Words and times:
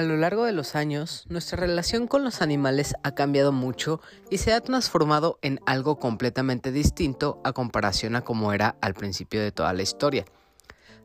A 0.00 0.02
lo 0.02 0.16
largo 0.16 0.46
de 0.46 0.52
los 0.52 0.76
años, 0.76 1.26
nuestra 1.28 1.58
relación 1.58 2.06
con 2.06 2.24
los 2.24 2.40
animales 2.40 2.94
ha 3.02 3.14
cambiado 3.14 3.52
mucho 3.52 4.00
y 4.30 4.38
se 4.38 4.54
ha 4.54 4.60
transformado 4.62 5.38
en 5.42 5.60
algo 5.66 5.98
completamente 5.98 6.72
distinto 6.72 7.38
a 7.44 7.52
comparación 7.52 8.16
a 8.16 8.22
como 8.22 8.54
era 8.54 8.76
al 8.80 8.94
principio 8.94 9.42
de 9.42 9.52
toda 9.52 9.74
la 9.74 9.82
historia. 9.82 10.24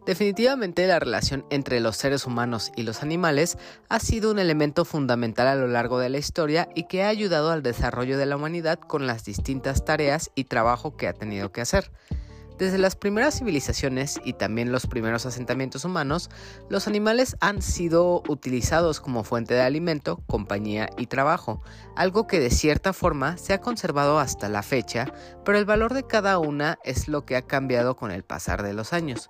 Definitivamente 0.06 0.88
la 0.88 1.00
relación 1.00 1.46
entre 1.50 1.82
los 1.82 1.98
seres 1.98 2.26
humanos 2.26 2.72
y 2.78 2.84
los 2.84 3.04
animales 3.04 3.58
ha 3.90 4.00
sido 4.00 4.32
un 4.32 4.40
elemento 4.40 4.86
fundamental 4.86 5.48
a 5.48 5.56
lo 5.56 5.68
largo 5.68 6.00
de 6.00 6.08
la 6.08 6.18
historia 6.18 6.70
y 6.74 6.86
que 6.86 7.04
ha 7.04 7.10
ayudado 7.10 7.52
al 7.52 7.64
desarrollo 7.64 8.18
de 8.18 8.28
la 8.28 8.38
humanidad 8.38 8.80
con 8.80 9.08
las 9.08 9.26
distintas 9.26 9.84
tareas 9.84 10.32
y 10.36 10.46
trabajo 10.46 10.96
que 10.96 11.10
ha 11.10 11.14
tenido 11.14 11.52
que 11.52 11.60
hacer. 11.60 11.92
Desde 12.58 12.78
las 12.78 12.96
primeras 12.96 13.40
civilizaciones 13.40 14.22
y 14.24 14.32
también 14.32 14.72
los 14.72 14.88
primeros 14.88 15.26
asentamientos 15.26 15.84
humanos, 15.84 16.30
los 16.70 16.88
animales 16.88 17.36
han 17.42 17.62
sido 17.62 18.24
utilizados 18.30 19.02
como 19.02 19.26
fuente 19.26 19.54
de 19.54 19.62
alimento, 19.62 20.22
compañía 20.26 20.90
y 20.98 21.08
trabajo, 21.08 21.62
algo 21.98 22.28
que 22.28 22.40
de 22.40 22.50
cierta 22.50 22.94
forma 22.94 23.38
se 23.38 23.54
ha 23.54 23.60
conservado 23.60 24.20
hasta 24.20 24.48
la 24.48 24.64
fecha, 24.64 25.12
pero 25.44 25.58
el 25.58 25.66
valor 25.66 25.94
de 25.94 26.08
cada 26.08 26.40
una 26.40 26.80
es 26.86 27.10
lo 27.10 27.26
que 27.26 27.36
ha 27.36 27.42
cambiado 27.42 27.98
con 27.98 28.12
el 28.12 28.24
pasar 28.24 28.64
de 28.64 28.74
los 28.74 28.94
años. 28.94 29.30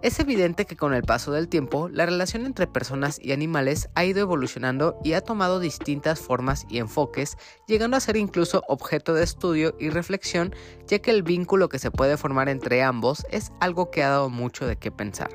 Es 0.00 0.20
evidente 0.20 0.64
que 0.64 0.76
con 0.76 0.94
el 0.94 1.02
paso 1.02 1.32
del 1.32 1.48
tiempo, 1.48 1.88
la 1.88 2.06
relación 2.06 2.46
entre 2.46 2.68
personas 2.68 3.18
y 3.20 3.32
animales 3.32 3.88
ha 3.96 4.04
ido 4.04 4.20
evolucionando 4.20 4.96
y 5.02 5.14
ha 5.14 5.22
tomado 5.22 5.58
distintas 5.58 6.20
formas 6.20 6.66
y 6.68 6.78
enfoques, 6.78 7.36
llegando 7.66 7.96
a 7.96 8.00
ser 8.00 8.16
incluso 8.16 8.62
objeto 8.68 9.12
de 9.12 9.24
estudio 9.24 9.74
y 9.80 9.90
reflexión, 9.90 10.54
ya 10.86 11.00
que 11.00 11.10
el 11.10 11.24
vínculo 11.24 11.68
que 11.68 11.80
se 11.80 11.90
puede 11.90 12.16
formar 12.16 12.48
entre 12.48 12.84
ambos 12.84 13.26
es 13.32 13.50
algo 13.58 13.90
que 13.90 14.04
ha 14.04 14.10
dado 14.10 14.30
mucho 14.30 14.68
de 14.68 14.76
qué 14.76 14.92
pensar. 14.92 15.30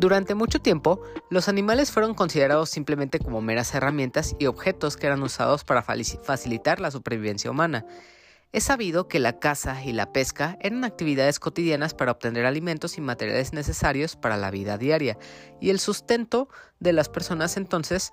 Durante 0.00 0.34
mucho 0.34 0.60
tiempo, 0.60 1.00
los 1.30 1.48
animales 1.48 1.92
fueron 1.92 2.14
considerados 2.14 2.70
simplemente 2.70 3.20
como 3.20 3.40
meras 3.40 3.72
herramientas 3.72 4.34
y 4.40 4.46
objetos 4.46 4.96
que 4.96 5.06
eran 5.06 5.22
usados 5.22 5.62
para 5.62 5.82
facilitar 5.82 6.80
la 6.80 6.90
supervivencia 6.90 7.52
humana. 7.52 7.86
Es 8.52 8.64
sabido 8.64 9.08
que 9.08 9.18
la 9.18 9.38
caza 9.38 9.84
y 9.84 9.92
la 9.92 10.12
pesca 10.12 10.56
eran 10.60 10.84
actividades 10.84 11.38
cotidianas 11.38 11.94
para 11.94 12.12
obtener 12.12 12.46
alimentos 12.46 12.96
y 12.96 13.00
materiales 13.00 13.52
necesarios 13.52 14.16
para 14.16 14.36
la 14.36 14.50
vida 14.50 14.78
diaria 14.78 15.18
y 15.60 15.70
el 15.70 15.78
sustento 15.78 16.48
de 16.80 16.92
las 16.92 17.08
personas 17.08 17.56
entonces, 17.56 18.12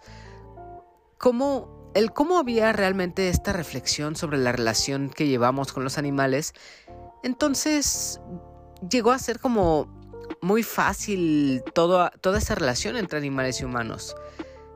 ¿cómo, 1.17 1.91
el 1.95 2.11
cómo 2.11 2.37
había 2.37 2.73
realmente 2.73 3.29
esta 3.29 3.53
reflexión 3.53 4.15
sobre 4.15 4.37
la 4.37 4.51
relación 4.51 5.09
que 5.09 5.27
llevamos 5.27 5.71
con 5.71 5.83
los 5.83 5.97
animales, 5.97 6.53
entonces 7.23 8.19
llegó 8.89 9.11
a 9.11 9.19
ser 9.19 9.39
como 9.39 9.87
muy 10.41 10.63
fácil 10.63 11.63
toda 11.73 12.11
esa 12.37 12.55
relación 12.55 12.97
entre 12.97 13.17
animales 13.19 13.61
y 13.61 13.65
humanos 13.65 14.15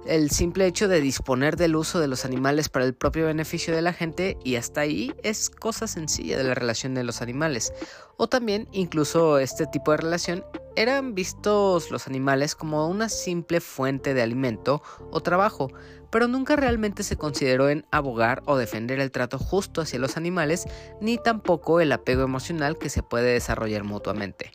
el 0.06 0.30
simple 0.32 0.66
hecho 0.66 0.88
de 0.88 1.02
disponer 1.02 1.58
del 1.58 1.76
uso 1.76 2.00
de 2.00 2.08
los 2.08 2.26
animales 2.26 2.70
para 2.70 2.86
el 2.86 2.94
propio 2.94 3.26
beneficio 3.26 3.76
de 3.76 3.82
la 3.82 3.94
gente 3.94 4.38
y 4.44 4.56
hasta 4.56 4.82
ahí 4.82 5.14
es 5.24 5.50
cosa 5.50 5.88
sencilla 5.88 6.38
de 6.38 6.44
la 6.44 6.54
relación 6.54 6.94
de 6.94 7.04
los 7.04 7.22
animales. 7.22 7.74
O 8.18 8.28
también 8.28 8.68
incluso 8.72 9.40
este 9.40 9.66
tipo 9.68 9.92
de 9.92 9.98
relación 9.98 10.46
eran 10.76 11.16
vistos 11.16 11.92
los 11.92 12.08
animales 12.08 12.56
como 12.56 12.88
una 12.88 13.10
simple 13.10 13.60
fuente 13.62 14.14
de 14.14 14.22
alimento 14.22 14.82
o 15.12 15.22
trabajo, 15.22 15.70
pero 16.12 16.28
nunca 16.28 16.56
realmente 16.56 17.04
se 17.04 17.18
consideró 17.18 17.70
en 17.70 17.86
abogar 17.92 18.44
o 18.46 18.58
defender 18.58 19.00
el 19.00 19.12
trato 19.12 19.40
justo 19.40 19.82
hacia 19.82 20.00
los 20.00 20.18
animales, 20.18 20.66
ni 21.02 21.18
tampoco 21.18 21.82
el 21.82 21.92
apego 21.92 22.24
emocional 22.24 22.78
que 22.78 22.90
se 22.90 23.04
puede 23.04 23.34
desarrollar 23.34 23.84
mutuamente. 23.84 24.52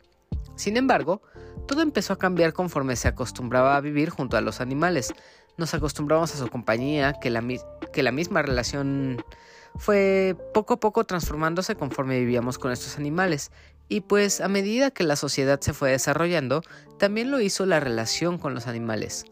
Sin 0.55 0.77
embargo, 0.77 1.21
todo 1.67 1.81
empezó 1.81 2.13
a 2.13 2.17
cambiar 2.17 2.53
conforme 2.53 2.95
se 2.95 3.07
acostumbraba 3.07 3.75
a 3.75 3.81
vivir 3.81 4.09
junto 4.09 4.37
a 4.37 4.41
los 4.41 4.61
animales, 4.61 5.13
nos 5.57 5.73
acostumbramos 5.73 6.33
a 6.33 6.37
su 6.37 6.47
compañía, 6.47 7.13
que 7.13 7.29
la, 7.29 7.41
misma 8.11 8.41
relación 8.41 9.23
fue 9.75 10.35
poco 10.53 10.75
a 10.75 10.79
poco 10.79 11.03
transformándose 11.03 11.75
conforme 11.75 12.19
vivíamos 12.19 12.57
con 12.57 12.71
estos 12.71 12.97
animales. 12.97 13.51
Y 13.87 14.01
pues 14.01 14.41
a 14.41 14.47
medida 14.47 14.91
que 14.91 15.03
la 15.03 15.15
sociedad 15.15 15.59
se 15.59 15.73
fue 15.73 15.91
desarrollando, 15.91 16.63
también 16.97 17.29
lo 17.29 17.39
hizo 17.39 17.65
la 17.65 17.79
relación 17.79 18.37
con 18.39 18.55
los 18.55 18.65
animales. 18.65 19.25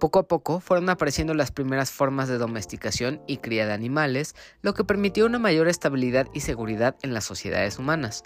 Poco 0.00 0.20
a 0.20 0.28
poco 0.28 0.60
fueron 0.60 0.88
apareciendo 0.90 1.34
las 1.34 1.50
primeras 1.50 1.90
formas 1.90 2.28
de 2.28 2.38
domesticación 2.38 3.20
y 3.26 3.38
cría 3.38 3.66
de 3.66 3.72
animales, 3.72 4.34
lo 4.62 4.74
que 4.74 4.84
permitió 4.84 5.26
una 5.26 5.38
mayor 5.38 5.68
estabilidad 5.68 6.28
y 6.32 6.40
seguridad 6.40 6.96
en 7.02 7.14
las 7.14 7.24
sociedades 7.24 7.78
humanas. 7.78 8.22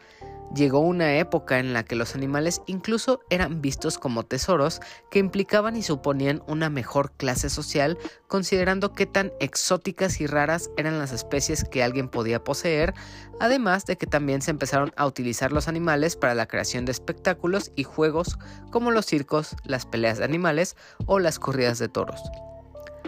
Llegó 0.54 0.80
una 0.80 1.16
época 1.16 1.58
en 1.58 1.72
la 1.72 1.82
que 1.82 1.96
los 1.96 2.14
animales 2.14 2.60
incluso 2.66 3.20
eran 3.30 3.62
vistos 3.62 3.96
como 3.96 4.22
tesoros 4.24 4.80
que 5.10 5.18
implicaban 5.18 5.76
y 5.76 5.82
suponían 5.82 6.42
una 6.46 6.68
mejor 6.68 7.12
clase 7.12 7.48
social, 7.48 7.96
considerando 8.28 8.92
qué 8.92 9.06
tan 9.06 9.32
exóticas 9.40 10.20
y 10.20 10.26
raras 10.26 10.68
eran 10.76 10.98
las 10.98 11.12
especies 11.12 11.64
que 11.64 11.82
alguien 11.82 12.08
podía 12.08 12.44
poseer, 12.44 12.92
además 13.40 13.86
de 13.86 13.96
que 13.96 14.06
también 14.06 14.42
se 14.42 14.50
empezaron 14.50 14.92
a 14.96 15.06
utilizar 15.06 15.52
los 15.52 15.68
animales 15.68 16.16
para 16.16 16.34
la 16.34 16.46
creación 16.46 16.84
de 16.84 16.92
espectáculos 16.92 17.72
y 17.74 17.84
juegos 17.84 18.38
como 18.70 18.90
los 18.90 19.06
circos, 19.06 19.56
las 19.64 19.86
peleas 19.86 20.18
de 20.18 20.24
animales 20.24 20.76
o 21.06 21.18
las 21.18 21.38
corridas 21.38 21.78
de 21.78 21.88
toros. 21.88 22.20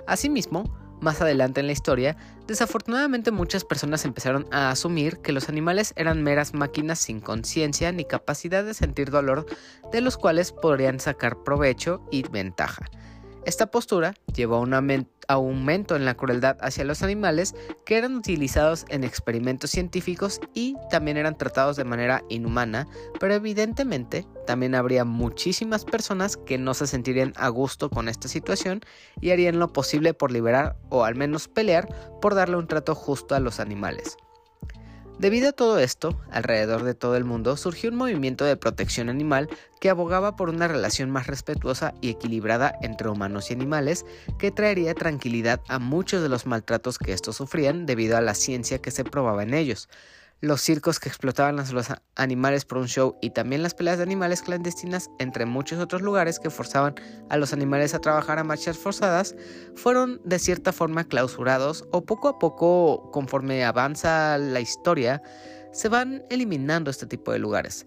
Asimismo, 0.06 0.64
más 1.04 1.20
adelante 1.20 1.60
en 1.60 1.66
la 1.66 1.72
historia, 1.72 2.16
desafortunadamente 2.48 3.30
muchas 3.30 3.64
personas 3.64 4.04
empezaron 4.04 4.46
a 4.50 4.70
asumir 4.70 5.18
que 5.18 5.32
los 5.32 5.48
animales 5.48 5.92
eran 5.96 6.22
meras 6.22 6.54
máquinas 6.54 6.98
sin 6.98 7.20
conciencia 7.20 7.92
ni 7.92 8.04
capacidad 8.04 8.64
de 8.64 8.74
sentir 8.74 9.10
dolor 9.10 9.46
de 9.92 10.00
los 10.00 10.16
cuales 10.16 10.50
podrían 10.50 10.98
sacar 10.98 11.44
provecho 11.44 12.02
y 12.10 12.22
ventaja. 12.22 12.86
Esta 13.46 13.66
postura 13.66 14.14
llevó 14.34 14.56
a 14.56 14.60
un 14.60 14.72
aumento 15.28 15.96
en 15.96 16.04
la 16.06 16.14
crueldad 16.14 16.56
hacia 16.60 16.84
los 16.84 17.02
animales 17.02 17.54
que 17.84 17.98
eran 17.98 18.16
utilizados 18.16 18.86
en 18.88 19.04
experimentos 19.04 19.70
científicos 19.70 20.40
y 20.54 20.76
también 20.90 21.18
eran 21.18 21.36
tratados 21.36 21.76
de 21.76 21.84
manera 21.84 22.24
inhumana, 22.30 22.88
pero 23.20 23.34
evidentemente 23.34 24.26
también 24.46 24.74
habría 24.74 25.04
muchísimas 25.04 25.84
personas 25.84 26.38
que 26.38 26.56
no 26.56 26.72
se 26.72 26.86
sentirían 26.86 27.34
a 27.36 27.48
gusto 27.48 27.90
con 27.90 28.08
esta 28.08 28.28
situación 28.28 28.80
y 29.20 29.30
harían 29.30 29.58
lo 29.58 29.74
posible 29.74 30.14
por 30.14 30.32
liberar 30.32 30.76
o 30.88 31.04
al 31.04 31.14
menos 31.14 31.48
pelear 31.48 31.88
por 32.22 32.34
darle 32.34 32.56
un 32.56 32.66
trato 32.66 32.94
justo 32.94 33.34
a 33.34 33.40
los 33.40 33.60
animales. 33.60 34.16
Debido 35.18 35.50
a 35.50 35.52
todo 35.52 35.78
esto, 35.78 36.18
alrededor 36.32 36.82
de 36.82 36.94
todo 36.94 37.16
el 37.16 37.24
mundo 37.24 37.56
surgió 37.56 37.88
un 37.90 37.96
movimiento 37.96 38.44
de 38.44 38.56
protección 38.56 39.08
animal 39.08 39.48
que 39.80 39.88
abogaba 39.88 40.34
por 40.34 40.48
una 40.48 40.66
relación 40.66 41.10
más 41.10 41.28
respetuosa 41.28 41.94
y 42.00 42.10
equilibrada 42.10 42.76
entre 42.82 43.08
humanos 43.08 43.50
y 43.50 43.54
animales 43.54 44.04
que 44.38 44.50
traería 44.50 44.92
tranquilidad 44.92 45.60
a 45.68 45.78
muchos 45.78 46.20
de 46.20 46.28
los 46.28 46.46
maltratos 46.46 46.98
que 46.98 47.12
estos 47.12 47.36
sufrían 47.36 47.86
debido 47.86 48.16
a 48.16 48.20
la 48.20 48.34
ciencia 48.34 48.80
que 48.80 48.90
se 48.90 49.04
probaba 49.04 49.44
en 49.44 49.54
ellos 49.54 49.88
los 50.40 50.60
circos 50.60 51.00
que 51.00 51.08
explotaban 51.08 51.58
a 51.58 51.70
los 51.70 51.86
animales 52.16 52.64
por 52.64 52.78
un 52.78 52.86
show 52.86 53.16
y 53.22 53.30
también 53.30 53.62
las 53.62 53.74
peleas 53.74 53.98
de 53.98 54.02
animales 54.02 54.42
clandestinas, 54.42 55.10
entre 55.18 55.46
muchos 55.46 55.78
otros 55.78 56.02
lugares 56.02 56.38
que 56.38 56.50
forzaban 56.50 56.94
a 57.30 57.36
los 57.36 57.52
animales 57.52 57.94
a 57.94 58.00
trabajar 58.00 58.38
a 58.38 58.44
marchas 58.44 58.76
forzadas, 58.76 59.34
fueron 59.74 60.20
de 60.24 60.38
cierta 60.38 60.72
forma 60.72 61.04
clausurados 61.04 61.84
o 61.92 62.04
poco 62.04 62.28
a 62.28 62.38
poco, 62.38 63.10
conforme 63.12 63.64
avanza 63.64 64.36
la 64.38 64.60
historia, 64.60 65.22
se 65.72 65.88
van 65.88 66.24
eliminando 66.30 66.90
este 66.90 67.06
tipo 67.06 67.32
de 67.32 67.38
lugares. 67.38 67.86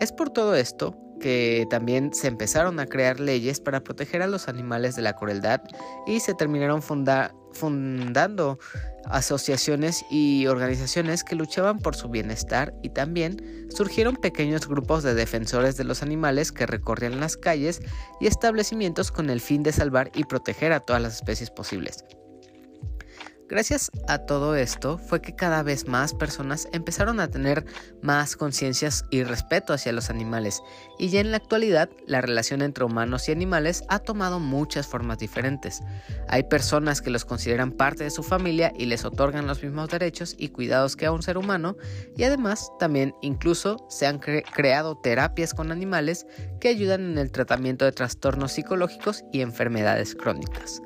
Es 0.00 0.12
por 0.12 0.30
todo 0.30 0.54
esto 0.54 0.96
que 1.20 1.66
también 1.70 2.12
se 2.12 2.28
empezaron 2.28 2.78
a 2.80 2.86
crear 2.86 3.20
leyes 3.20 3.60
para 3.60 3.82
proteger 3.82 4.22
a 4.22 4.26
los 4.26 4.48
animales 4.48 4.96
de 4.96 5.02
la 5.02 5.14
crueldad 5.14 5.62
y 6.06 6.20
se 6.20 6.34
terminaron 6.34 6.82
fundando 6.82 8.58
asociaciones 9.06 10.04
y 10.10 10.46
organizaciones 10.46 11.24
que 11.24 11.36
luchaban 11.36 11.78
por 11.78 11.94
su 11.94 12.08
bienestar 12.08 12.74
y 12.82 12.90
también 12.90 13.66
surgieron 13.70 14.16
pequeños 14.16 14.68
grupos 14.68 15.02
de 15.02 15.14
defensores 15.14 15.76
de 15.76 15.84
los 15.84 16.02
animales 16.02 16.52
que 16.52 16.66
recorrían 16.66 17.20
las 17.20 17.36
calles 17.36 17.80
y 18.20 18.26
establecimientos 18.26 19.12
con 19.12 19.30
el 19.30 19.40
fin 19.40 19.62
de 19.62 19.72
salvar 19.72 20.10
y 20.14 20.24
proteger 20.24 20.72
a 20.72 20.80
todas 20.80 21.02
las 21.02 21.14
especies 21.14 21.50
posibles. 21.50 22.04
Gracias 23.48 23.92
a 24.08 24.18
todo 24.18 24.56
esto 24.56 24.98
fue 24.98 25.20
que 25.20 25.36
cada 25.36 25.62
vez 25.62 25.86
más 25.86 26.12
personas 26.12 26.68
empezaron 26.72 27.20
a 27.20 27.28
tener 27.28 27.64
más 28.02 28.34
conciencias 28.34 29.04
y 29.08 29.22
respeto 29.22 29.72
hacia 29.72 29.92
los 29.92 30.10
animales 30.10 30.60
y 30.98 31.10
ya 31.10 31.20
en 31.20 31.30
la 31.30 31.36
actualidad 31.36 31.88
la 32.08 32.20
relación 32.20 32.60
entre 32.60 32.82
humanos 32.82 33.28
y 33.28 33.32
animales 33.32 33.84
ha 33.88 34.00
tomado 34.00 34.40
muchas 34.40 34.88
formas 34.88 35.18
diferentes. 35.18 35.80
Hay 36.28 36.42
personas 36.42 37.00
que 37.00 37.10
los 37.10 37.24
consideran 37.24 37.70
parte 37.70 38.02
de 38.02 38.10
su 38.10 38.24
familia 38.24 38.72
y 38.76 38.86
les 38.86 39.04
otorgan 39.04 39.46
los 39.46 39.62
mismos 39.62 39.90
derechos 39.90 40.34
y 40.36 40.48
cuidados 40.48 40.96
que 40.96 41.06
a 41.06 41.12
un 41.12 41.22
ser 41.22 41.38
humano 41.38 41.76
y 42.16 42.24
además 42.24 42.72
también 42.80 43.14
incluso 43.22 43.86
se 43.88 44.08
han 44.08 44.18
creado 44.18 44.96
terapias 44.96 45.54
con 45.54 45.70
animales 45.70 46.26
que 46.60 46.68
ayudan 46.68 47.12
en 47.12 47.18
el 47.18 47.30
tratamiento 47.30 47.84
de 47.84 47.92
trastornos 47.92 48.50
psicológicos 48.50 49.22
y 49.32 49.40
enfermedades 49.42 50.16
crónicas. 50.16 50.82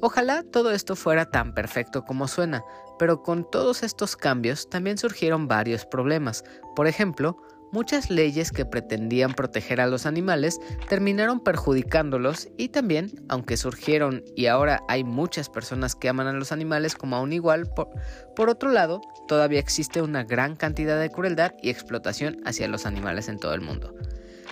Ojalá 0.00 0.44
todo 0.44 0.70
esto 0.70 0.94
fuera 0.94 1.26
tan 1.26 1.52
perfecto 1.54 2.04
como 2.04 2.28
suena, 2.28 2.62
pero 3.00 3.22
con 3.22 3.48
todos 3.50 3.82
estos 3.82 4.16
cambios 4.16 4.70
también 4.70 4.96
surgieron 4.96 5.48
varios 5.48 5.86
problemas. 5.86 6.44
Por 6.76 6.86
ejemplo, 6.86 7.36
muchas 7.72 8.08
leyes 8.08 8.52
que 8.52 8.64
pretendían 8.64 9.34
proteger 9.34 9.80
a 9.80 9.88
los 9.88 10.06
animales 10.06 10.60
terminaron 10.88 11.40
perjudicándolos 11.40 12.48
y 12.56 12.68
también, 12.68 13.10
aunque 13.28 13.56
surgieron 13.56 14.22
y 14.36 14.46
ahora 14.46 14.84
hay 14.88 15.02
muchas 15.02 15.48
personas 15.48 15.96
que 15.96 16.08
aman 16.08 16.28
a 16.28 16.32
los 16.32 16.52
animales 16.52 16.94
como 16.94 17.16
a 17.16 17.20
un 17.20 17.32
igual, 17.32 17.66
por, 17.66 17.88
por, 18.36 18.50
otro 18.50 18.70
lado, 18.70 19.00
todavía 19.26 19.58
existe 19.58 20.00
una 20.00 20.22
gran 20.22 20.54
cantidad 20.54 21.00
de 21.00 21.10
crueldad 21.10 21.54
y 21.60 21.70
explotación 21.70 22.40
hacia 22.44 22.68
los 22.68 22.86
animales 22.86 23.28
en 23.28 23.40
todo 23.40 23.52
el 23.52 23.62
mundo. 23.62 23.92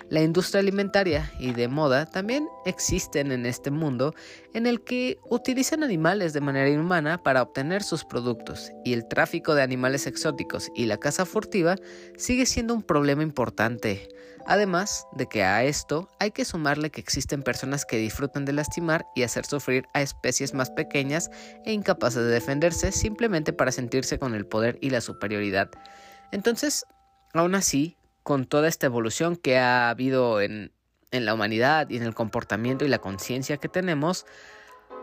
La 0.09 0.23
industria 0.23 0.61
alimentaria 0.61 1.33
y 1.41 1.53
de 1.53 1.67
moda 1.67 2.07
también 2.07 2.49
existen 2.65 3.33
en 3.33 3.45
este 3.45 3.73
mundo 3.73 4.15
en 4.55 4.67
el 4.67 4.85
que 4.85 5.19
utilizan 5.29 5.83
animales 5.83 6.33
de 6.33 6.41
manera 6.41 6.69
inhumana 6.69 7.21
para 7.23 7.43
obtener 7.43 7.83
sus 7.83 8.05
productos 8.05 8.71
y 8.85 8.93
el 8.93 9.09
tráfico 9.09 9.57
de 9.57 9.63
animales 9.63 10.07
exóticos 10.07 10.71
y 10.77 10.87
la 10.87 10.99
caza 10.99 11.27
furtiva 11.27 11.75
sigue 12.17 12.47
siendo 12.47 12.73
un 12.73 12.83
problema 12.83 13.25
importante. 13.25 14.09
Además 14.47 15.09
de 15.11 15.27
que 15.27 15.43
a 15.43 15.65
esto 15.65 16.09
hay 16.21 16.31
que 16.31 16.45
sumarle 16.45 16.91
que 16.91 17.01
existen 17.01 17.43
personas 17.43 17.85
que 17.85 17.99
disfrutan 17.99 18.45
de 18.45 18.53
lastimar 18.53 19.07
y 19.17 19.25
hacer 19.25 19.45
sufrir 19.45 19.87
a 19.93 20.03
especies 20.03 20.55
más 20.55 20.71
pequeñas 20.71 21.31
e 21.65 21.73
incapaces 21.73 22.23
de 22.23 22.31
defenderse 22.31 22.93
simplemente 22.93 23.53
para 23.53 23.73
sentirse 23.73 24.21
con 24.21 24.37
el 24.37 24.47
poder 24.47 24.79
y 24.81 24.91
la 24.91 25.01
superioridad. 25.01 25.69
Entonces, 26.31 26.85
aún 27.35 27.57
así, 27.57 27.96
con 28.27 28.45
toda 28.45 28.67
esta 28.67 28.87
evolución 28.87 29.37
que 29.37 29.57
ha 29.57 29.89
habido 29.89 30.41
en, 30.41 30.73
la 31.13 31.33
humanidad 31.33 31.89
y 31.91 31.97
en 31.97 32.03
el 32.03 32.13
comportamiento 32.13 32.85
y 32.85 32.89
la 32.89 32.99
conciencia 32.99 33.57
que 33.57 33.69
tenemos, 33.69 34.27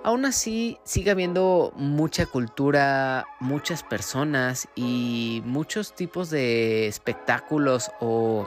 aún 0.04 0.26
así 0.26 0.78
sigue 0.84 1.10
habiendo 1.10 1.72
mucha 1.78 2.26
cultura, 2.26 3.26
muchas 3.40 3.82
personas 3.82 4.68
y 4.76 5.42
muchos 5.46 5.96
tipos 5.96 6.30
de 6.32 6.88
espectáculos 6.88 7.92
o, 8.02 8.46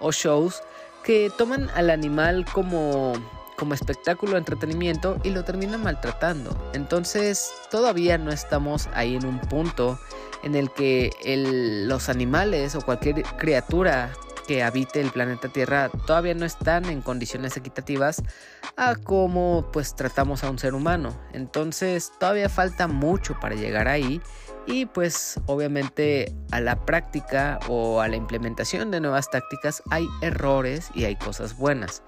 o 0.00 0.12
shows 0.12 0.62
que 1.04 1.30
toman 1.36 1.68
al 1.74 1.90
animal 1.90 2.46
como, 2.54 3.12
como 3.58 3.74
espectáculo, 3.74 4.38
entretenimiento 4.38 5.18
y 5.24 5.30
lo 5.30 5.44
terminan 5.44 5.82
maltratando. 5.82 6.56
Entonces 6.72 7.52
todavía 7.70 8.16
no 8.16 8.32
estamos 8.32 8.88
ahí 8.94 9.16
en 9.16 9.26
un 9.26 9.40
punto 9.40 9.98
en 10.42 10.54
el 10.54 10.70
que 10.70 11.10
los 11.86 12.08
animales 12.08 12.74
o 12.74 12.80
cualquier 12.80 13.22
criatura 13.36 14.12
que 14.46 14.62
habite 14.62 15.00
el 15.00 15.10
planeta 15.10 15.48
Tierra 15.48 15.90
todavía 16.06 16.34
no 16.34 16.46
están 16.46 16.84
en 16.86 17.02
condiciones 17.02 17.56
equitativas 17.56 18.22
a 18.76 18.94
cómo 18.94 19.68
pues 19.72 19.94
tratamos 19.94 20.44
a 20.44 20.50
un 20.50 20.58
ser 20.58 20.74
humano. 20.74 21.18
Entonces 21.32 22.12
todavía 22.18 22.48
falta 22.48 22.86
mucho 22.86 23.38
para 23.40 23.56
llegar 23.56 23.88
ahí 23.88 24.20
y 24.66 24.86
pues 24.86 25.40
obviamente 25.46 26.34
a 26.50 26.60
la 26.60 26.84
práctica 26.84 27.58
o 27.68 28.00
a 28.00 28.08
la 28.08 28.16
implementación 28.16 28.90
de 28.90 29.00
nuevas 29.00 29.30
tácticas 29.30 29.82
hay 29.90 30.06
errores 30.22 30.90
y 30.94 31.04
hay 31.04 31.16
cosas 31.16 31.56
buenas. 31.56 32.02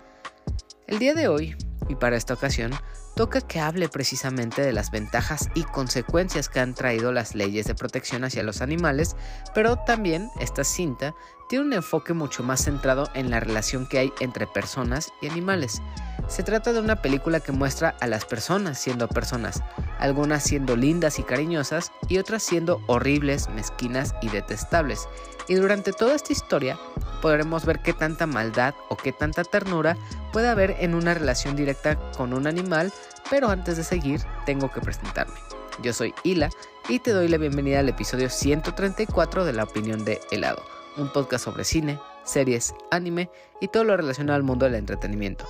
El 0.86 0.98
día 0.98 1.14
de 1.14 1.28
hoy, 1.28 1.56
y 1.88 1.96
para 1.96 2.16
esta 2.16 2.34
ocasión, 2.34 2.72
toca 3.18 3.40
que 3.40 3.58
hable 3.58 3.88
precisamente 3.88 4.62
de 4.62 4.72
las 4.72 4.92
ventajas 4.92 5.48
y 5.56 5.64
consecuencias 5.64 6.48
que 6.48 6.60
han 6.60 6.72
traído 6.72 7.10
las 7.10 7.34
leyes 7.34 7.66
de 7.66 7.74
protección 7.74 8.22
hacia 8.22 8.44
los 8.44 8.62
animales, 8.62 9.16
pero 9.56 9.74
también 9.74 10.30
esta 10.38 10.62
cinta 10.62 11.16
tiene 11.48 11.64
un 11.64 11.72
enfoque 11.72 12.12
mucho 12.12 12.42
más 12.42 12.64
centrado 12.64 13.08
en 13.14 13.30
la 13.30 13.40
relación 13.40 13.86
que 13.86 13.98
hay 13.98 14.12
entre 14.20 14.46
personas 14.46 15.12
y 15.20 15.28
animales. 15.28 15.82
Se 16.28 16.42
trata 16.42 16.72
de 16.72 16.80
una 16.80 16.96
película 16.96 17.40
que 17.40 17.52
muestra 17.52 17.96
a 18.00 18.06
las 18.06 18.26
personas 18.26 18.78
siendo 18.78 19.08
personas, 19.08 19.62
algunas 19.98 20.42
siendo 20.42 20.76
lindas 20.76 21.18
y 21.18 21.22
cariñosas 21.22 21.90
y 22.06 22.18
otras 22.18 22.42
siendo 22.42 22.82
horribles, 22.86 23.48
mezquinas 23.48 24.14
y 24.20 24.28
detestables. 24.28 25.08
Y 25.48 25.54
durante 25.54 25.92
toda 25.92 26.14
esta 26.14 26.34
historia 26.34 26.78
podremos 27.22 27.64
ver 27.64 27.80
qué 27.80 27.94
tanta 27.94 28.26
maldad 28.26 28.74
o 28.90 28.96
qué 28.96 29.12
tanta 29.12 29.42
ternura 29.42 29.96
puede 30.32 30.48
haber 30.48 30.76
en 30.80 30.94
una 30.94 31.14
relación 31.14 31.56
directa 31.56 31.96
con 32.12 32.34
un 32.34 32.46
animal, 32.46 32.92
pero 33.30 33.48
antes 33.48 33.78
de 33.78 33.84
seguir 33.84 34.20
tengo 34.44 34.70
que 34.70 34.82
presentarme. 34.82 35.40
Yo 35.82 35.94
soy 35.94 36.14
Hila 36.24 36.50
y 36.88 36.98
te 36.98 37.12
doy 37.12 37.28
la 37.28 37.38
bienvenida 37.38 37.80
al 37.80 37.88
episodio 37.88 38.28
134 38.28 39.44
de 39.44 39.52
La 39.52 39.64
Opinión 39.64 40.04
de 40.04 40.20
Helado, 40.30 40.62
un 40.98 41.12
podcast 41.12 41.44
sobre 41.44 41.64
cine, 41.64 41.98
series, 42.24 42.74
anime 42.90 43.30
y 43.60 43.68
todo 43.68 43.84
lo 43.84 43.96
relacionado 43.96 44.36
al 44.36 44.42
mundo 44.42 44.66
del 44.66 44.74
entretenimiento 44.74 45.46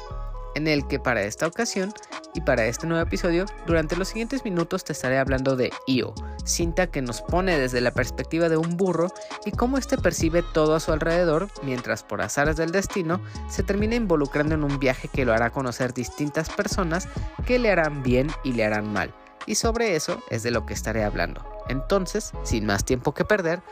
en 0.59 0.67
el 0.67 0.87
que 0.87 0.99
para 0.99 1.23
esta 1.23 1.47
ocasión 1.47 1.93
y 2.35 2.41
para 2.41 2.67
este 2.67 2.87
nuevo 2.87 3.03
episodio, 3.03 3.47
durante 3.67 3.97
los 3.97 4.09
siguientes 4.09 4.45
minutos 4.45 4.85
te 4.85 4.93
estaré 4.93 5.19
hablando 5.19 5.57
de 5.57 5.71
Io, 5.87 6.15
cinta 6.45 6.89
que 6.89 7.01
nos 7.01 7.23
pone 7.23 7.59
desde 7.59 7.81
la 7.81 7.93
perspectiva 7.93 8.49
de 8.49 8.57
un 8.57 8.77
burro 8.77 9.13
y 9.47 9.53
cómo 9.53 9.79
éste 9.79 9.97
percibe 9.97 10.43
todo 10.43 10.75
a 10.75 10.81
su 10.81 10.93
alrededor, 10.93 11.49
mientras 11.63 12.03
por 12.03 12.21
azares 12.21 12.57
del 12.57 12.73
destino 12.73 13.21
se 13.49 13.63
termina 13.63 13.95
involucrando 13.95 14.55
en 14.55 14.65
un 14.65 14.79
viaje 14.79 15.09
que 15.09 15.25
lo 15.25 15.33
hará 15.33 15.51
conocer 15.51 15.95
distintas 15.95 16.51
personas 16.51 17.09
que 17.47 17.59
le 17.59 17.71
harán 17.71 18.03
bien 18.03 18.29
y 18.43 18.53
le 18.53 18.65
harán 18.65 18.93
mal. 18.93 19.15
Y 19.47 19.55
sobre 19.55 19.97
eso 19.97 20.21
es 20.29 20.43
de 20.43 20.51
lo 20.51 20.67
que 20.67 20.75
estaré 20.75 21.05
hablando. 21.05 21.43
Entonces, 21.69 22.33
sin 22.43 22.67
más 22.67 22.85
tiempo 22.85 23.15
que 23.15 23.25
perder, 23.25 23.63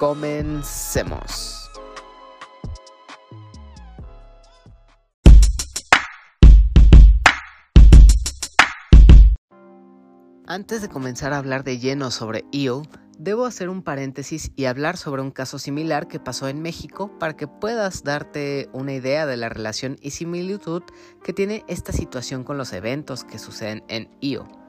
comencemos. 0.00 1.70
Antes 10.46 10.80
de 10.80 10.88
comenzar 10.88 11.34
a 11.34 11.36
hablar 11.36 11.64
de 11.64 11.78
lleno 11.78 12.10
sobre 12.10 12.46
EO, 12.50 12.82
debo 13.18 13.44
hacer 13.44 13.68
un 13.68 13.82
paréntesis 13.82 14.52
y 14.56 14.64
hablar 14.64 14.96
sobre 14.96 15.20
un 15.20 15.30
caso 15.30 15.58
similar 15.58 16.08
que 16.08 16.18
pasó 16.18 16.48
en 16.48 16.62
México 16.62 17.18
para 17.18 17.36
que 17.36 17.46
puedas 17.46 18.02
darte 18.02 18.70
una 18.72 18.94
idea 18.94 19.26
de 19.26 19.36
la 19.36 19.50
relación 19.50 19.98
y 20.00 20.12
similitud 20.12 20.82
que 21.22 21.34
tiene 21.34 21.62
esta 21.68 21.92
situación 21.92 22.42
con 22.42 22.56
los 22.56 22.72
eventos 22.72 23.22
que 23.24 23.38
suceden 23.38 23.84
en 23.88 24.08
EO. 24.22 24.59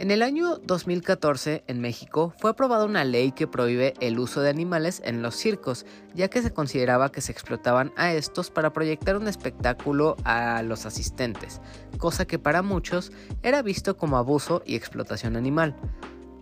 En 0.00 0.12
el 0.12 0.22
año 0.22 0.58
2014, 0.58 1.64
en 1.66 1.80
México, 1.80 2.32
fue 2.38 2.52
aprobada 2.52 2.84
una 2.84 3.02
ley 3.02 3.32
que 3.32 3.48
prohíbe 3.48 3.94
el 3.98 4.20
uso 4.20 4.40
de 4.40 4.48
animales 4.48 5.02
en 5.04 5.22
los 5.22 5.34
circos, 5.34 5.86
ya 6.14 6.28
que 6.28 6.40
se 6.40 6.52
consideraba 6.52 7.10
que 7.10 7.20
se 7.20 7.32
explotaban 7.32 7.92
a 7.96 8.12
estos 8.12 8.52
para 8.52 8.72
proyectar 8.72 9.16
un 9.16 9.26
espectáculo 9.26 10.14
a 10.22 10.62
los 10.62 10.86
asistentes, 10.86 11.60
cosa 11.98 12.26
que 12.26 12.38
para 12.38 12.62
muchos 12.62 13.10
era 13.42 13.60
visto 13.60 13.96
como 13.96 14.18
abuso 14.18 14.62
y 14.64 14.76
explotación 14.76 15.34
animal. 15.34 15.74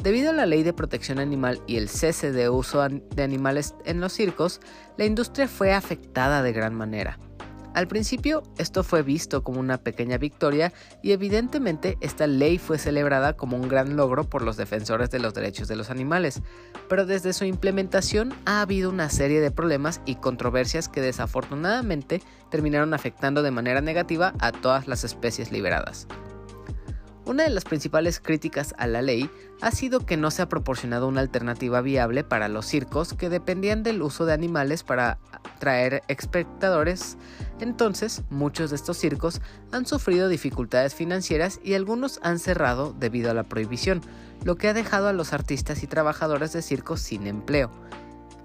Debido 0.03 0.31
a 0.31 0.35
la 0.35 0.45
ley 0.45 0.63
de 0.63 0.75
protección 0.75 1.19
animal 1.19 1.63
y 1.67 1.79
el 1.79 1.89
cese 1.89 2.33
de 2.33 2.51
uso 2.51 2.87
de 2.87 3.23
animales 3.23 3.75
en 3.87 4.03
los 4.03 4.13
circos, 4.13 4.61
la 4.99 5.07
industria 5.07 5.49
fue 5.49 5.73
afectada 5.73 6.43
de 6.43 6.53
gran 6.53 6.75
manera. 6.75 7.19
Al 7.77 7.89
principio 7.89 8.43
esto 8.57 8.83
fue 8.83 9.03
visto 9.03 9.45
como 9.45 9.61
una 9.61 9.77
pequeña 9.77 10.17
victoria 10.17 10.73
y 11.03 11.13
evidentemente 11.13 11.99
esta 12.01 12.27
ley 12.27 12.57
fue 12.57 12.79
celebrada 12.79 13.35
como 13.37 13.59
un 13.59 13.69
gran 13.69 13.97
logro 13.97 14.25
por 14.25 14.41
los 14.41 14.57
defensores 14.57 15.11
de 15.11 15.19
los 15.19 15.35
derechos 15.35 15.69
de 15.69 15.77
los 15.77 15.91
animales, 15.91 16.41
pero 16.89 17.05
desde 17.05 17.35
su 17.35 17.45
implementación 17.45 18.33
ha 18.47 18.63
habido 18.63 18.89
una 18.89 19.11
serie 19.11 19.43
de 19.43 19.51
problemas 19.51 20.01
y 20.07 20.15
controversias 20.15 20.89
que 20.89 21.03
desafortunadamente 21.03 22.23
terminaron 22.51 22.95
afectando 22.95 23.43
de 23.43 23.51
manera 23.51 23.83
negativa 23.83 24.33
a 24.39 24.53
todas 24.53 24.89
las 24.89 25.05
especies 25.05 25.53
liberadas. 25.53 26.09
Una 27.27 27.43
de 27.43 27.51
las 27.51 27.65
principales 27.65 28.21
críticas 28.21 28.73
a 28.79 28.87
la 28.87 29.03
ley 29.03 29.29
ha 29.61 29.73
sido 29.73 30.07
que 30.07 30.17
no 30.17 30.31
se 30.31 30.43
ha 30.43 30.49
proporcionado 30.49 31.09
una 31.09 31.21
alternativa 31.21 31.81
viable 31.81 32.23
para 32.23 32.47
los 32.47 32.67
circos 32.67 33.15
que 33.15 33.29
dependían 33.29 33.83
del 33.83 34.01
uso 34.01 34.27
de 34.27 34.33
animales 34.33 34.85
para 34.85 35.19
atraer 35.33 36.05
espectadores. 36.07 37.19
Entonces, 37.59 38.23
muchos 38.31 38.71
de 38.71 38.77
estos 38.77 38.97
circos 38.97 39.41
han 39.73 39.87
sufrido 39.87 40.29
dificultades 40.29 40.95
financieras 40.95 41.59
y 41.65 41.75
algunos 41.75 42.21
han 42.23 42.39
cerrado 42.39 42.95
debido 42.97 43.33
a 43.33 43.35
la 43.35 43.43
prohibición, 43.43 44.03
lo 44.45 44.55
que 44.55 44.69
ha 44.69 44.75
dejado 44.75 45.09
a 45.09 45.13
los 45.13 45.33
artistas 45.33 45.83
y 45.83 45.89
trabajadores 45.89 46.53
de 46.53 46.63
circos 46.63 47.01
sin 47.01 47.27
empleo. 47.27 47.73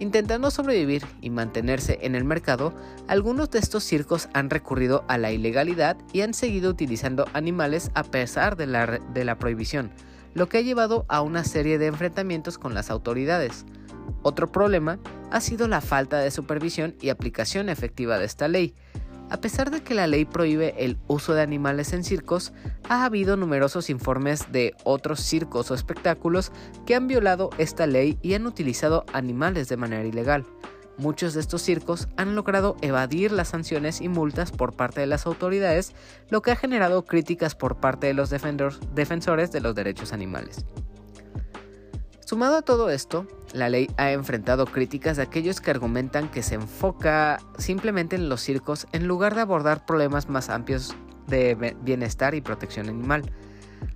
Intentando 0.01 0.50
sobrevivir 0.50 1.05
y 1.22 1.29
mantenerse 1.29 2.00
en 2.01 2.15
el 2.15 2.24
mercado, 2.24 2.74
algunos 3.08 3.51
de 3.51 3.60
estos 3.60 3.84
circos 3.84 4.29
han 4.34 4.50
recurrido 4.50 5.05
a 5.08 5.20
la 5.20 5.31
ilegalidad 5.31 5.96
y 6.12 6.22
han 6.22 6.34
seguido 6.34 6.72
utilizando 6.72 7.27
animales 7.34 7.91
a 7.93 8.01
pesar 8.01 8.58
de 8.58 8.65
la, 8.65 9.38
prohibición, 9.38 9.91
lo 10.34 10.50
que 10.50 10.58
ha 10.58 10.62
llevado 10.62 11.05
a 11.08 11.22
una 11.22 11.43
serie 11.43 11.77
de 11.77 11.86
enfrentamientos 11.86 12.58
con 12.58 12.74
las 12.74 12.89
autoridades. 12.89 13.63
Otro 14.24 14.51
problema 14.51 14.98
ha 15.29 15.39
sido 15.39 15.67
la 15.67 15.81
falta 15.81 16.17
de 16.17 16.31
supervisión 16.31 16.96
y 17.00 17.10
aplicación 17.10 17.70
efectiva 17.70 18.17
de 18.17 18.25
esta 18.25 18.48
ley, 18.48 18.74
a 19.32 19.38
pesar 19.40 19.72
de 19.72 19.82
que 19.82 19.94
la 19.94 20.08
ley 20.08 20.26
prohíbe 20.26 20.76
el 20.78 20.98
uso 21.08 21.34
de 21.34 21.42
animales 21.42 21.94
en 21.94 22.04
circos, 22.04 22.52
ha 22.90 23.06
habido 23.06 23.38
numerosos 23.38 23.90
informes 23.90 24.52
de 24.52 24.76
otros 24.84 25.22
circos 25.22 25.72
o 25.72 25.74
espectáculos 25.74 26.52
que 26.86 26.96
han 26.96 27.08
violado 27.08 27.50
esta 27.58 27.88
ley 27.88 28.20
y 28.22 28.34
han 28.34 28.46
utilizado 28.46 29.06
animales 29.14 29.70
de 29.70 29.78
manera 29.78 30.04
ilegal. 30.04 30.46
Muchos 30.98 31.34
de 31.34 31.40
estos 31.40 31.62
circos 31.62 32.10
han 32.18 32.36
logrado 32.36 32.76
evadir 32.82 33.32
las 33.32 33.48
sanciones 33.48 34.02
y 34.02 34.10
multas 34.10 34.52
por 34.52 34.74
parte 34.74 35.00
de 35.00 35.08
las 35.08 35.26
autoridades, 35.26 35.94
lo 36.30 36.42
que 36.42 36.52
ha 36.52 36.58
generado 36.58 37.06
críticas 37.06 37.56
por 37.56 37.78
parte 37.78 38.08
de 38.08 38.14
los 38.14 38.30
defensores 38.30 39.52
de 39.54 39.62
los 39.62 39.76
derechos 39.76 40.12
animales. 40.12 40.66
Sumado 42.32 42.56
a 42.56 42.62
todo 42.62 42.90
esto, 42.90 43.28
la 43.52 43.68
ley 43.68 43.90
ha 43.98 44.14
enfrentado 44.14 44.66
críticas 44.66 45.18
de 45.18 45.24
aquellos 45.24 45.60
que 45.60 45.70
argumentan 45.70 46.32
que 46.32 46.44
se 46.44 46.56
enfoca 46.56 47.40
simplemente 47.58 48.16
en 48.16 48.30
los 48.30 48.40
circos 48.40 48.88
en 48.94 49.06
lugar 49.06 49.36
de 49.36 49.42
abordar 49.42 49.86
problemas 49.86 50.30
más 50.30 50.48
amplios 50.48 50.96
de 51.28 51.76
bienestar 51.82 52.34
y 52.34 52.40
protección 52.40 52.88
animal. 52.88 53.30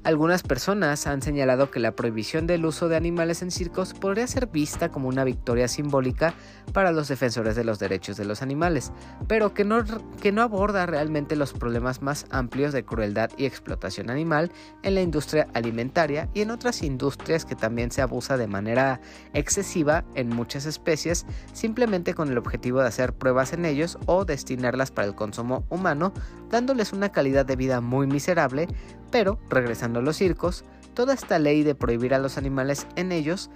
Algunas 0.05 0.43
personas 0.43 1.07
han 1.07 1.23
señalado 1.23 1.71
que 1.71 1.79
la 1.79 1.95
prohibición 1.95 2.45
del 2.45 2.67
uso 2.67 2.87
de 2.89 2.95
animales 2.95 3.41
en 3.41 3.49
circos 3.49 3.95
podría 3.95 4.27
ser 4.27 4.45
vista 4.45 4.89
como 4.89 5.07
una 5.07 5.23
victoria 5.23 5.67
simbólica 5.67 6.35
para 6.73 6.91
los 6.91 7.07
defensores 7.07 7.55
de 7.55 7.63
los 7.63 7.79
derechos 7.79 8.15
de 8.15 8.25
los 8.25 8.43
animales, 8.43 8.91
pero 9.27 9.55
que 9.55 9.63
no, 9.63 9.83
que 10.21 10.31
no 10.31 10.43
aborda 10.43 10.85
realmente 10.85 11.35
los 11.35 11.53
problemas 11.53 12.03
más 12.03 12.27
amplios 12.29 12.71
de 12.71 12.85
crueldad 12.85 13.31
y 13.35 13.45
explotación 13.45 14.11
animal 14.11 14.51
en 14.83 14.93
la 14.93 15.01
industria 15.01 15.47
alimentaria 15.55 16.29
y 16.35 16.41
en 16.41 16.51
otras 16.51 16.83
industrias 16.83 17.43
que 17.43 17.55
también 17.55 17.89
se 17.89 18.03
abusa 18.03 18.37
de 18.37 18.45
manera 18.45 19.01
excesiva 19.33 20.05
en 20.13 20.29
muchas 20.29 20.67
especies 20.67 21.25
simplemente 21.51 22.13
con 22.13 22.29
el 22.29 22.37
objetivo 22.37 22.79
de 22.79 22.89
hacer 22.89 23.13
pruebas 23.13 23.53
en 23.53 23.65
ellos 23.65 23.97
o 24.05 24.23
destinarlas 24.23 24.91
para 24.91 25.07
el 25.07 25.15
consumo 25.15 25.65
humano, 25.71 26.13
dándoles 26.51 26.93
una 26.93 27.11
calidad 27.11 27.47
de 27.47 27.55
vida 27.55 27.81
muy 27.81 28.05
miserable, 28.05 28.67
pero, 29.11 29.39
regresando 29.49 29.99
a 29.99 30.01
los 30.01 30.17
circos, 30.17 30.65
toda 30.93 31.13
esta 31.13 31.39
ley 31.39 31.63
de 31.63 31.75
prohibir 31.75 32.13
a 32.13 32.19
los 32.19 32.37
animales 32.37 32.87
en 32.95 33.11
ellos 33.11 33.49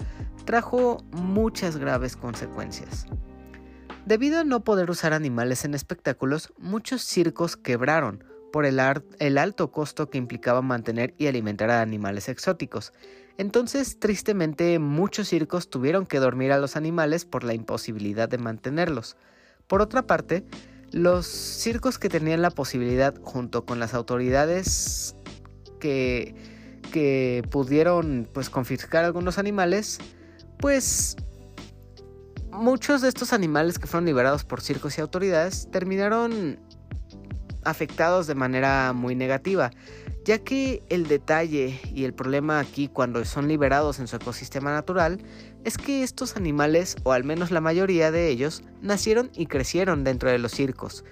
trajo 0.46 1.04
muchas 1.12 1.78
graves 1.78 2.16
consecuencias. 2.16 3.06
Debido 4.06 4.40
a 4.40 4.44
no 4.44 4.64
poder 4.64 4.90
usar 4.90 5.14
animales 5.14 5.66
en 5.66 5.76
espectáculos, 5.76 6.52
muchos 6.58 7.04
circos 7.04 7.56
quebraron 7.56 8.24
por 8.52 8.66
el, 8.66 8.80
alto 8.80 9.72
costo 9.72 10.10
que 10.10 10.18
implicaba 10.18 10.62
mantener 10.62 11.14
y 11.18 11.28
alimentar 11.28 11.70
a 11.70 11.82
animales 11.82 12.30
exóticos. 12.30 12.94
Entonces, 13.38 14.00
tristemente, 14.00 14.80
muchos 14.80 15.28
circos 15.28 15.70
tuvieron 15.70 16.06
que 16.06 16.20
dormir 16.20 16.52
a 16.52 16.58
los 16.58 16.76
animales 16.76 17.26
por 17.26 17.44
la 17.44 17.54
imposibilidad 17.54 18.28
de 18.28 18.38
mantenerlos. 18.38 19.16
Por 19.68 19.82
otra 19.82 20.08
parte, 20.08 20.44
los 20.92 21.28
circos 21.28 22.00
que 22.00 22.10
tenían 22.10 22.42
la 22.42 22.50
posibilidad, 22.50 23.14
junto 23.22 23.66
con 23.66 23.80
las 23.80 23.94
autoridades 23.94 25.16
que, 25.80 26.36
pudieron 27.52 28.28
pues 28.34 28.50
confiscar 28.50 29.06
algunos 29.06 29.38
animales, 29.38 30.00
pues 30.58 31.16
muchos 32.52 33.02
de 33.02 33.10
estos 33.10 33.32
animales 33.32 33.78
que 33.78 33.88
fueron 33.88 34.06
liberados 34.06 34.44
por 34.44 34.62
circos 34.62 34.98
y 34.98 35.02
autoridades 35.02 35.70
terminaron 35.72 36.60
afectados 37.64 38.26
de 38.26 38.36
manera 38.36 38.94
muy 38.94 39.16
negativa, 39.16 39.70
ya 40.26 40.40
que 40.40 40.82
el 40.90 41.08
detalle 41.08 41.80
y 41.94 42.06
el 42.06 42.14
problema 42.14 42.60
aquí 42.60 42.88
cuando 42.88 43.24
son 43.26 43.48
liberados 43.48 44.00
en 44.00 44.08
su 44.08 44.16
ecosistema 44.16 44.72
natural 44.72 45.22
es 45.64 45.78
que 45.78 46.04
estos 46.04 46.38
animales, 46.38 46.96
o 47.04 47.12
al 47.12 47.24
menos 47.24 47.52
la 47.52 47.62
mayoría 47.62 48.12
de 48.12 48.30
ellos, 48.30 48.64
nacieron 48.82 49.30
y 49.36 49.46
crecieron 49.46 50.04
dentro 50.04 50.32
de 50.32 50.40
los 50.40 50.52
circos 50.54 51.04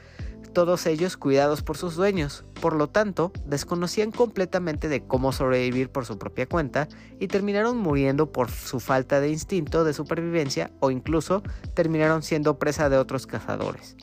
todos 0.58 0.88
ellos 0.88 1.18
cuidados 1.18 1.62
por 1.62 1.78
sus 1.78 1.96
dueños, 1.96 2.44
por 2.60 2.76
lo 2.76 2.88
tanto, 2.90 3.32
desconocían 3.46 4.10
completamente 4.10 4.90
de 4.90 5.06
cómo 5.06 5.32
sobrevivir 5.32 5.92
por 5.92 6.08
su 6.08 6.18
propia 6.18 6.48
cuenta 6.48 6.88
y 7.20 7.28
terminaron 7.28 7.78
muriendo 7.78 8.32
por 8.32 8.50
su 8.50 8.80
falta 8.80 9.20
de 9.22 9.30
instinto 9.30 9.84
de 9.84 9.94
supervivencia 9.94 10.72
o 10.80 10.90
incluso 10.90 11.44
terminaron 11.76 12.24
siendo 12.24 12.58
presa 12.58 12.90
de 12.90 12.98
otros 12.98 13.28
cazadores. 13.28 13.98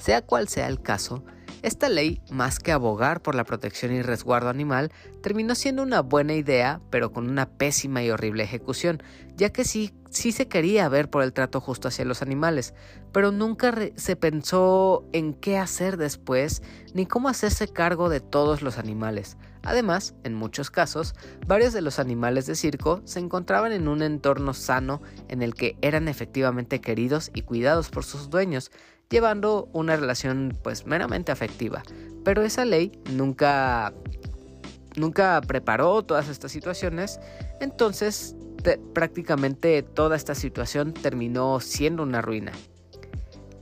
Sea 0.00 0.22
cual 0.22 0.48
sea 0.48 0.66
el 0.66 0.80
caso, 0.80 1.22
esta 1.60 1.90
ley, 1.90 2.22
más 2.30 2.58
que 2.58 2.72
abogar 2.72 3.20
por 3.20 3.34
la 3.34 3.44
protección 3.44 3.92
y 3.92 4.00
resguardo 4.00 4.48
animal, 4.48 4.92
terminó 5.22 5.54
siendo 5.54 5.82
una 5.82 6.00
buena 6.00 6.32
idea, 6.32 6.80
pero 6.88 7.12
con 7.12 7.28
una 7.28 7.50
pésima 7.50 8.02
y 8.02 8.10
horrible 8.10 8.44
ejecución, 8.44 9.02
ya 9.36 9.50
que 9.50 9.64
sí, 9.64 9.92
sí 10.10 10.32
se 10.32 10.48
quería 10.48 10.88
ver 10.88 11.10
por 11.10 11.22
el 11.22 11.32
trato 11.32 11.60
justo 11.60 11.88
hacia 11.88 12.04
los 12.04 12.22
animales, 12.22 12.74
pero 13.12 13.32
nunca 13.32 13.74
se 13.96 14.16
pensó 14.16 15.04
en 15.12 15.34
qué 15.34 15.58
hacer 15.58 15.96
después, 15.96 16.62
ni 16.94 17.06
cómo 17.06 17.28
hacerse 17.28 17.68
cargo 17.68 18.08
de 18.08 18.20
todos 18.20 18.62
los 18.62 18.78
animales. 18.78 19.36
Además, 19.62 20.14
en 20.24 20.34
muchos 20.34 20.70
casos, 20.70 21.14
varios 21.46 21.72
de 21.72 21.82
los 21.82 21.98
animales 21.98 22.46
de 22.46 22.54
circo 22.54 23.02
se 23.04 23.18
encontraban 23.18 23.72
en 23.72 23.88
un 23.88 24.02
entorno 24.02 24.54
sano 24.54 25.02
en 25.28 25.42
el 25.42 25.54
que 25.54 25.76
eran 25.82 26.08
efectivamente 26.08 26.80
queridos 26.80 27.30
y 27.34 27.42
cuidados 27.42 27.90
por 27.90 28.04
sus 28.04 28.30
dueños, 28.30 28.70
llevando 29.10 29.68
una 29.72 29.96
relación 29.96 30.56
pues 30.62 30.86
meramente 30.86 31.32
afectiva. 31.32 31.82
Pero 32.24 32.42
esa 32.42 32.64
ley 32.64 32.92
nunca, 33.10 33.92
nunca 34.96 35.40
preparó 35.46 36.02
todas 36.02 36.28
estas 36.28 36.52
situaciones, 36.52 37.20
entonces 37.60 38.36
prácticamente 38.76 39.82
toda 39.82 40.16
esta 40.16 40.34
situación 40.34 40.92
terminó 40.92 41.60
siendo 41.60 42.02
una 42.02 42.20
ruina. 42.20 42.52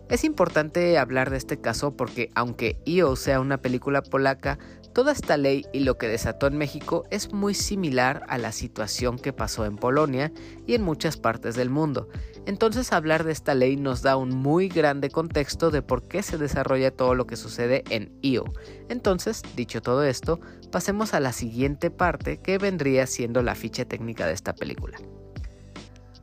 Es 0.09 0.25
importante 0.25 0.99
hablar 0.99 1.31
de 1.31 1.37
este 1.37 1.61
caso 1.61 1.97
porque 1.97 2.31
aunque 2.35 2.79
IO 2.85 3.17
sea 3.17 3.41
una 3.41 3.59
película 3.59 4.03
polaca, 4.03 4.59
Toda 4.97 5.13
esta 5.13 5.37
ley 5.37 5.67
y 5.75 5.81
lo 5.81 5.99
que 5.99 6.09
desató 6.09 6.47
en 6.47 6.57
México 6.57 7.05
es 7.11 7.31
muy 7.31 7.53
similar 7.53 8.25
a 8.31 8.39
la 8.39 8.51
situación 8.51 9.19
que 9.19 9.35
pasó 9.35 9.67
en 9.67 9.77
Polonia 9.77 10.33
y 10.67 10.73
en 10.73 10.81
muchas 10.81 11.19
partes 11.19 11.55
del 11.55 11.69
mundo. 11.69 12.09
Entonces 12.47 12.95
hablar 12.95 13.23
de 13.23 13.33
esta 13.33 13.55
ley 13.55 13.77
nos 13.77 14.01
da 14.01 14.17
un 14.17 14.31
muy 14.31 14.69
grande 14.71 15.11
contexto 15.11 15.71
de 15.71 15.83
por 15.83 16.09
qué 16.09 16.23
se 16.23 16.39
desarrolla 16.39 16.97
todo 16.97 17.15
lo 17.15 17.27
que 17.27 17.37
sucede 17.37 17.85
en 17.91 18.11
IO. 18.23 18.45
Entonces, 18.89 19.43
dicho 19.55 19.83
todo 19.83 20.03
esto, 20.03 20.41
pasemos 20.71 21.15
a 21.15 21.21
la 21.21 21.33
siguiente 21.33 21.91
parte 21.91 22.39
que 22.39 22.59
vendría 22.59 23.07
siendo 23.07 23.43
la 23.43 23.55
ficha 23.55 23.85
técnica 23.85 24.27
de 24.27 24.35
esta 24.35 24.55
película. 24.55 24.99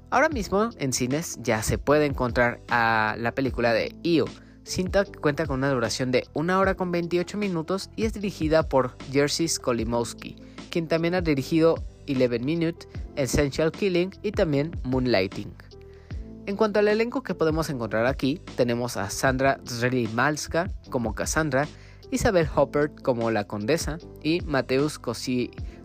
Ahora 0.09 0.29
mismo 0.29 0.69
en 0.77 0.93
cines 0.93 1.39
ya 1.41 1.63
se 1.63 1.77
puede 1.77 2.05
encontrar 2.05 2.61
a 2.69 3.15
la 3.17 3.33
película 3.33 3.73
de 3.73 3.95
IO 4.03 4.25
Cinta 4.65 5.03
cuenta 5.03 5.45
con 5.45 5.59
una 5.59 5.71
duración 5.71 6.11
de 6.11 6.25
1 6.33 6.57
hora 6.59 6.75
con 6.75 6.91
28 6.91 7.37
minutos 7.37 7.89
y 7.97 8.05
es 8.05 8.13
dirigida 8.13 8.63
por 8.63 8.95
Jerzy 9.11 9.47
Skolimowski, 9.47 10.37
quien 10.69 10.87
también 10.87 11.15
ha 11.15 11.21
dirigido 11.21 11.83
11 12.07 12.39
Minute, 12.39 12.87
Essential 13.17 13.73
Killing 13.73 14.11
y 14.21 14.31
también 14.31 14.71
Moonlighting. 14.83 15.53
En 16.45 16.55
cuanto 16.55 16.79
al 16.79 16.87
elenco 16.87 17.23
que 17.23 17.35
podemos 17.35 17.69
encontrar 17.69 18.05
aquí, 18.05 18.39
tenemos 18.55 18.95
a 18.95 19.09
Sandra 19.09 19.59
Malska 20.13 20.69
como 20.89 21.13
Cassandra, 21.13 21.67
Isabel 22.13 22.47
Hoppert 22.55 23.01
como 23.01 23.31
la 23.31 23.45
condesa 23.45 23.97
y 24.21 24.41
Mateusz 24.41 24.99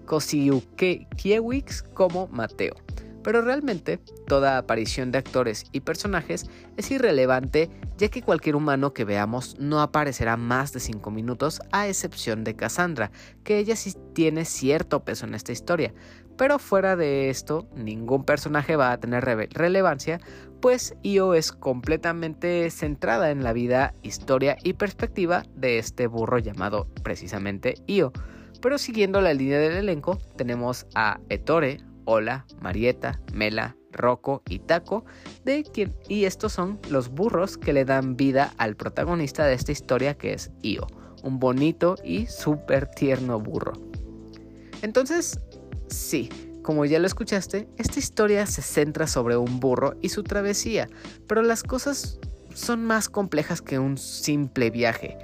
Kosiukiewicz 0.04 1.82
como 1.94 2.26
Mateo. 2.28 2.74
Pero 3.22 3.40
realmente 3.40 3.98
toda 4.26 4.58
aparición 4.58 5.10
de 5.10 5.18
actores 5.18 5.64
y 5.72 5.80
personajes 5.80 6.44
es 6.76 6.90
irrelevante 6.90 7.70
ya 7.96 8.08
que 8.08 8.22
cualquier 8.22 8.56
humano 8.56 8.92
que 8.92 9.04
veamos 9.04 9.56
no 9.58 9.80
aparecerá 9.80 10.36
más 10.36 10.72
de 10.72 10.80
5 10.80 11.10
minutos 11.10 11.60
a 11.72 11.88
excepción 11.88 12.44
de 12.44 12.54
Cassandra, 12.54 13.10
que 13.42 13.58
ella 13.58 13.74
sí 13.74 13.94
tiene 14.12 14.44
cierto 14.44 15.04
peso 15.04 15.26
en 15.26 15.34
esta 15.34 15.52
historia, 15.52 15.94
pero 16.36 16.58
fuera 16.60 16.94
de 16.94 17.30
esto 17.30 17.66
ningún 17.74 18.24
personaje 18.24 18.76
va 18.76 18.92
a 18.92 19.00
tener 19.00 19.24
relevancia, 19.24 20.20
pues 20.60 20.94
Io 21.02 21.34
es 21.34 21.52
completamente 21.52 22.70
centrada 22.70 23.30
en 23.30 23.42
la 23.42 23.52
vida, 23.52 23.94
historia 24.02 24.56
y 24.62 24.74
perspectiva 24.74 25.44
de 25.54 25.78
este 25.78 26.06
burro 26.06 26.38
llamado 26.38 26.88
precisamente 27.02 27.74
Io. 27.86 28.12
Pero 28.60 28.78
siguiendo 28.78 29.20
la 29.20 29.34
línea 29.34 29.58
del 29.58 29.76
elenco, 29.76 30.18
tenemos 30.36 30.86
a 30.94 31.20
Ettore, 31.28 31.80
Hola, 32.04 32.46
Marieta, 32.60 33.20
Mela, 33.32 33.76
Rocco 33.92 34.42
y 34.48 34.58
Taco, 34.60 35.04
de 35.44 35.62
quien, 35.62 35.94
y 36.08 36.24
estos 36.24 36.52
son 36.52 36.78
los 36.90 37.10
burros 37.10 37.58
que 37.58 37.72
le 37.72 37.84
dan 37.84 38.16
vida 38.16 38.52
al 38.58 38.76
protagonista 38.76 39.46
de 39.46 39.54
esta 39.54 39.72
historia 39.72 40.16
que 40.16 40.32
es 40.32 40.50
Io, 40.62 40.86
un 41.22 41.38
bonito 41.38 41.96
y 42.02 42.26
súper 42.26 42.86
tierno 42.86 43.38
burro. 43.38 43.74
Entonces, 44.82 45.40
sí, 45.88 46.28
como 46.68 46.84
ya 46.84 46.98
lo 46.98 47.06
escuchaste, 47.06 47.66
esta 47.78 47.98
historia 47.98 48.44
se 48.44 48.60
centra 48.60 49.06
sobre 49.06 49.38
un 49.38 49.58
burro 49.58 49.96
y 50.02 50.10
su 50.10 50.22
travesía, 50.22 50.86
pero 51.26 51.40
las 51.40 51.62
cosas 51.62 52.18
son 52.52 52.84
más 52.84 53.08
complejas 53.08 53.62
que 53.62 53.78
un 53.78 53.96
simple 53.96 54.68
viaje, 54.68 55.16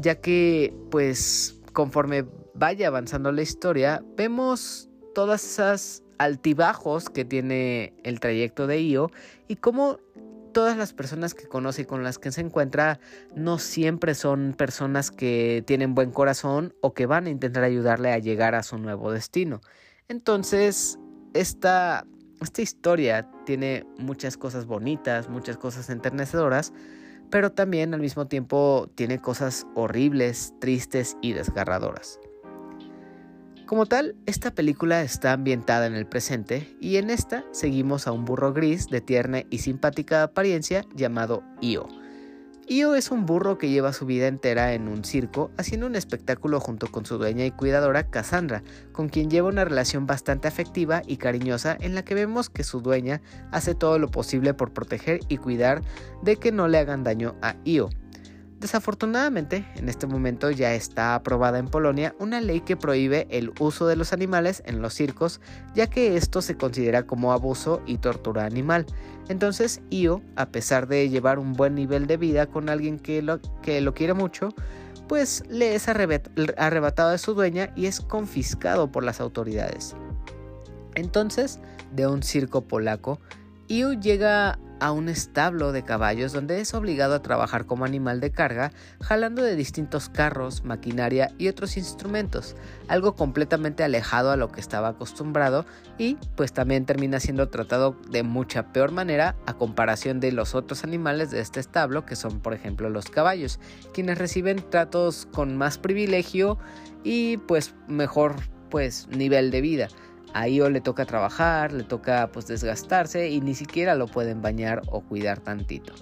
ya 0.00 0.20
que, 0.20 0.72
pues, 0.92 1.56
conforme 1.72 2.26
vaya 2.54 2.86
avanzando 2.86 3.32
la 3.32 3.42
historia, 3.42 4.04
vemos 4.16 4.88
todas 5.16 5.42
esas 5.42 6.04
altibajos 6.16 7.10
que 7.10 7.24
tiene 7.24 7.92
el 8.04 8.20
trayecto 8.20 8.68
de 8.68 8.80
Io 8.80 9.10
y 9.48 9.56
cómo 9.56 9.98
todas 10.52 10.76
las 10.76 10.92
personas 10.92 11.34
que 11.34 11.48
conoce 11.48 11.82
y 11.82 11.86
con 11.86 12.04
las 12.04 12.20
que 12.20 12.30
se 12.30 12.40
encuentra 12.40 13.00
no 13.34 13.58
siempre 13.58 14.14
son 14.14 14.54
personas 14.56 15.10
que 15.10 15.64
tienen 15.66 15.96
buen 15.96 16.12
corazón 16.12 16.72
o 16.82 16.94
que 16.94 17.06
van 17.06 17.26
a 17.26 17.30
intentar 17.30 17.64
ayudarle 17.64 18.12
a 18.12 18.18
llegar 18.18 18.54
a 18.54 18.62
su 18.62 18.78
nuevo 18.78 19.10
destino. 19.10 19.60
Entonces, 20.08 20.98
esta, 21.34 22.06
esta 22.40 22.62
historia 22.62 23.30
tiene 23.44 23.84
muchas 23.98 24.36
cosas 24.36 24.64
bonitas, 24.64 25.28
muchas 25.28 25.58
cosas 25.58 25.90
enternecedoras, 25.90 26.72
pero 27.30 27.52
también 27.52 27.92
al 27.92 28.00
mismo 28.00 28.26
tiempo 28.26 28.90
tiene 28.94 29.20
cosas 29.20 29.66
horribles, 29.74 30.54
tristes 30.60 31.16
y 31.20 31.34
desgarradoras. 31.34 32.18
Como 33.66 33.84
tal, 33.84 34.16
esta 34.24 34.50
película 34.50 35.02
está 35.02 35.34
ambientada 35.34 35.86
en 35.86 35.94
el 35.94 36.06
presente 36.06 36.74
y 36.80 36.96
en 36.96 37.10
esta 37.10 37.44
seguimos 37.52 38.06
a 38.06 38.12
un 38.12 38.24
burro 38.24 38.54
gris 38.54 38.88
de 38.88 39.02
tierna 39.02 39.42
y 39.50 39.58
simpática 39.58 40.22
apariencia 40.22 40.86
llamado 40.94 41.42
Io. 41.60 41.86
Io 42.70 42.94
es 42.94 43.10
un 43.10 43.24
burro 43.24 43.56
que 43.56 43.70
lleva 43.70 43.94
su 43.94 44.04
vida 44.04 44.26
entera 44.26 44.74
en 44.74 44.88
un 44.88 45.02
circo 45.02 45.50
haciendo 45.56 45.86
un 45.86 45.96
espectáculo 45.96 46.60
junto 46.60 46.88
con 46.88 47.06
su 47.06 47.16
dueña 47.16 47.46
y 47.46 47.50
cuidadora 47.50 48.10
Cassandra, 48.10 48.62
con 48.92 49.08
quien 49.08 49.30
lleva 49.30 49.48
una 49.48 49.64
relación 49.64 50.06
bastante 50.06 50.48
afectiva 50.48 51.00
y 51.06 51.16
cariñosa 51.16 51.78
en 51.80 51.94
la 51.94 52.04
que 52.04 52.14
vemos 52.14 52.50
que 52.50 52.64
su 52.64 52.82
dueña 52.82 53.22
hace 53.52 53.74
todo 53.74 53.98
lo 53.98 54.10
posible 54.10 54.52
por 54.52 54.74
proteger 54.74 55.20
y 55.28 55.38
cuidar 55.38 55.80
de 56.22 56.36
que 56.36 56.52
no 56.52 56.68
le 56.68 56.76
hagan 56.76 57.04
daño 57.04 57.36
a 57.40 57.56
Io. 57.64 57.88
Desafortunadamente, 58.60 59.64
en 59.76 59.88
este 59.88 60.08
momento 60.08 60.50
ya 60.50 60.74
está 60.74 61.14
aprobada 61.14 61.60
en 61.60 61.68
Polonia 61.68 62.16
una 62.18 62.40
ley 62.40 62.60
que 62.60 62.76
prohíbe 62.76 63.28
el 63.30 63.52
uso 63.60 63.86
de 63.86 63.94
los 63.94 64.12
animales 64.12 64.64
en 64.66 64.82
los 64.82 64.94
circos, 64.94 65.40
ya 65.76 65.86
que 65.86 66.16
esto 66.16 66.42
se 66.42 66.56
considera 66.56 67.04
como 67.04 67.32
abuso 67.32 67.80
y 67.86 67.98
tortura 67.98 68.46
animal. 68.46 68.84
Entonces, 69.28 69.80
Io, 69.90 70.22
a 70.34 70.46
pesar 70.46 70.88
de 70.88 71.08
llevar 71.08 71.38
un 71.38 71.52
buen 71.52 71.76
nivel 71.76 72.08
de 72.08 72.16
vida 72.16 72.46
con 72.46 72.68
alguien 72.68 72.98
que 72.98 73.22
lo, 73.22 73.40
que 73.62 73.80
lo 73.80 73.94
quiere 73.94 74.14
mucho, 74.14 74.48
pues 75.06 75.44
le 75.48 75.76
es 75.76 75.88
arrebatado 75.88 77.10
de 77.10 77.18
su 77.18 77.34
dueña 77.34 77.72
y 77.76 77.86
es 77.86 78.00
confiscado 78.00 78.90
por 78.90 79.04
las 79.04 79.20
autoridades. 79.20 79.94
Entonces, 80.96 81.60
de 81.92 82.08
un 82.08 82.24
circo 82.24 82.62
polaco, 82.62 83.20
Io 83.68 83.92
llega 83.92 84.58
a 84.80 84.92
un 84.92 85.08
establo 85.08 85.72
de 85.72 85.82
caballos 85.82 86.32
donde 86.32 86.60
es 86.60 86.74
obligado 86.74 87.14
a 87.14 87.22
trabajar 87.22 87.66
como 87.66 87.84
animal 87.84 88.20
de 88.20 88.30
carga, 88.30 88.72
jalando 89.00 89.42
de 89.42 89.56
distintos 89.56 90.08
carros, 90.08 90.64
maquinaria 90.64 91.32
y 91.38 91.48
otros 91.48 91.76
instrumentos, 91.76 92.56
algo 92.88 93.14
completamente 93.14 93.84
alejado 93.84 94.30
a 94.30 94.36
lo 94.36 94.50
que 94.50 94.60
estaba 94.60 94.88
acostumbrado 94.88 95.66
y 95.98 96.16
pues 96.36 96.52
también 96.52 96.86
termina 96.86 97.20
siendo 97.20 97.48
tratado 97.48 97.96
de 98.10 98.22
mucha 98.22 98.72
peor 98.72 98.92
manera 98.92 99.36
a 99.46 99.54
comparación 99.54 100.20
de 100.20 100.32
los 100.32 100.54
otros 100.54 100.84
animales 100.84 101.30
de 101.30 101.40
este 101.40 101.60
establo 101.60 102.04
que 102.06 102.16
son 102.16 102.40
por 102.40 102.54
ejemplo 102.54 102.90
los 102.90 103.10
caballos, 103.10 103.58
quienes 103.92 104.18
reciben 104.18 104.64
tratos 104.70 105.26
con 105.32 105.56
más 105.56 105.78
privilegio 105.78 106.58
y 107.04 107.38
pues 107.38 107.74
mejor 107.86 108.36
pues 108.70 109.08
nivel 109.08 109.50
de 109.50 109.60
vida. 109.60 109.88
A 110.34 110.48
Io 110.48 110.68
le 110.70 110.80
toca 110.80 111.04
trabajar, 111.04 111.72
le 111.72 111.84
toca 111.84 112.30
pues 112.32 112.46
desgastarse 112.46 113.28
y 113.30 113.40
ni 113.40 113.54
siquiera 113.54 113.94
lo 113.94 114.06
pueden 114.06 114.42
bañar 114.42 114.82
o 114.88 115.00
cuidar 115.00 115.40
tantito. 115.40 115.94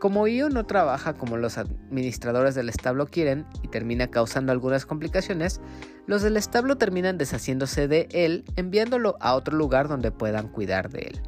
Como 0.00 0.26
Io 0.26 0.48
no 0.48 0.64
trabaja 0.64 1.12
como 1.12 1.36
los 1.36 1.58
administradores 1.58 2.54
del 2.54 2.70
establo 2.70 3.06
quieren 3.06 3.46
y 3.62 3.68
termina 3.68 4.08
causando 4.08 4.50
algunas 4.50 4.86
complicaciones, 4.86 5.60
los 6.06 6.22
del 6.22 6.38
establo 6.38 6.76
terminan 6.76 7.18
deshaciéndose 7.18 7.86
de 7.86 8.08
él 8.12 8.44
enviándolo 8.56 9.16
a 9.20 9.34
otro 9.34 9.56
lugar 9.56 9.88
donde 9.88 10.10
puedan 10.10 10.48
cuidar 10.48 10.88
de 10.88 11.00
él. 11.00 11.20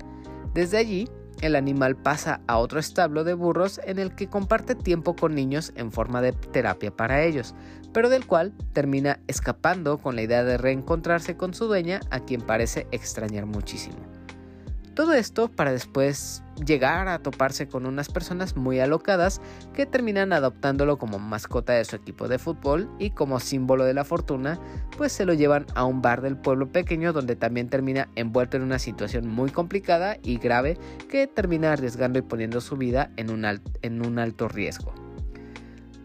Desde 0.54 0.78
allí, 0.78 1.08
el 1.42 1.56
animal 1.56 1.96
pasa 1.96 2.40
a 2.46 2.56
otro 2.58 2.78
establo 2.78 3.24
de 3.24 3.34
burros 3.34 3.80
en 3.84 3.98
el 3.98 4.14
que 4.14 4.28
comparte 4.28 4.74
tiempo 4.74 5.16
con 5.16 5.34
niños 5.34 5.72
en 5.76 5.92
forma 5.92 6.22
de 6.22 6.32
terapia 6.32 6.96
para 6.96 7.22
ellos, 7.22 7.54
pero 7.92 8.08
del 8.08 8.26
cual 8.26 8.52
termina 8.72 9.18
escapando 9.26 9.98
con 9.98 10.16
la 10.16 10.22
idea 10.22 10.44
de 10.44 10.58
reencontrarse 10.58 11.36
con 11.36 11.54
su 11.54 11.66
dueña 11.66 12.00
a 12.10 12.20
quien 12.20 12.40
parece 12.40 12.86
extrañar 12.90 13.46
muchísimo. 13.46 13.96
Todo 14.94 15.14
esto 15.14 15.48
para 15.48 15.72
después 15.72 16.42
llegar 16.66 17.08
a 17.08 17.18
toparse 17.18 17.66
con 17.66 17.86
unas 17.86 18.10
personas 18.10 18.56
muy 18.56 18.78
alocadas 18.78 19.40
que 19.72 19.86
terminan 19.86 20.34
adoptándolo 20.34 20.98
como 20.98 21.18
mascota 21.18 21.72
de 21.72 21.84
su 21.86 21.96
equipo 21.96 22.28
de 22.28 22.38
fútbol 22.38 22.90
y 22.98 23.10
como 23.10 23.40
símbolo 23.40 23.84
de 23.84 23.94
la 23.94 24.04
fortuna, 24.04 24.60
pues 24.98 25.12
se 25.12 25.24
lo 25.24 25.32
llevan 25.32 25.64
a 25.74 25.84
un 25.84 26.02
bar 26.02 26.20
del 26.20 26.36
pueblo 26.36 26.70
pequeño 26.70 27.14
donde 27.14 27.36
también 27.36 27.70
termina 27.70 28.10
envuelto 28.16 28.58
en 28.58 28.64
una 28.64 28.78
situación 28.78 29.26
muy 29.28 29.50
complicada 29.50 30.18
y 30.22 30.36
grave 30.36 30.76
que 31.08 31.26
termina 31.26 31.72
arriesgando 31.72 32.18
y 32.18 32.22
poniendo 32.22 32.60
su 32.60 32.76
vida 32.76 33.10
en 33.16 33.30
un, 33.30 34.18
alto 34.18 34.48
riesgo. 34.48 34.92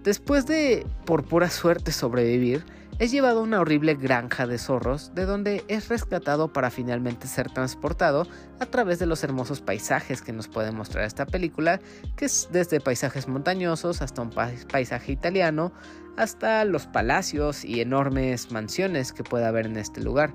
Después 0.08 0.46
de, 0.46 0.88
por 1.04 1.26
pura 1.26 1.50
suerte, 1.50 1.92
sobrevivir, 1.92 2.64
es 2.98 3.12
llevado 3.12 3.42
a 3.42 3.44
una 3.44 3.60
horrible 3.60 3.94
granja 3.96 4.48
de 4.48 4.58
zorros, 4.58 5.14
de 5.14 5.26
donde 5.26 5.66
es 5.68 5.90
rescatado 5.90 6.54
para 6.54 6.70
finalmente 6.70 7.28
ser 7.28 7.52
transportado 7.52 8.26
a 8.62 8.66
través 8.68 9.00
de 9.00 9.06
los 9.06 9.26
hermosos 9.26 9.60
paisajes 9.60 10.22
que 10.22 10.32
nos 10.32 10.48
puede 10.48 10.72
mostrar 10.72 11.04
esta 11.04 11.26
película, 11.26 11.82
que 12.16 12.24
es 12.24 12.48
desde 12.54 12.80
paisajes 12.80 13.28
montañosos 13.28 14.02
hasta 14.02 14.22
un 14.22 14.30
paisaje 14.30 15.12
italiano, 15.12 15.74
hasta 16.16 16.64
los 16.64 16.88
palacios 16.88 17.66
y 17.66 17.82
enormes 17.82 18.50
mansiones 18.50 19.12
que 19.12 19.26
puede 19.26 19.46
haber 19.46 19.66
en 19.66 19.76
este 19.76 20.00
lugar. 20.00 20.34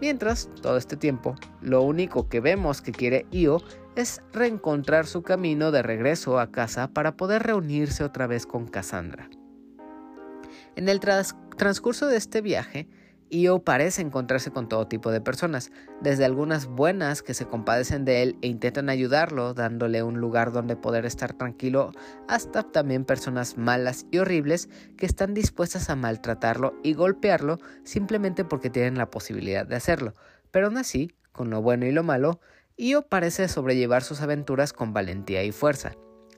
Mientras, 0.00 0.48
todo 0.62 0.76
este 0.76 0.96
tiempo, 0.96 1.34
lo 1.60 1.82
único 1.82 2.28
que 2.28 2.40
vemos 2.40 2.80
que 2.80 2.92
quiere 2.92 3.26
Io 3.30 3.62
es 3.96 4.22
reencontrar 4.32 5.06
su 5.06 5.22
camino 5.22 5.70
de 5.70 5.82
regreso 5.82 6.38
a 6.38 6.50
casa 6.50 6.88
para 6.88 7.16
poder 7.16 7.42
reunirse 7.42 8.04
otra 8.04 8.26
vez 8.26 8.46
con 8.46 8.66
Cassandra. 8.66 9.28
En 10.76 10.88
el 10.88 11.00
transcurso 11.00 12.06
de 12.06 12.16
este 12.16 12.40
viaje, 12.40 12.88
Io 13.32 13.60
parece 13.60 14.02
encontrarse 14.02 14.50
con 14.50 14.68
todo 14.68 14.88
tipo 14.88 15.12
de 15.12 15.20
personas, 15.20 15.70
desde 16.00 16.24
algunas 16.24 16.66
buenas 16.66 17.22
que 17.22 17.32
se 17.32 17.46
compadecen 17.46 18.04
de 18.04 18.22
él 18.22 18.36
e 18.42 18.48
intentan 18.48 18.88
ayudarlo 18.88 19.54
dándole 19.54 20.02
un 20.02 20.18
lugar 20.18 20.50
donde 20.50 20.74
poder 20.74 21.06
estar 21.06 21.32
tranquilo, 21.34 21.92
hasta 22.26 22.64
también 22.64 23.04
personas 23.04 23.56
malas 23.56 24.04
y 24.10 24.18
horribles 24.18 24.68
que 24.96 25.06
están 25.06 25.32
dispuestas 25.32 25.90
a 25.90 25.96
maltratarlo 25.96 26.74
y 26.82 26.94
golpearlo 26.94 27.58
simplemente 27.84 28.44
porque 28.44 28.68
tienen 28.68 28.98
la 28.98 29.10
posibilidad 29.10 29.64
de 29.64 29.76
hacerlo. 29.76 30.16
Pero 30.50 30.66
aún 30.66 30.76
así, 30.76 31.12
con 31.30 31.50
lo 31.50 31.62
bueno 31.62 31.86
y 31.86 31.92
lo 31.92 32.02
malo, 32.02 32.40
Io 32.76 33.02
parece 33.02 33.46
sobrellevar 33.46 34.02
sus 34.02 34.22
aventuras 34.22 34.72
con 34.72 34.92
valentía 34.92 35.44
y 35.44 35.52
fuerza. 35.52 35.92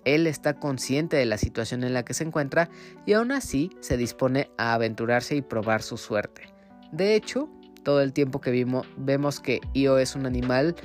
Él 0.05 0.27
está 0.27 0.59
consciente 0.59 1.17
de 1.17 1.25
la 1.25 1.39
situación 1.39 1.85
en 1.85 1.95
la 1.95 2.05
que 2.05 2.13
se 2.13 2.25
encuentra 2.25 2.69
y 3.07 3.15
aún 3.15 3.33
así 3.33 3.71
se 3.81 3.97
dispone 3.97 4.51
a 4.59 4.75
aventurarse 4.75 5.37
y 5.37 5.43
probar 5.43 5.83
su 5.83 5.97
suerte. 5.97 6.52
De 6.93 7.17
hecho, 7.17 7.49
todo 7.83 8.01
el 8.01 8.13
tiempo 8.13 8.41
que 8.41 8.51
vimos, 8.51 8.87
vemos 8.97 9.41
que 9.41 9.61
Io 9.75 9.99
es 9.99 10.15
un 10.15 10.27
animal 10.27 10.77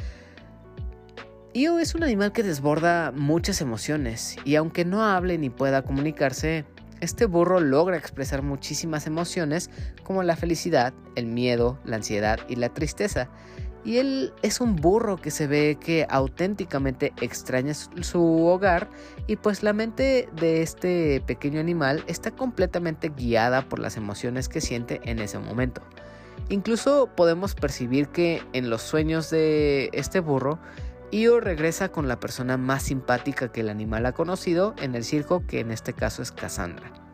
Io 1.53 1.79
es 1.79 1.95
un 1.95 2.03
animal 2.03 2.31
que 2.31 2.43
desborda 2.43 3.11
muchas 3.11 3.61
emociones 3.61 4.37
y 4.45 4.55
aunque 4.55 4.85
no 4.85 5.03
hable 5.03 5.37
ni 5.37 5.49
pueda 5.49 5.81
comunicarse, 5.81 6.65
este 7.01 7.25
burro 7.25 7.59
logra 7.59 7.97
expresar 7.97 8.41
muchísimas 8.41 9.05
emociones 9.05 9.69
como 10.03 10.23
la 10.23 10.35
felicidad, 10.35 10.93
el 11.15 11.27
miedo, 11.27 11.77
la 11.83 11.97
ansiedad 11.97 12.39
y 12.47 12.55
la 12.55 12.69
tristeza. 12.69 13.29
Y 13.87 13.99
él 13.99 14.33
es 14.41 14.59
un 14.59 14.75
burro 14.75 15.15
que 15.15 15.31
se 15.31 15.47
ve 15.47 15.77
que 15.79 16.05
auténticamente 16.09 17.13
extraña 17.21 17.73
su 17.73 18.45
hogar 18.45 18.89
y 19.27 19.37
pues 19.37 19.63
la 19.63 19.71
mente 19.71 20.27
de 20.35 20.61
este 20.61 21.23
pequeño 21.25 21.61
animal 21.61 22.03
está 22.05 22.31
completamente 22.31 23.07
guiada 23.15 23.61
por 23.61 23.79
las 23.79 23.95
emociones 23.95 24.49
que 24.49 24.59
siente 24.59 24.99
en 25.05 25.19
ese 25.19 25.39
momento. 25.39 25.81
Incluso 26.49 27.09
podemos 27.15 27.55
percibir 27.55 28.09
que 28.09 28.43
en 28.51 28.69
los 28.69 28.81
sueños 28.81 29.29
de 29.29 29.89
este 29.93 30.19
burro, 30.19 30.59
Io 31.11 31.39
regresa 31.39 31.87
con 31.87 32.09
la 32.09 32.19
persona 32.19 32.57
más 32.57 32.83
simpática 32.83 33.53
que 33.53 33.61
el 33.61 33.69
animal 33.69 34.05
ha 34.05 34.11
conocido 34.11 34.75
en 34.79 34.95
el 34.95 35.05
circo, 35.05 35.47
que 35.47 35.61
en 35.61 35.71
este 35.71 35.93
caso 35.93 36.21
es 36.21 36.33
Cassandra. 36.33 37.06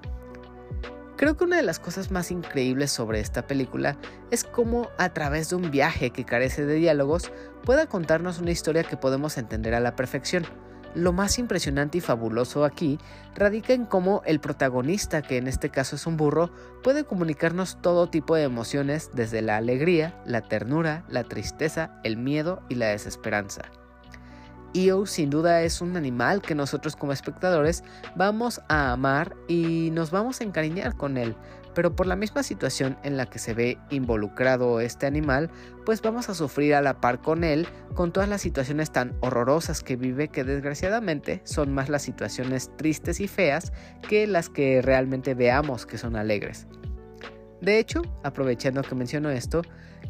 Creo 1.16 1.38
que 1.38 1.44
una 1.44 1.58
de 1.58 1.64
las 1.64 1.80
cosas 1.80 2.10
más 2.10 2.32
increíbles 2.32 2.92
sobre 2.92 3.20
esta 3.20 3.46
película 3.46 3.98
es 4.32 4.44
cómo 4.44 4.90
a 4.98 5.14
través 5.14 5.50
de 5.50 5.56
un 5.56 5.70
viaje 5.70 6.10
que 6.10 6.26
carece 6.26 6.66
de 6.66 6.76
diálogos 6.76 7.32
pueda 7.64 7.86
contarnos 7.86 8.40
una 8.40 8.52
historia 8.52 8.84
que 8.84 8.98
podemos 8.98 9.38
entender 9.38 9.76
a 9.76 9.80
la 9.80 9.96
perfección. 9.96 10.46
Lo 10.96 11.14
más 11.14 11.40
impresionante 11.40 12.00
y 12.00 12.02
fabuloso 12.02 12.66
aquí 12.66 13.00
radica 13.36 13.74
en 13.74 13.86
cómo 13.86 14.22
el 14.26 14.40
protagonista, 14.40 15.22
que 15.22 15.38
en 15.38 15.48
este 15.48 15.70
caso 15.70 15.96
es 15.96 16.06
un 16.08 16.18
burro, 16.18 16.52
puede 16.84 17.04
comunicarnos 17.04 17.82
todo 17.82 18.10
tipo 18.10 18.36
de 18.36 18.44
emociones 18.44 19.10
desde 19.14 19.42
la 19.42 19.58
alegría, 19.58 20.20
la 20.26 20.42
ternura, 20.42 21.04
la 21.10 21.24
tristeza, 21.24 22.00
el 22.04 22.18
miedo 22.18 22.62
y 22.70 22.76
la 22.76 22.88
desesperanza. 22.88 23.64
Io 24.74 25.06
sin 25.06 25.30
duda 25.30 25.62
es 25.62 25.82
un 25.82 25.96
animal 25.96 26.42
que 26.42 26.56
nosotros 26.56 26.96
como 26.96 27.14
espectadores 27.14 27.84
vamos 28.16 28.60
a 28.70 28.92
amar 28.92 29.36
y 29.48 29.90
nos 29.92 30.10
vamos 30.10 30.42
a 30.42 30.44
encariñar 30.44 30.98
con 30.98 31.18
él, 31.18 31.36
pero 31.76 31.96
por 31.96 32.08
la 32.08 32.16
misma 32.16 32.42
situación 32.42 32.98
en 33.04 33.16
la 33.16 33.28
que 33.28 33.38
se 33.38 33.54
ve 33.54 33.78
involucrado 33.92 34.80
este 34.80 35.06
animal, 35.06 35.52
pues 35.86 36.02
vamos 36.02 36.30
a 36.30 36.34
sufrir 36.34 36.74
a 36.74 36.82
la 36.82 37.00
par 37.02 37.22
con 37.22 37.44
él 37.44 37.68
con 37.94 38.12
todas 38.12 38.28
las 38.28 38.42
situaciones 38.42 38.92
tan 38.92 39.16
horrorosas 39.22 39.84
que 39.84 39.96
vive 39.96 40.30
que 40.30 40.44
desgraciadamente 40.44 41.42
son 41.44 41.72
más 41.72 41.90
las 41.90 42.02
situaciones 42.02 42.76
tristes 42.76 43.20
y 43.20 43.28
feas 43.28 43.74
que 44.08 44.26
las 44.26 44.50
que 44.50 44.82
realmente 44.82 45.36
veamos 45.36 45.86
que 45.86 46.00
son 46.00 46.16
alegres. 46.16 46.68
De 47.62 47.80
hecho, 47.80 48.02
aprovechando 48.24 48.82
que 48.82 48.96
menciono 48.96 49.30
esto, 49.30 49.62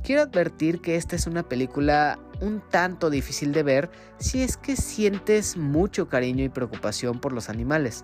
quiero 0.04 0.22
advertir 0.22 0.82
que 0.82 0.96
esta 0.96 1.16
es 1.16 1.28
una 1.28 1.44
película 1.44 2.20
un 2.42 2.62
tanto 2.70 3.10
difícil 3.10 3.54
de 3.54 3.64
ver 3.64 3.90
si 4.18 4.44
es 4.44 4.58
que 4.58 4.76
sientes 4.76 5.58
mucho 5.58 6.10
cariño 6.10 6.44
y 6.44 6.50
preocupación 6.50 7.20
por 7.20 7.32
los 7.32 7.50
animales. 7.50 8.04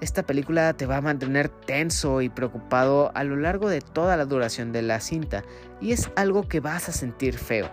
Esta 0.00 0.24
película 0.24 0.72
te 0.74 0.86
va 0.86 0.96
a 0.96 1.00
mantener 1.00 1.48
tenso 1.48 2.22
y 2.22 2.28
preocupado 2.28 3.12
a 3.14 3.22
lo 3.22 3.36
largo 3.36 3.68
de 3.68 3.80
toda 3.80 4.16
la 4.16 4.24
duración 4.24 4.72
de 4.72 4.82
la 4.82 5.00
cinta 5.00 5.44
y 5.80 5.92
es 5.92 6.10
algo 6.16 6.48
que 6.48 6.60
vas 6.60 6.88
a 6.88 6.92
sentir 6.92 7.38
feo. 7.38 7.70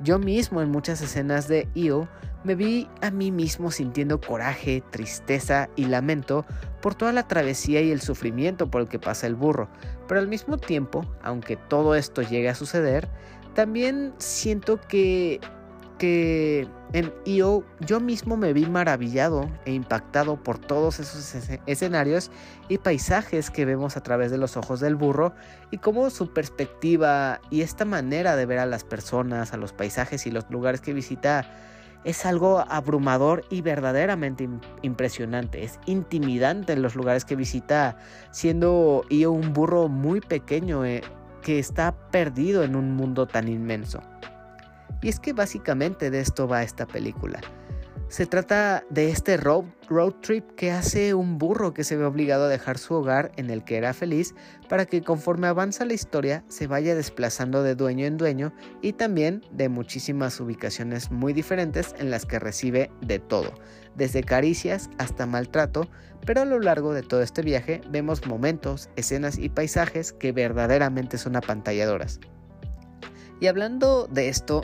Yo 0.00 0.18
mismo 0.18 0.62
en 0.62 0.70
muchas 0.70 1.00
escenas 1.02 1.48
de 1.48 1.68
EO 1.74 2.08
me 2.44 2.54
vi 2.54 2.88
a 3.00 3.10
mí 3.10 3.30
mismo 3.30 3.70
sintiendo 3.70 4.20
coraje, 4.20 4.82
tristeza 4.90 5.68
y 5.76 5.86
lamento 5.86 6.44
por 6.80 6.94
toda 6.94 7.12
la 7.12 7.28
travesía 7.28 7.80
y 7.80 7.90
el 7.90 8.00
sufrimiento 8.00 8.70
por 8.70 8.82
el 8.82 8.88
que 8.88 8.98
pasa 8.98 9.26
el 9.26 9.34
burro, 9.34 9.68
pero 10.08 10.20
al 10.20 10.28
mismo 10.28 10.58
tiempo, 10.58 11.06
aunque 11.22 11.56
todo 11.56 11.94
esto 11.94 12.22
llegue 12.22 12.48
a 12.48 12.54
suceder, 12.54 13.08
también 13.54 14.14
siento 14.18 14.80
que 14.80 15.40
que 16.02 16.66
en 16.94 17.12
IO 17.26 17.64
yo 17.78 18.00
mismo 18.00 18.36
me 18.36 18.52
vi 18.52 18.66
maravillado 18.66 19.48
e 19.66 19.72
impactado 19.72 20.42
por 20.42 20.58
todos 20.58 20.98
esos 20.98 21.48
escenarios 21.66 22.32
y 22.68 22.78
paisajes 22.78 23.50
que 23.50 23.64
vemos 23.64 23.96
a 23.96 24.02
través 24.02 24.32
de 24.32 24.36
los 24.36 24.56
ojos 24.56 24.80
del 24.80 24.96
burro 24.96 25.32
y 25.70 25.78
cómo 25.78 26.10
su 26.10 26.32
perspectiva 26.32 27.40
y 27.50 27.60
esta 27.60 27.84
manera 27.84 28.34
de 28.34 28.46
ver 28.46 28.58
a 28.58 28.66
las 28.66 28.82
personas, 28.82 29.52
a 29.52 29.56
los 29.56 29.72
paisajes 29.72 30.26
y 30.26 30.32
los 30.32 30.50
lugares 30.50 30.80
que 30.80 30.92
visita 30.92 31.48
es 32.04 32.26
algo 32.26 32.64
abrumador 32.68 33.44
y 33.50 33.62
verdaderamente 33.62 34.48
impresionante. 34.82 35.64
Es 35.64 35.78
intimidante 35.86 36.72
en 36.72 36.82
los 36.82 36.94
lugares 36.94 37.24
que 37.24 37.36
visita, 37.36 37.96
siendo 38.30 39.04
IO 39.08 39.32
un 39.32 39.52
burro 39.52 39.88
muy 39.88 40.20
pequeño 40.20 40.84
eh, 40.84 41.02
que 41.42 41.58
está 41.58 41.94
perdido 42.10 42.62
en 42.62 42.76
un 42.76 42.94
mundo 42.94 43.26
tan 43.26 43.48
inmenso. 43.48 44.00
Y 45.00 45.08
es 45.08 45.18
que 45.18 45.32
básicamente 45.32 46.10
de 46.10 46.20
esto 46.20 46.46
va 46.46 46.62
esta 46.62 46.86
película. 46.86 47.40
Se 48.12 48.26
trata 48.26 48.84
de 48.90 49.08
este 49.08 49.38
road, 49.38 49.64
trip 50.20 50.44
que 50.54 50.70
hace 50.70 51.14
un 51.14 51.38
burro 51.38 51.72
que 51.72 51.82
se 51.82 51.96
ve 51.96 52.04
obligado 52.04 52.44
a 52.44 52.48
dejar 52.48 52.76
su 52.76 52.92
hogar 52.92 53.32
en 53.36 53.48
el 53.48 53.64
que 53.64 53.78
era 53.78 53.94
feliz 53.94 54.34
para 54.68 54.84
que 54.84 55.00
conforme 55.00 55.46
avanza 55.46 55.86
la 55.86 55.94
historia 55.94 56.44
se 56.46 56.66
vaya 56.66 56.94
desplazando 56.94 57.62
de 57.62 57.74
dueño 57.74 58.04
en 58.04 58.18
dueño 58.18 58.52
y 58.82 58.92
también 58.92 59.40
de 59.50 59.70
muchísimas 59.70 60.38
ubicaciones 60.40 61.10
muy 61.10 61.32
diferentes 61.32 61.94
en 61.98 62.10
las 62.10 62.26
que 62.26 62.38
recibe 62.38 62.90
de 63.00 63.18
todo, 63.18 63.54
desde 63.96 64.22
caricias 64.22 64.90
hasta 64.98 65.24
maltrato, 65.24 65.88
pero 66.26 66.42
a 66.42 66.44
lo 66.44 66.60
largo 66.60 66.92
de 66.92 67.00
todo 67.00 67.22
este 67.22 67.40
viaje 67.40 67.80
vemos 67.88 68.26
momentos, 68.26 68.90
escenas 68.94 69.38
y 69.38 69.48
paisajes 69.48 70.12
que 70.12 70.32
verdaderamente 70.32 71.16
son 71.16 71.34
apantalladoras. 71.34 72.20
Y 73.40 73.46
hablando 73.46 74.06
de 74.06 74.28
esto, 74.28 74.60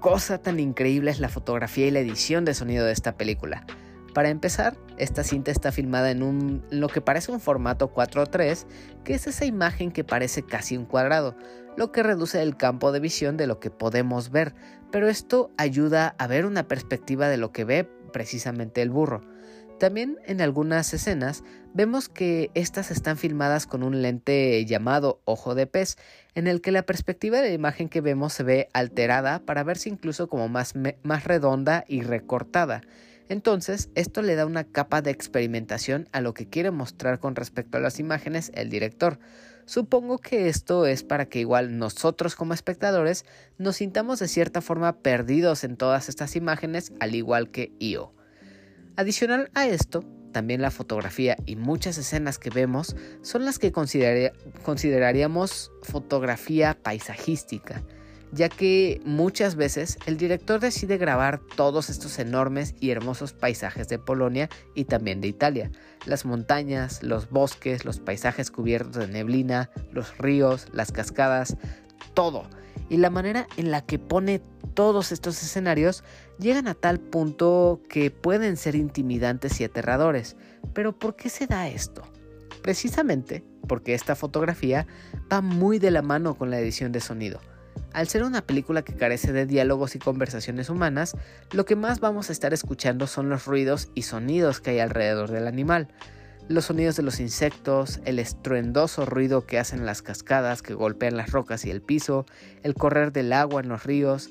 cosa 0.00 0.38
tan 0.38 0.60
increíble 0.60 1.10
es 1.10 1.20
la 1.20 1.28
fotografía 1.28 1.86
y 1.86 1.90
la 1.90 2.00
edición 2.00 2.44
de 2.44 2.54
sonido 2.54 2.86
de 2.86 2.92
esta 2.92 3.16
película. 3.16 3.66
Para 4.14 4.30
empezar, 4.30 4.76
esta 4.96 5.22
cinta 5.22 5.50
está 5.50 5.70
filmada 5.70 6.10
en 6.10 6.22
un, 6.22 6.64
lo 6.70 6.88
que 6.88 7.00
parece 7.00 7.30
un 7.30 7.40
formato 7.40 7.92
4.3, 7.92 8.66
que 9.04 9.14
es 9.14 9.26
esa 9.26 9.44
imagen 9.44 9.92
que 9.92 10.04
parece 10.04 10.42
casi 10.42 10.76
un 10.76 10.86
cuadrado, 10.86 11.36
lo 11.76 11.92
que 11.92 12.02
reduce 12.02 12.42
el 12.42 12.56
campo 12.56 12.90
de 12.90 13.00
visión 13.00 13.36
de 13.36 13.46
lo 13.46 13.60
que 13.60 13.70
podemos 13.70 14.30
ver, 14.30 14.54
pero 14.90 15.08
esto 15.08 15.52
ayuda 15.56 16.14
a 16.18 16.26
ver 16.26 16.46
una 16.46 16.66
perspectiva 16.66 17.28
de 17.28 17.36
lo 17.36 17.52
que 17.52 17.64
ve 17.64 17.88
precisamente 18.12 18.82
el 18.82 18.90
burro. 18.90 19.20
También 19.78 20.18
en 20.26 20.40
algunas 20.40 20.92
escenas 20.92 21.44
vemos 21.72 22.08
que 22.08 22.50
estas 22.54 22.90
están 22.90 23.16
filmadas 23.16 23.66
con 23.66 23.84
un 23.84 24.02
lente 24.02 24.64
llamado 24.64 25.20
ojo 25.24 25.54
de 25.54 25.68
pez, 25.68 25.96
en 26.34 26.48
el 26.48 26.60
que 26.60 26.72
la 26.72 26.82
perspectiva 26.82 27.40
de 27.40 27.50
la 27.50 27.54
imagen 27.54 27.88
que 27.88 28.00
vemos 28.00 28.32
se 28.32 28.42
ve 28.42 28.68
alterada 28.72 29.38
para 29.38 29.62
verse 29.62 29.88
incluso 29.88 30.28
como 30.28 30.48
más, 30.48 30.74
más 31.04 31.24
redonda 31.24 31.84
y 31.86 32.02
recortada. 32.02 32.80
Entonces, 33.28 33.90
esto 33.94 34.22
le 34.22 34.34
da 34.34 34.46
una 34.46 34.64
capa 34.64 35.00
de 35.00 35.12
experimentación 35.12 36.08
a 36.10 36.20
lo 36.20 36.34
que 36.34 36.48
quiere 36.48 36.72
mostrar 36.72 37.20
con 37.20 37.36
respecto 37.36 37.78
a 37.78 37.80
las 37.80 38.00
imágenes 38.00 38.50
el 38.54 38.70
director. 38.70 39.20
Supongo 39.64 40.18
que 40.18 40.48
esto 40.48 40.86
es 40.86 41.04
para 41.04 41.26
que 41.26 41.38
igual 41.38 41.78
nosotros 41.78 42.34
como 42.34 42.54
espectadores 42.54 43.26
nos 43.58 43.76
sintamos 43.76 44.18
de 44.18 44.26
cierta 44.26 44.60
forma 44.60 45.02
perdidos 45.02 45.62
en 45.62 45.76
todas 45.76 46.08
estas 46.08 46.34
imágenes, 46.34 46.92
al 46.98 47.14
igual 47.14 47.50
que 47.50 47.72
Io. 47.78 48.17
Adicional 48.98 49.48
a 49.54 49.64
esto, 49.64 50.02
también 50.32 50.60
la 50.60 50.72
fotografía 50.72 51.36
y 51.46 51.54
muchas 51.54 51.96
escenas 51.98 52.40
que 52.40 52.50
vemos 52.50 52.96
son 53.22 53.44
las 53.44 53.60
que 53.60 53.70
consideraríamos 53.70 55.70
fotografía 55.84 56.76
paisajística, 56.82 57.84
ya 58.32 58.48
que 58.48 59.00
muchas 59.04 59.54
veces 59.54 59.98
el 60.06 60.16
director 60.16 60.58
decide 60.58 60.98
grabar 60.98 61.40
todos 61.54 61.90
estos 61.90 62.18
enormes 62.18 62.74
y 62.80 62.90
hermosos 62.90 63.34
paisajes 63.34 63.86
de 63.86 64.00
Polonia 64.00 64.48
y 64.74 64.86
también 64.86 65.20
de 65.20 65.28
Italia, 65.28 65.70
las 66.04 66.24
montañas, 66.24 67.00
los 67.04 67.30
bosques, 67.30 67.84
los 67.84 68.00
paisajes 68.00 68.50
cubiertos 68.50 68.96
de 68.96 69.06
neblina, 69.06 69.70
los 69.92 70.18
ríos, 70.18 70.66
las 70.72 70.90
cascadas, 70.90 71.56
todo. 72.14 72.50
Y 72.88 72.96
la 72.96 73.10
manera 73.10 73.46
en 73.56 73.70
la 73.70 73.82
que 73.82 74.00
pone 74.00 74.40
todos 74.74 75.12
estos 75.12 75.40
escenarios 75.42 76.02
llegan 76.38 76.68
a 76.68 76.74
tal 76.74 77.00
punto 77.00 77.80
que 77.88 78.10
pueden 78.10 78.56
ser 78.56 78.74
intimidantes 78.74 79.60
y 79.60 79.64
aterradores. 79.64 80.36
Pero 80.72 80.98
¿por 80.98 81.16
qué 81.16 81.28
se 81.28 81.46
da 81.46 81.68
esto? 81.68 82.02
Precisamente 82.62 83.44
porque 83.66 83.94
esta 83.94 84.14
fotografía 84.16 84.86
va 85.32 85.40
muy 85.40 85.78
de 85.78 85.90
la 85.90 86.02
mano 86.02 86.34
con 86.34 86.50
la 86.50 86.58
edición 86.58 86.92
de 86.92 87.00
sonido. 87.00 87.40
Al 87.92 88.08
ser 88.08 88.22
una 88.22 88.42
película 88.42 88.82
que 88.82 88.94
carece 88.94 89.32
de 89.32 89.46
diálogos 89.46 89.94
y 89.94 89.98
conversaciones 89.98 90.68
humanas, 90.68 91.16
lo 91.52 91.64
que 91.64 91.76
más 91.76 92.00
vamos 92.00 92.28
a 92.28 92.32
estar 92.32 92.52
escuchando 92.52 93.06
son 93.06 93.28
los 93.28 93.46
ruidos 93.46 93.88
y 93.94 94.02
sonidos 94.02 94.60
que 94.60 94.70
hay 94.70 94.78
alrededor 94.80 95.30
del 95.30 95.46
animal 95.46 95.88
los 96.48 96.64
sonidos 96.64 96.96
de 96.96 97.02
los 97.02 97.20
insectos, 97.20 98.00
el 98.06 98.18
estruendoso 98.18 99.04
ruido 99.04 99.44
que 99.46 99.58
hacen 99.58 99.84
las 99.84 100.00
cascadas 100.00 100.62
que 100.62 100.72
golpean 100.72 101.16
las 101.16 101.30
rocas 101.30 101.66
y 101.66 101.70
el 101.70 101.82
piso, 101.82 102.24
el 102.62 102.74
correr 102.74 103.12
del 103.12 103.34
agua 103.34 103.60
en 103.60 103.68
los 103.68 103.84
ríos, 103.84 104.30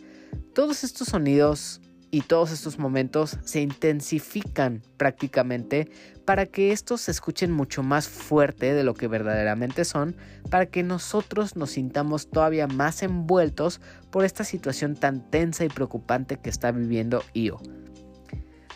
todos 0.54 0.84
estos 0.84 1.10
sonidos 1.10 1.80
y 2.12 2.22
todos 2.22 2.52
estos 2.52 2.80
momentos 2.80 3.38
se 3.44 3.62
intensifican 3.62 4.82
prácticamente 4.98 5.90
para 6.26 6.46
que 6.46 6.72
estos 6.72 7.02
se 7.02 7.12
escuchen 7.12 7.52
mucho 7.52 7.84
más 7.84 8.08
fuerte 8.08 8.74
de 8.74 8.84
lo 8.84 8.94
que 8.94 9.08
verdaderamente 9.08 9.86
son, 9.86 10.16
para 10.50 10.66
que 10.66 10.84
nosotros 10.84 11.56
nos 11.56 11.72
sintamos 11.72 12.30
todavía 12.30 12.68
más 12.68 13.04
envueltos 13.04 13.82
por 14.12 14.26
esta 14.26 14.44
situación 14.44 14.96
tan 14.96 15.30
tensa 15.30 15.66
y 15.66 15.70
preocupante 15.70 16.38
que 16.38 16.50
está 16.50 16.72
viviendo 16.72 17.24
Io. 17.34 17.60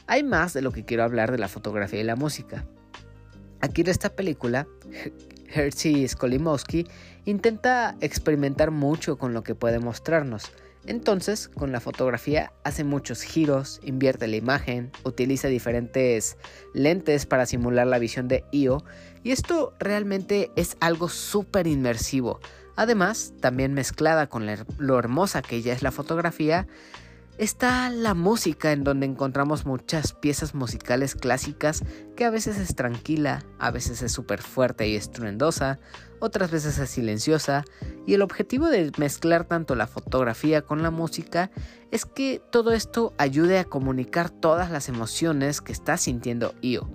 Hay 0.07 0.23
más 0.23 0.53
de 0.53 0.61
lo 0.61 0.71
que 0.71 0.85
quiero 0.85 1.03
hablar 1.03 1.31
de 1.31 1.37
la 1.37 1.47
fotografía 1.47 2.01
y 2.01 2.03
la 2.03 2.15
música. 2.15 2.65
Aquí 3.61 3.81
en 3.81 3.89
esta 3.89 4.09
película, 4.09 4.67
Hershey 5.53 6.07
Skolimowski 6.07 6.87
intenta 7.25 7.95
experimentar 8.01 8.71
mucho 8.71 9.17
con 9.17 9.33
lo 9.33 9.43
que 9.43 9.55
puede 9.55 9.79
mostrarnos. 9.79 10.51
Entonces, 10.85 11.47
con 11.47 11.71
la 11.71 11.79
fotografía 11.79 12.51
hace 12.63 12.83
muchos 12.83 13.21
giros, 13.21 13.79
invierte 13.83 14.27
la 14.27 14.35
imagen, 14.35 14.91
utiliza 15.03 15.47
diferentes 15.47 16.37
lentes 16.73 17.25
para 17.25 17.45
simular 17.45 17.85
la 17.85 17.99
visión 17.99 18.27
de 18.27 18.43
Io 18.51 18.83
y 19.23 19.31
esto 19.31 19.73
realmente 19.79 20.51
es 20.55 20.77
algo 20.79 21.07
súper 21.07 21.67
inmersivo. 21.67 22.39
Además, 22.75 23.33
también 23.39 23.73
mezclada 23.73 24.27
con 24.27 24.47
lo 24.77 24.97
hermosa 24.97 25.43
que 25.43 25.61
ya 25.61 25.73
es 25.73 25.83
la 25.83 25.91
fotografía, 25.91 26.67
está 27.37 27.89
la 27.89 28.13
música 28.15 28.71
en 28.71 28.83
donde 28.83 29.05
encontramos 29.05 29.65
muchas 29.65 30.13
piezas 30.13 30.55
musicales 30.55 31.13
clásicas 31.15 31.83
que 32.15 32.25
a 32.25 32.31
veces 32.31 32.57
es 32.57 32.75
tranquila, 32.75 33.45
a 33.59 33.69
veces 33.69 34.01
es 34.01 34.11
súper 34.11 34.41
fuerte 34.41 34.87
y 34.87 34.95
estruendosa, 34.95 35.79
otras 36.21 36.51
veces 36.51 36.77
es 36.77 36.89
silenciosa, 36.89 37.65
y 38.05 38.13
el 38.13 38.21
objetivo 38.21 38.67
de 38.67 38.91
mezclar 38.97 39.43
tanto 39.43 39.75
la 39.75 39.88
fotografía 39.88 40.62
con 40.62 40.81
la 40.81 40.91
música 40.91 41.51
es 41.91 42.05
que 42.05 42.41
todo 42.51 42.71
esto 42.71 43.13
ayude 43.17 43.60
a 43.60 43.65
comunicar 43.65 44.29
todas 44.29 44.71
las 44.71 44.88
emociones 44.88 45.60
que 45.60 45.73
está 45.73 45.97
sintiendo 45.97 46.53
Io. 46.62 46.89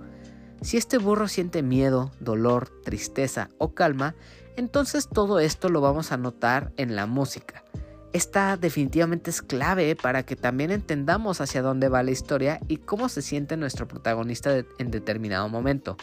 Si 0.62 0.79
este 0.79 0.97
burro 0.97 1.29
siente 1.29 1.62
miedo, 1.62 2.11
dolor, 2.21 2.71
tristeza 2.83 3.51
o 3.59 3.75
calma, 3.75 4.15
entonces 4.57 5.09
todo 5.09 5.39
esto 5.39 5.69
lo 5.69 5.81
vamos 5.81 6.12
a 6.12 6.17
notar 6.17 6.73
en 6.77 6.97
la 6.97 7.07
música. 7.07 7.62
Esta 8.12 8.57
definitivamente 8.57 9.29
es 9.29 9.43
clave 9.43 9.95
para 9.95 10.23
que 10.23 10.37
también 10.37 10.71
entendamos 10.71 11.43
hacia 11.43 11.61
dónde 11.61 11.91
va 11.91 12.03
la 12.03 12.12
historia 12.12 12.61
y 12.67 12.79
cómo 12.79 13.11
se 13.11 13.21
siente 13.21 13.59
nuestro 13.59 13.87
protagonista 13.87 14.65
en 14.79 14.91
determinado 14.91 15.49
momento. 15.51 15.99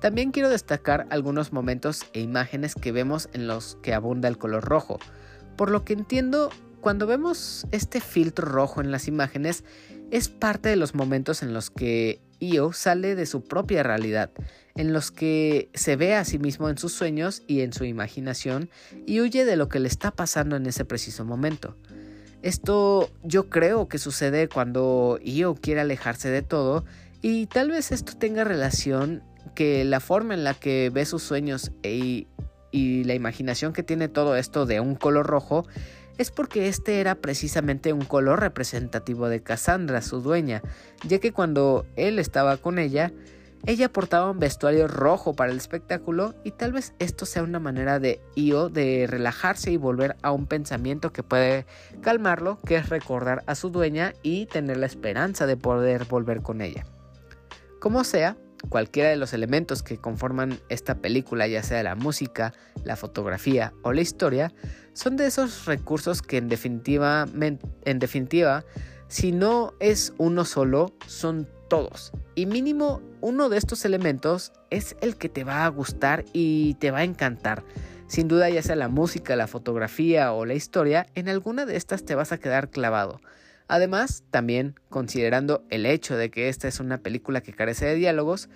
También 0.00 0.30
quiero 0.30 0.48
destacar 0.48 1.06
algunos 1.10 1.52
momentos 1.52 2.06
e 2.12 2.20
imágenes 2.20 2.74
que 2.74 2.92
vemos 2.92 3.28
en 3.32 3.46
los 3.48 3.76
que 3.82 3.94
abunda 3.94 4.28
el 4.28 4.38
color 4.38 4.64
rojo. 4.64 4.98
Por 5.56 5.70
lo 5.70 5.84
que 5.84 5.92
entiendo, 5.92 6.50
cuando 6.80 7.06
vemos 7.06 7.66
este 7.72 8.00
filtro 8.00 8.46
rojo 8.46 8.80
en 8.80 8.92
las 8.92 9.08
imágenes, 9.08 9.64
es 10.10 10.28
parte 10.28 10.68
de 10.68 10.76
los 10.76 10.94
momentos 10.94 11.42
en 11.42 11.52
los 11.52 11.70
que 11.70 12.20
Io 12.40 12.72
sale 12.72 13.16
de 13.16 13.26
su 13.26 13.42
propia 13.42 13.82
realidad, 13.82 14.30
en 14.76 14.92
los 14.92 15.10
que 15.10 15.70
se 15.74 15.96
ve 15.96 16.14
a 16.14 16.24
sí 16.24 16.38
mismo 16.38 16.68
en 16.68 16.78
sus 16.78 16.92
sueños 16.92 17.42
y 17.48 17.62
en 17.62 17.72
su 17.72 17.84
imaginación 17.84 18.70
y 19.06 19.20
huye 19.20 19.44
de 19.44 19.56
lo 19.56 19.68
que 19.68 19.80
le 19.80 19.88
está 19.88 20.12
pasando 20.12 20.54
en 20.54 20.66
ese 20.66 20.84
preciso 20.84 21.24
momento. 21.24 21.74
Esto 22.42 23.10
yo 23.24 23.50
creo 23.50 23.88
que 23.88 23.98
sucede 23.98 24.48
cuando 24.48 25.18
Io 25.24 25.56
quiere 25.56 25.80
alejarse 25.80 26.30
de 26.30 26.42
todo 26.42 26.84
Y 27.20 27.46
tal 27.46 27.70
vez 27.70 27.90
esto 27.90 28.16
tenga 28.16 28.44
relación 28.44 29.24
que 29.54 29.84
la 29.84 30.00
forma 30.00 30.34
en 30.34 30.44
la 30.44 30.54
que 30.54 30.90
ve 30.92 31.04
sus 31.04 31.22
sueños 31.22 31.72
e, 31.82 32.26
y 32.70 33.04
la 33.04 33.14
imaginación 33.14 33.72
que 33.72 33.82
tiene 33.82 34.08
todo 34.08 34.36
esto 34.36 34.66
de 34.66 34.80
un 34.80 34.94
color 34.94 35.26
rojo 35.26 35.66
es 36.18 36.32
porque 36.32 36.68
este 36.68 37.00
era 37.00 37.14
precisamente 37.14 37.92
un 37.92 38.04
color 38.04 38.40
representativo 38.40 39.28
de 39.28 39.42
Cassandra, 39.42 40.02
su 40.02 40.20
dueña, 40.20 40.62
ya 41.06 41.20
que 41.20 41.32
cuando 41.32 41.86
él 41.96 42.18
estaba 42.18 42.56
con 42.56 42.78
ella, 42.78 43.12
ella 43.66 43.92
portaba 43.92 44.30
un 44.30 44.38
vestuario 44.38 44.88
rojo 44.88 45.34
para 45.34 45.50
el 45.50 45.56
espectáculo 45.56 46.34
y 46.44 46.52
tal 46.52 46.72
vez 46.72 46.94
esto 46.98 47.26
sea 47.26 47.42
una 47.42 47.58
manera 47.58 47.98
de 47.98 48.20
Io 48.34 48.68
de 48.68 49.06
relajarse 49.08 49.70
y 49.70 49.76
volver 49.76 50.16
a 50.22 50.32
un 50.32 50.46
pensamiento 50.46 51.12
que 51.12 51.22
puede 51.22 51.66
calmarlo, 52.00 52.58
que 52.64 52.76
es 52.76 52.88
recordar 52.88 53.42
a 53.46 53.54
su 53.54 53.70
dueña 53.70 54.12
y 54.22 54.46
tener 54.46 54.76
la 54.76 54.86
esperanza 54.86 55.46
de 55.46 55.56
poder 55.56 56.04
volver 56.04 56.42
con 56.42 56.60
ella. 56.60 56.84
Como 57.80 58.04
sea, 58.04 58.36
cualquiera 58.68 59.10
de 59.10 59.16
los 59.16 59.32
elementos 59.32 59.82
que 59.82 59.98
conforman 59.98 60.58
esta 60.68 60.96
película, 60.96 61.46
ya 61.46 61.62
sea 61.62 61.82
la 61.82 61.94
música, 61.94 62.52
la 62.84 62.96
fotografía 62.96 63.72
o 63.82 63.92
la 63.92 64.00
historia, 64.00 64.52
son 64.92 65.16
de 65.16 65.26
esos 65.26 65.66
recursos 65.66 66.22
que 66.22 66.38
en 66.38 66.48
definitiva, 66.48 67.26
en 67.84 67.98
definitiva 67.98 68.64
si 69.08 69.32
no 69.32 69.72
es 69.80 70.12
uno 70.18 70.44
solo, 70.44 70.92
son 71.06 71.48
todos. 71.68 72.12
Y 72.34 72.44
mínimo 72.44 73.00
uno 73.22 73.48
de 73.48 73.56
estos 73.56 73.84
elementos 73.86 74.52
es 74.70 74.96
el 75.00 75.16
que 75.16 75.30
te 75.30 75.44
va 75.44 75.64
a 75.64 75.68
gustar 75.68 76.26
y 76.34 76.74
te 76.74 76.90
va 76.90 76.98
a 76.98 77.04
encantar. 77.04 77.64
Sin 78.06 78.28
duda 78.28 78.50
ya 78.50 78.62
sea 78.62 78.76
la 78.76 78.88
música, 78.88 79.34
la 79.34 79.46
fotografía 79.46 80.32
o 80.32 80.44
la 80.44 80.54
historia, 80.54 81.06
en 81.14 81.28
alguna 81.28 81.64
de 81.64 81.76
estas 81.76 82.04
te 82.04 82.14
vas 82.14 82.32
a 82.32 82.38
quedar 82.38 82.68
clavado. 82.68 83.20
Además, 83.68 84.24
también 84.30 84.74
considerando 84.88 85.64
el 85.70 85.86
hecho 85.86 86.16
de 86.16 86.30
que 86.30 86.48
esta 86.48 86.66
es 86.66 86.80
una 86.80 86.98
película 86.98 87.42
que 87.42 87.52
carece 87.52 87.86
de 87.86 87.94
diálogos, 87.94 88.48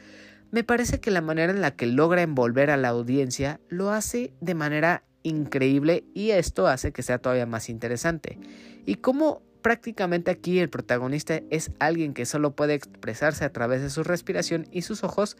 me 0.50 0.64
parece 0.64 1.00
que 1.00 1.10
la 1.10 1.20
manera 1.20 1.52
en 1.52 1.60
la 1.60 1.76
que 1.76 1.86
logra 1.86 2.22
envolver 2.22 2.70
a 2.70 2.76
la 2.76 2.88
audiencia 2.88 3.60
lo 3.68 3.90
hace 3.90 4.32
de 4.40 4.54
manera 4.54 5.04
increíble 5.22 6.04
y 6.14 6.30
esto 6.30 6.66
hace 6.66 6.92
que 6.92 7.02
sea 7.02 7.18
todavía 7.18 7.46
más 7.46 7.68
interesante. 7.68 8.38
Y 8.84 8.96
como 8.96 9.42
prácticamente 9.62 10.30
aquí 10.30 10.58
el 10.58 10.68
protagonista 10.68 11.40
es 11.50 11.70
alguien 11.78 12.14
que 12.14 12.26
solo 12.26 12.54
puede 12.54 12.74
expresarse 12.74 13.44
a 13.44 13.52
través 13.52 13.80
de 13.80 13.90
su 13.90 14.02
respiración 14.02 14.66
y 14.70 14.82
sus 14.82 15.04
ojos, 15.04 15.36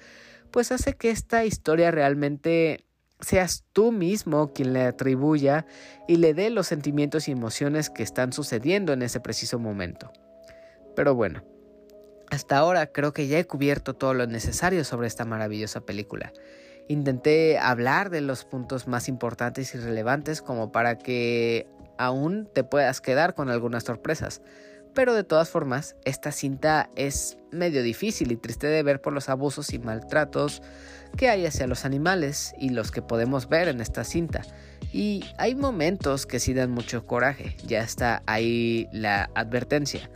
pues 0.51 0.73
hace 0.73 0.95
que 0.95 1.11
esta 1.11 1.45
historia 1.45 1.91
realmente 1.91 2.85
seas 3.23 3.65
tú 3.73 3.93
mismo 3.93 4.53
quien 4.53 4.73
le 4.73 4.83
atribuya 4.83 5.65
y 6.07 6.17
le 6.17 6.35
dé 6.35 6.51
los 6.51 6.67
sentimientos 6.67 7.29
y 7.29 7.33
emociones 7.33 7.89
que 7.89 8.03
están 8.03 8.33
sucediendo 8.33 8.93
en 8.93 9.03
ese 9.03 9.21
preciso 9.21 9.59
momento. 9.59 10.13
Pero 10.95 11.15
bueno, 11.15 11.43
hasta 12.31 12.59
ahora 12.59 12.87
creo 12.87 13.13
que 13.13 13.27
ya 13.29 13.39
he 13.39 13.47
cubierto 13.47 13.95
todo 13.95 14.15
lo 14.15 14.27
necesario 14.27 14.85
sobre 14.85 15.07
esta 15.07 15.25
maravillosa 15.25 15.81
película. 15.83 16.33
Intenté 16.89 17.59
hablar 17.59 18.11
de 18.11 18.21
los 18.21 18.45
puntos 18.45 18.89
más 18.89 19.09
importantes 19.09 19.75
y 19.75 19.79
relevantes 19.79 20.43
como 20.43 20.73
para 20.73 20.99
que 20.99 21.67
aún 21.99 22.49
te 22.53 22.65
puedas 22.65 23.01
quedar 23.01 23.35
con 23.35 23.49
algunas 23.51 23.85
sorpresas. 23.85 24.43
Pero 24.94 25.14
de 25.14 25.24
todas 25.24 25.48
formas, 25.48 25.96
esta 26.05 26.33
cinta 26.33 26.90
es 26.96 27.38
medio 27.50 27.83
difícil 27.83 28.31
y 28.31 28.37
triste 28.37 28.66
de 28.66 28.83
ver 28.83 29.00
por 29.00 29.12
los 29.12 29.28
abusos 29.28 29.72
y 29.72 29.78
maltratos 29.78 30.62
que 31.16 31.28
hay 31.28 31.46
hacia 31.46 31.66
los 31.66 31.85
animales 31.85 32.55
y 32.59 32.70
los 32.70 32.90
que 32.90 33.02
podemos 33.02 33.48
ver 33.48 33.68
en 33.68 33.81
esta 33.81 34.05
cinta. 34.05 34.42
Y 34.92 35.24
hay 35.38 35.55
momentos 35.55 36.26
que 36.26 36.40
sí 36.40 36.52
dan 36.52 36.70
mucho 36.70 37.07
coraje, 37.07 37.57
ya 37.66 37.83
está 37.83 38.22
ahí 38.26 38.88
la 38.92 39.31
advertencia. 39.35 40.11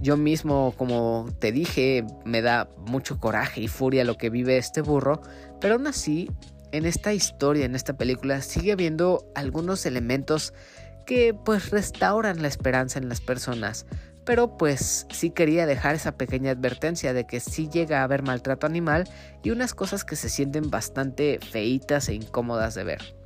Yo 0.00 0.16
mismo, 0.16 0.74
como 0.76 1.26
te 1.38 1.50
dije, 1.50 2.04
me 2.24 2.42
da 2.42 2.68
mucho 2.86 3.18
coraje 3.18 3.62
y 3.62 3.68
furia 3.68 4.04
lo 4.04 4.16
que 4.16 4.30
vive 4.30 4.58
este 4.58 4.80
burro, 4.80 5.22
pero 5.60 5.74
aún 5.74 5.86
así, 5.86 6.30
en 6.70 6.84
esta 6.84 7.14
historia, 7.14 7.64
en 7.64 7.74
esta 7.74 7.96
película, 7.96 8.42
sigue 8.42 8.72
habiendo 8.72 9.26
algunos 9.34 9.86
elementos 9.86 10.52
que 11.08 11.32
pues 11.32 11.70
restauran 11.70 12.42
la 12.42 12.48
esperanza 12.48 12.98
en 12.98 13.08
las 13.08 13.22
personas. 13.22 13.86
Pero 14.28 14.58
pues 14.58 15.06
sí 15.08 15.30
quería 15.30 15.64
dejar 15.64 15.94
esa 15.94 16.18
pequeña 16.18 16.50
advertencia 16.50 17.14
de 17.14 17.26
que 17.26 17.40
sí 17.40 17.70
llega 17.70 18.00
a 18.00 18.02
haber 18.02 18.22
maltrato 18.22 18.66
animal 18.66 19.08
y 19.42 19.52
unas 19.52 19.72
cosas 19.72 20.04
que 20.04 20.16
se 20.16 20.28
sienten 20.28 20.68
bastante 20.68 21.38
feitas 21.40 22.10
e 22.10 22.14
incómodas 22.14 22.74
de 22.74 22.84
ver. 22.84 23.16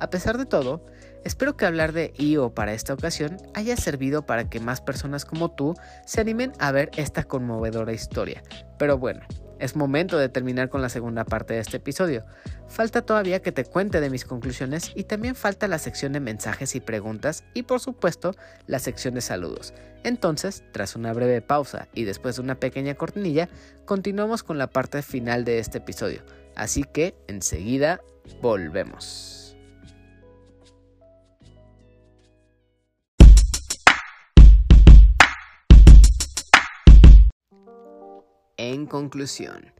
A 0.00 0.08
pesar 0.08 0.38
de 0.38 0.46
todo, 0.46 0.86
espero 1.24 1.56
que 1.56 1.66
hablar 1.66 1.92
de 1.92 2.12
IO 2.18 2.54
para 2.54 2.72
esta 2.72 2.94
ocasión 2.94 3.36
haya 3.54 3.76
servido 3.76 4.26
para 4.26 4.48
que 4.48 4.60
más 4.60 4.80
personas 4.80 5.24
como 5.24 5.50
tú 5.50 5.74
se 6.06 6.20
animen 6.20 6.52
a 6.58 6.72
ver 6.72 6.90
esta 6.96 7.24
conmovedora 7.24 7.92
historia. 7.92 8.42
Pero 8.78 8.98
bueno, 8.98 9.20
es 9.62 9.76
momento 9.76 10.18
de 10.18 10.28
terminar 10.28 10.70
con 10.70 10.82
la 10.82 10.88
segunda 10.88 11.24
parte 11.24 11.54
de 11.54 11.60
este 11.60 11.76
episodio. 11.76 12.24
Falta 12.66 13.02
todavía 13.02 13.42
que 13.42 13.52
te 13.52 13.64
cuente 13.64 14.00
de 14.00 14.10
mis 14.10 14.24
conclusiones 14.24 14.90
y 14.96 15.04
también 15.04 15.36
falta 15.36 15.68
la 15.68 15.78
sección 15.78 16.12
de 16.12 16.18
mensajes 16.18 16.74
y 16.74 16.80
preguntas 16.80 17.44
y 17.54 17.62
por 17.62 17.78
supuesto 17.78 18.34
la 18.66 18.80
sección 18.80 19.14
de 19.14 19.20
saludos. 19.20 19.72
Entonces, 20.02 20.64
tras 20.72 20.96
una 20.96 21.12
breve 21.12 21.42
pausa 21.42 21.86
y 21.94 22.02
después 22.02 22.36
de 22.36 22.42
una 22.42 22.56
pequeña 22.56 22.96
cortinilla, 22.96 23.48
continuamos 23.84 24.42
con 24.42 24.58
la 24.58 24.66
parte 24.66 25.00
final 25.02 25.44
de 25.44 25.60
este 25.60 25.78
episodio. 25.78 26.22
Así 26.56 26.82
que 26.82 27.14
enseguida 27.28 28.00
volvemos. 28.40 29.41
En 38.64 38.86
conclusión, 38.86 39.72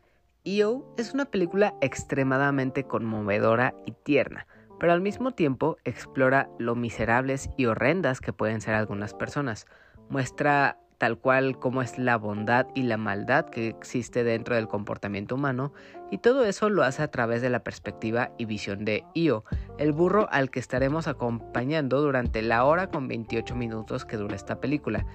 EO 0.42 0.92
es 0.98 1.14
una 1.14 1.26
película 1.26 1.72
extremadamente 1.80 2.82
conmovedora 2.82 3.76
y 3.86 3.92
tierna, 3.92 4.48
pero 4.80 4.92
al 4.92 5.00
mismo 5.00 5.30
tiempo 5.30 5.76
explora 5.84 6.50
lo 6.58 6.74
miserables 6.74 7.48
y 7.56 7.66
horrendas 7.66 8.20
que 8.20 8.32
pueden 8.32 8.60
ser 8.60 8.74
algunas 8.74 9.14
personas. 9.14 9.66
Muestra 10.08 10.80
tal 10.98 11.16
cual 11.16 11.60
como 11.60 11.80
es 11.80 11.96
la 11.96 12.16
bondad 12.16 12.66
y 12.74 12.82
la 12.82 12.96
maldad 12.96 13.50
que 13.50 13.68
existe 13.68 14.24
dentro 14.24 14.56
del 14.56 14.66
comportamiento 14.66 15.36
humano, 15.36 15.72
y 16.10 16.18
todo 16.18 16.44
eso 16.44 16.68
lo 16.68 16.82
hace 16.82 17.04
a 17.04 17.10
través 17.12 17.40
de 17.40 17.50
la 17.50 17.62
perspectiva 17.62 18.32
y 18.36 18.46
visión 18.46 18.84
de 18.84 19.04
Io, 19.14 19.44
el 19.78 19.92
burro 19.92 20.26
al 20.32 20.50
que 20.50 20.58
estaremos 20.58 21.06
acompañando 21.06 22.00
durante 22.00 22.42
la 22.42 22.64
hora 22.64 22.88
con 22.88 23.06
28 23.06 23.54
minutos 23.54 24.04
que 24.04 24.16
dura 24.16 24.34
esta 24.34 24.60
película. 24.60 25.06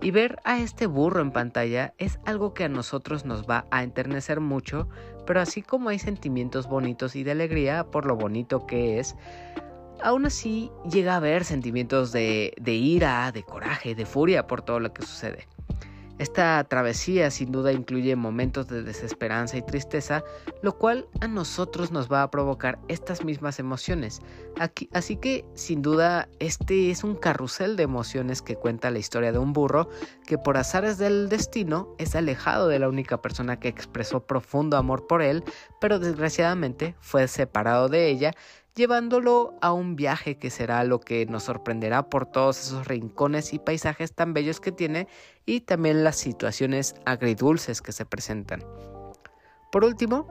Y 0.00 0.12
ver 0.12 0.38
a 0.44 0.58
este 0.58 0.86
burro 0.86 1.20
en 1.20 1.32
pantalla 1.32 1.92
es 1.98 2.20
algo 2.24 2.54
que 2.54 2.64
a 2.64 2.68
nosotros 2.68 3.24
nos 3.24 3.48
va 3.48 3.66
a 3.70 3.82
enternecer 3.82 4.40
mucho, 4.40 4.88
pero 5.26 5.40
así 5.40 5.62
como 5.62 5.88
hay 5.88 5.98
sentimientos 5.98 6.68
bonitos 6.68 7.16
y 7.16 7.24
de 7.24 7.32
alegría 7.32 7.84
por 7.90 8.06
lo 8.06 8.16
bonito 8.16 8.64
que 8.66 9.00
es, 9.00 9.16
aún 10.02 10.26
así 10.26 10.70
llega 10.88 11.14
a 11.14 11.16
haber 11.16 11.44
sentimientos 11.44 12.12
de, 12.12 12.54
de 12.60 12.74
ira, 12.74 13.32
de 13.32 13.42
coraje, 13.42 13.94
de 13.96 14.06
furia 14.06 14.46
por 14.46 14.62
todo 14.62 14.78
lo 14.78 14.92
que 14.92 15.02
sucede. 15.02 15.48
Esta 16.18 16.62
travesía 16.64 17.30
sin 17.30 17.52
duda 17.52 17.72
incluye 17.72 18.16
momentos 18.16 18.68
de 18.68 18.82
desesperanza 18.82 19.56
y 19.56 19.62
tristeza, 19.62 20.24
lo 20.62 20.76
cual 20.76 21.06
a 21.20 21.28
nosotros 21.28 21.92
nos 21.92 22.10
va 22.10 22.22
a 22.22 22.30
provocar 22.30 22.78
estas 22.88 23.24
mismas 23.24 23.58
emociones. 23.58 24.20
así 24.92 25.16
que 25.16 25.44
sin 25.54 25.82
duda 25.82 26.28
este 26.40 26.90
es 26.90 27.04
un 27.04 27.14
carrusel 27.14 27.76
de 27.76 27.84
emociones 27.84 28.42
que 28.42 28.56
cuenta 28.56 28.90
la 28.90 28.98
historia 28.98 29.32
de 29.32 29.38
un 29.38 29.52
burro 29.52 29.88
que 30.26 30.38
por 30.38 30.56
azares 30.56 30.98
del 30.98 31.28
destino 31.28 31.94
es 31.98 32.16
alejado 32.16 32.68
de 32.68 32.78
la 32.78 32.88
única 32.88 33.22
persona 33.22 33.60
que 33.60 33.68
expresó 33.68 34.26
profundo 34.26 34.76
amor 34.76 35.06
por 35.06 35.22
él, 35.22 35.44
pero 35.80 35.98
desgraciadamente 35.98 36.96
fue 37.00 37.28
separado 37.28 37.88
de 37.88 38.08
ella 38.08 38.32
llevándolo 38.78 39.58
a 39.60 39.72
un 39.72 39.96
viaje 39.96 40.38
que 40.38 40.48
será 40.48 40.84
lo 40.84 41.00
que 41.00 41.26
nos 41.26 41.42
sorprenderá 41.42 42.08
por 42.08 42.24
todos 42.24 42.58
esos 42.58 42.86
rincones 42.86 43.52
y 43.52 43.58
paisajes 43.58 44.14
tan 44.14 44.32
bellos 44.32 44.60
que 44.60 44.72
tiene 44.72 45.08
y 45.44 45.60
también 45.60 46.04
las 46.04 46.16
situaciones 46.16 46.94
agridulces 47.04 47.82
que 47.82 47.92
se 47.92 48.06
presentan. 48.06 48.64
Por 49.70 49.84
último, 49.84 50.26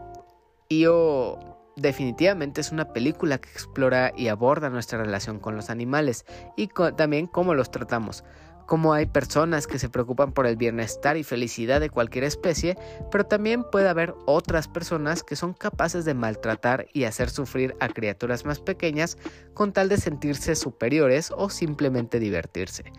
Io 0.69 1.37
definitivamente 1.75 2.61
es 2.61 2.71
una 2.71 2.91
película 2.91 3.37
que 3.37 3.49
explora 3.49 4.11
y 4.15 4.29
aborda 4.29 4.69
nuestra 4.69 4.97
relación 5.03 5.39
con 5.39 5.55
los 5.55 5.69
animales 5.69 6.25
y 6.55 6.69
también 6.95 7.27
cómo 7.27 7.53
los 7.53 7.69
tratamos 7.69 8.23
como 8.67 8.93
hay 8.93 9.07
personas 9.07 9.65
que 9.65 9.79
se 9.79 9.89
preocupan 9.89 10.33
por 10.33 10.45
el 10.45 10.57
bienestar 10.57 11.17
y 11.17 11.23
felicidad 11.23 11.79
de 11.79 11.89
cualquier 11.89 12.25
especie, 12.25 12.77
pero 13.09 13.25
también 13.25 13.63
puede 13.63 13.87
haber 13.87 14.13
otras 14.25 14.67
personas 14.67 15.23
que 15.23 15.35
son 15.35 15.53
capaces 15.53 16.05
de 16.05 16.13
maltratar 16.13 16.87
y 16.93 17.05
hacer 17.05 17.31
sufrir 17.31 17.75
a 17.79 17.87
criaturas 17.87 18.45
más 18.45 18.59
pequeñas 18.59 19.17
con 19.55 19.73
tal 19.73 19.89
de 19.89 19.97
sentirse 19.97 20.55
superiores 20.55 21.31
o 21.35 21.49
simplemente 21.49 22.19
divertirse. 22.19 22.91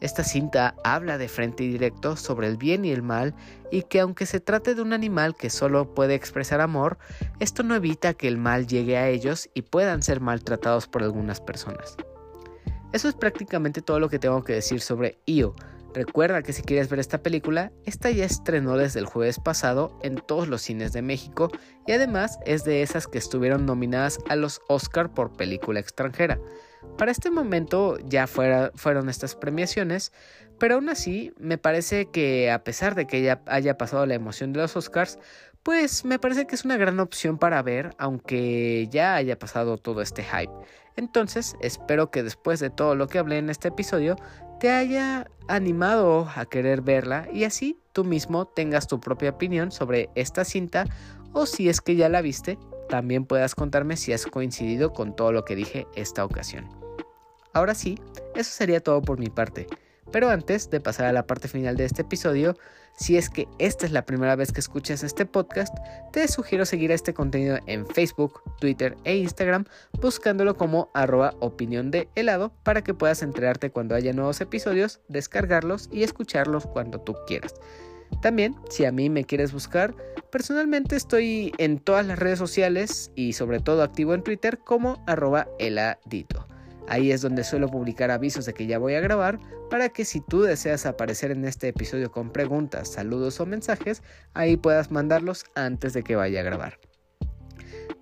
Esta 0.00 0.24
cinta 0.24 0.74
habla 0.84 1.18
de 1.18 1.28
frente 1.28 1.64
y 1.64 1.68
directo 1.68 2.16
sobre 2.16 2.48
el 2.48 2.56
bien 2.56 2.84
y 2.84 2.90
el 2.90 3.02
mal 3.02 3.34
y 3.70 3.82
que 3.82 4.00
aunque 4.00 4.26
se 4.26 4.40
trate 4.40 4.74
de 4.74 4.82
un 4.82 4.92
animal 4.92 5.34
que 5.34 5.50
solo 5.50 5.94
puede 5.94 6.14
expresar 6.14 6.60
amor, 6.60 6.98
esto 7.40 7.62
no 7.62 7.74
evita 7.74 8.14
que 8.14 8.28
el 8.28 8.38
mal 8.38 8.66
llegue 8.66 8.96
a 8.96 9.08
ellos 9.08 9.48
y 9.54 9.62
puedan 9.62 10.02
ser 10.02 10.20
maltratados 10.20 10.88
por 10.88 11.02
algunas 11.02 11.40
personas. 11.40 11.96
Eso 12.94 13.08
es 13.08 13.14
prácticamente 13.16 13.82
todo 13.82 13.98
lo 13.98 14.08
que 14.08 14.20
tengo 14.20 14.44
que 14.44 14.52
decir 14.52 14.80
sobre 14.80 15.18
IO. 15.26 15.56
Recuerda 15.94 16.44
que 16.44 16.52
si 16.52 16.62
quieres 16.62 16.88
ver 16.88 17.00
esta 17.00 17.24
película, 17.24 17.72
esta 17.86 18.08
ya 18.12 18.24
estrenó 18.24 18.76
desde 18.76 19.00
el 19.00 19.06
jueves 19.06 19.40
pasado 19.40 19.98
en 20.04 20.14
todos 20.14 20.46
los 20.46 20.62
cines 20.62 20.92
de 20.92 21.02
México 21.02 21.50
y 21.88 21.92
además 21.92 22.38
es 22.46 22.62
de 22.62 22.82
esas 22.82 23.08
que 23.08 23.18
estuvieron 23.18 23.66
nominadas 23.66 24.20
a 24.28 24.36
los 24.36 24.60
Oscar 24.68 25.12
por 25.12 25.36
película 25.36 25.80
extranjera. 25.80 26.38
Para 26.96 27.10
este 27.10 27.32
momento 27.32 27.98
ya 27.98 28.28
fueron 28.28 29.08
estas 29.08 29.34
premiaciones, 29.34 30.12
pero 30.60 30.76
aún 30.76 30.88
así 30.88 31.32
me 31.36 31.58
parece 31.58 32.06
que 32.06 32.52
a 32.52 32.62
pesar 32.62 32.94
de 32.94 33.08
que 33.08 33.22
ya 33.22 33.42
haya 33.46 33.76
pasado 33.76 34.06
la 34.06 34.14
emoción 34.14 34.52
de 34.52 34.60
los 34.60 34.76
Oscars, 34.76 35.18
pues 35.64 36.04
me 36.04 36.20
parece 36.20 36.46
que 36.46 36.54
es 36.54 36.64
una 36.64 36.76
gran 36.76 37.00
opción 37.00 37.38
para 37.38 37.60
ver, 37.62 37.90
aunque 37.98 38.86
ya 38.92 39.16
haya 39.16 39.36
pasado 39.38 39.78
todo 39.78 40.00
este 40.02 40.22
hype. 40.22 40.52
Entonces, 40.96 41.56
espero 41.60 42.10
que 42.10 42.22
después 42.22 42.60
de 42.60 42.70
todo 42.70 42.94
lo 42.94 43.08
que 43.08 43.18
hablé 43.18 43.38
en 43.38 43.50
este 43.50 43.68
episodio, 43.68 44.16
te 44.60 44.70
haya 44.70 45.28
animado 45.48 46.28
a 46.34 46.46
querer 46.46 46.80
verla 46.80 47.28
y 47.32 47.44
así 47.44 47.78
tú 47.92 48.04
mismo 48.04 48.46
tengas 48.46 48.86
tu 48.86 49.00
propia 49.00 49.30
opinión 49.30 49.72
sobre 49.72 50.10
esta 50.14 50.44
cinta 50.44 50.86
o 51.32 51.46
si 51.46 51.68
es 51.68 51.80
que 51.80 51.96
ya 51.96 52.08
la 52.08 52.22
viste, 52.22 52.58
también 52.88 53.26
puedas 53.26 53.54
contarme 53.54 53.96
si 53.96 54.12
has 54.12 54.26
coincidido 54.26 54.92
con 54.92 55.16
todo 55.16 55.32
lo 55.32 55.44
que 55.44 55.56
dije 55.56 55.86
esta 55.96 56.24
ocasión. 56.24 56.68
Ahora 57.52 57.74
sí, 57.74 57.98
eso 58.34 58.50
sería 58.50 58.80
todo 58.80 59.02
por 59.02 59.18
mi 59.18 59.28
parte. 59.28 59.66
Pero 60.10 60.28
antes 60.28 60.70
de 60.70 60.80
pasar 60.80 61.06
a 61.06 61.12
la 61.12 61.26
parte 61.26 61.48
final 61.48 61.76
de 61.76 61.86
este 61.86 62.02
episodio, 62.02 62.56
si 62.96 63.16
es 63.16 63.28
que 63.28 63.48
esta 63.58 63.86
es 63.86 63.92
la 63.92 64.06
primera 64.06 64.36
vez 64.36 64.52
que 64.52 64.60
escuchas 64.60 65.02
este 65.02 65.26
podcast, 65.26 65.76
te 66.12 66.26
sugiero 66.28 66.64
seguir 66.64 66.92
este 66.92 67.14
contenido 67.14 67.58
en 67.66 67.86
Facebook, 67.86 68.42
Twitter 68.60 68.96
e 69.04 69.16
Instagram 69.16 69.64
buscándolo 70.00 70.56
como 70.56 70.90
arroba 70.94 71.34
opinión 71.40 71.90
de 71.90 72.08
helado 72.14 72.52
para 72.62 72.82
que 72.82 72.94
puedas 72.94 73.22
enterarte 73.22 73.70
cuando 73.70 73.94
haya 73.94 74.12
nuevos 74.12 74.40
episodios, 74.40 75.00
descargarlos 75.08 75.88
y 75.92 76.02
escucharlos 76.02 76.66
cuando 76.66 77.00
tú 77.00 77.14
quieras. 77.26 77.54
También, 78.22 78.54
si 78.70 78.84
a 78.84 78.92
mí 78.92 79.10
me 79.10 79.24
quieres 79.24 79.52
buscar, 79.52 79.94
personalmente 80.30 80.96
estoy 80.96 81.52
en 81.58 81.78
todas 81.78 82.06
las 82.06 82.18
redes 82.18 82.38
sociales 82.38 83.10
y 83.14 83.32
sobre 83.32 83.60
todo 83.60 83.82
activo 83.82 84.14
en 84.14 84.22
Twitter 84.22 84.58
como 84.58 85.02
arroba 85.06 85.48
heladito. 85.58 86.46
Ahí 86.88 87.12
es 87.12 87.22
donde 87.22 87.44
suelo 87.44 87.68
publicar 87.68 88.10
avisos 88.10 88.44
de 88.46 88.54
que 88.54 88.66
ya 88.66 88.78
voy 88.78 88.94
a 88.94 89.00
grabar 89.00 89.38
para 89.70 89.88
que 89.88 90.04
si 90.04 90.20
tú 90.20 90.42
deseas 90.42 90.86
aparecer 90.86 91.30
en 91.30 91.44
este 91.44 91.68
episodio 91.68 92.10
con 92.10 92.30
preguntas, 92.30 92.88
saludos 92.88 93.40
o 93.40 93.46
mensajes, 93.46 94.02
ahí 94.34 94.56
puedas 94.56 94.90
mandarlos 94.90 95.44
antes 95.54 95.92
de 95.94 96.02
que 96.02 96.16
vaya 96.16 96.40
a 96.40 96.44
grabar. 96.44 96.78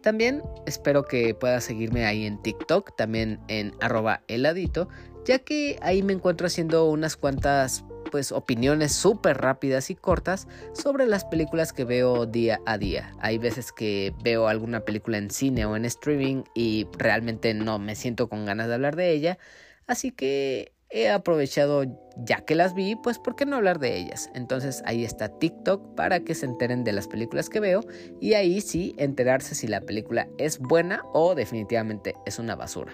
También 0.02 0.42
espero 0.66 1.04
que 1.04 1.34
puedas 1.34 1.64
seguirme 1.64 2.06
ahí 2.06 2.26
en 2.26 2.42
TikTok, 2.42 2.96
también 2.96 3.38
en 3.46 3.72
arroba 3.80 4.22
heladito, 4.26 4.88
ya 5.24 5.38
que 5.38 5.78
ahí 5.80 6.02
me 6.02 6.12
encuentro 6.12 6.48
haciendo 6.48 6.90
unas 6.90 7.16
cuantas 7.16 7.84
pues 8.12 8.30
opiniones 8.30 8.92
súper 8.92 9.38
rápidas 9.38 9.90
y 9.90 9.94
cortas 9.96 10.46
sobre 10.74 11.06
las 11.06 11.24
películas 11.24 11.72
que 11.72 11.84
veo 11.84 12.26
día 12.26 12.60
a 12.66 12.76
día. 12.76 13.12
Hay 13.18 13.38
veces 13.38 13.72
que 13.72 14.14
veo 14.22 14.48
alguna 14.48 14.80
película 14.80 15.16
en 15.16 15.30
cine 15.30 15.64
o 15.64 15.74
en 15.74 15.86
streaming 15.86 16.44
y 16.54 16.86
realmente 16.98 17.54
no 17.54 17.78
me 17.78 17.96
siento 17.96 18.28
con 18.28 18.44
ganas 18.44 18.68
de 18.68 18.74
hablar 18.74 18.96
de 18.96 19.12
ella, 19.12 19.38
así 19.86 20.12
que 20.12 20.72
he 20.90 21.08
aprovechado 21.08 21.84
ya 22.18 22.44
que 22.44 22.54
las 22.54 22.74
vi, 22.74 22.96
pues 22.96 23.18
¿por 23.18 23.34
qué 23.34 23.46
no 23.46 23.56
hablar 23.56 23.78
de 23.78 23.96
ellas? 23.96 24.28
Entonces 24.34 24.82
ahí 24.84 25.06
está 25.06 25.30
TikTok 25.30 25.94
para 25.94 26.20
que 26.20 26.34
se 26.34 26.44
enteren 26.44 26.84
de 26.84 26.92
las 26.92 27.08
películas 27.08 27.48
que 27.48 27.60
veo 27.60 27.80
y 28.20 28.34
ahí 28.34 28.60
sí 28.60 28.94
enterarse 28.98 29.54
si 29.54 29.66
la 29.66 29.80
película 29.80 30.28
es 30.36 30.58
buena 30.58 31.02
o 31.14 31.34
definitivamente 31.34 32.14
es 32.26 32.38
una 32.38 32.56
basura. 32.56 32.92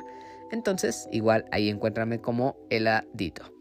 Entonces 0.53 1.09
igual 1.11 1.45
ahí 1.51 1.69
encuéntrame 1.69 2.21
como 2.21 2.57
Eladito 2.71 3.53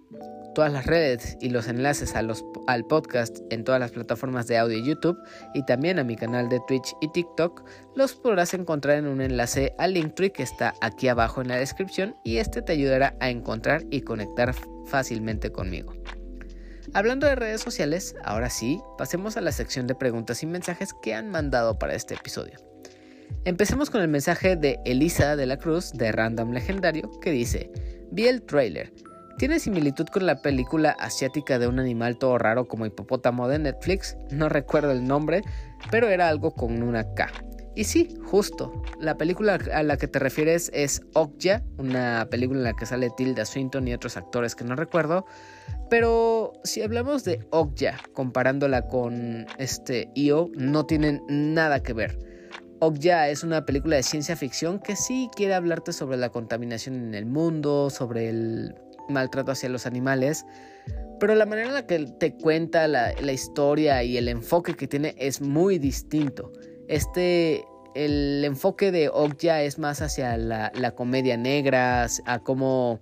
todas 0.54 0.72
las 0.72 0.86
redes 0.86 1.38
y 1.40 1.50
los 1.50 1.68
enlaces 1.68 2.16
a 2.16 2.22
los, 2.22 2.44
al 2.68 2.86
podcast 2.86 3.40
en 3.50 3.64
todas 3.64 3.80
las 3.80 3.92
plataformas 3.92 4.48
de 4.48 4.58
audio 4.58 4.78
y 4.78 4.84
YouTube 4.84 5.18
y 5.54 5.66
también 5.66 6.00
a 6.00 6.04
mi 6.04 6.16
canal 6.16 6.50
de 6.50 6.60
Twitch 6.68 6.94
y 7.02 7.12
TikTok 7.12 7.64
los 7.96 8.16
podrás 8.16 8.54
encontrar 8.54 8.98
en 8.98 9.08
un 9.08 9.22
enlace 9.22 9.74
al 9.78 9.94
Linktree 9.94 10.32
que 10.32 10.44
está 10.44 10.74
aquí 10.82 11.08
abajo 11.08 11.42
en 11.42 11.50
la 11.50 11.58
descripción 11.58 12.16
y 12.24 12.38
este 12.38 12.62
te 12.62 12.74
ayudará 12.74 13.16
a 13.20 13.30
encontrar 13.30 13.84
y 13.92 14.02
conectar 14.02 14.54
fácilmente 14.86 15.52
conmigo. 15.52 15.94
Hablando 16.94 17.28
de 17.28 17.36
redes 17.36 17.62
sociales, 17.62 18.16
ahora 18.24 18.50
sí, 18.50 18.82
pasemos 18.98 19.36
a 19.38 19.42
la 19.42 19.52
sección 19.52 19.88
de 19.88 19.96
preguntas 19.96 20.42
y 20.42 20.46
mensajes 20.46 20.94
que 21.02 21.14
han 21.14 21.30
mandado 21.30 21.78
para 21.78 21.94
este 21.94 22.16
episodio. 22.16 22.58
Empecemos 23.44 23.90
con 23.90 24.02
el 24.02 24.08
mensaje 24.08 24.56
de 24.56 24.80
Elisa 24.86 25.36
de 25.36 25.46
la 25.46 25.58
Cruz 25.58 25.92
de 25.92 26.12
Random 26.12 26.52
Legendario 26.52 27.10
que 27.20 27.32
dice, 27.32 27.70
vi 28.12 28.28
el 28.28 28.42
trailer, 28.42 28.92
tiene 29.38 29.60
similitud 29.60 30.08
con 30.08 30.26
la 30.26 30.42
película 30.42 30.92
asiática 31.00 31.60
de 31.60 31.68
un 31.68 31.80
animal 31.80 32.18
todo 32.18 32.38
raro 32.38 32.68
como 32.68 32.86
hipopótamo 32.86 33.48
de 33.48 33.60
Netflix, 33.60 34.18
no 34.32 34.50
recuerdo 34.50 34.92
el 34.92 35.08
nombre, 35.08 35.44
pero 35.92 36.08
era 36.08 36.28
algo 36.28 36.52
con 36.52 36.82
una 36.82 37.14
K. 37.14 37.32
Y 37.76 37.84
sí, 37.84 38.18
justo, 38.26 38.82
la 39.00 39.18
película 39.18 39.60
a 39.72 39.84
la 39.84 39.98
que 39.98 40.08
te 40.08 40.18
refieres 40.18 40.72
es 40.74 41.02
Okja, 41.14 41.62
una 41.78 42.28
película 42.32 42.58
en 42.58 42.64
la 42.64 42.74
que 42.74 42.88
sale 42.88 43.12
Tilda 43.16 43.46
Swinton 43.46 43.88
y 43.88 43.94
otros 43.94 44.18
actores 44.18 44.56
que 44.56 44.64
no 44.64 44.76
recuerdo, 44.76 45.26
pero 45.88 46.54
si 46.64 46.82
hablamos 46.82 47.24
de 47.24 47.46
Okja 47.52 47.98
comparándola 48.14 48.88
con 48.88 49.46
este 49.60 50.10
Io, 50.16 50.50
no 50.56 50.88
tienen 50.88 51.22
nada 51.30 51.84
que 51.84 51.94
ver. 51.94 52.18
Okja 52.80 53.30
es 53.30 53.44
una 53.44 53.64
película 53.64 53.96
de 53.96 54.04
ciencia 54.04 54.36
ficción 54.36 54.80
que 54.80 54.96
sí 54.96 55.30
quiere 55.36 55.54
hablarte 55.54 55.94
sobre 55.94 56.18
la 56.18 56.30
contaminación 56.30 56.96
en 56.96 57.14
el 57.14 57.28
mundo, 57.28 57.92
sobre 57.92 58.30
el 58.30 58.74
maltrato 59.10 59.52
hacia 59.52 59.70
los 59.70 59.86
animales, 59.86 60.46
pero 61.20 61.36
la 61.36 61.46
manera 61.46 61.68
en 61.68 61.74
la 61.74 61.88
que 61.88 62.00
te 62.20 62.34
cuenta 62.36 62.88
la, 62.88 63.14
historia 63.32 64.04
y 64.04 64.18
el 64.18 64.28
enfoque 64.28 64.76
que 64.76 64.88
tiene 64.88 65.16
es 65.18 65.42
muy 65.42 65.80
distinto. 65.80 66.52
Este, 66.88 67.66
el 67.96 68.44
enfoque 68.46 68.92
de 68.92 69.10
Okja 69.10 69.64
es 69.64 69.80
más 69.80 70.02
hacia 70.02 70.38
la, 70.38 70.92
comedia 70.96 71.38
negra, 71.38 72.08
a 72.26 72.40
cómo 72.40 73.00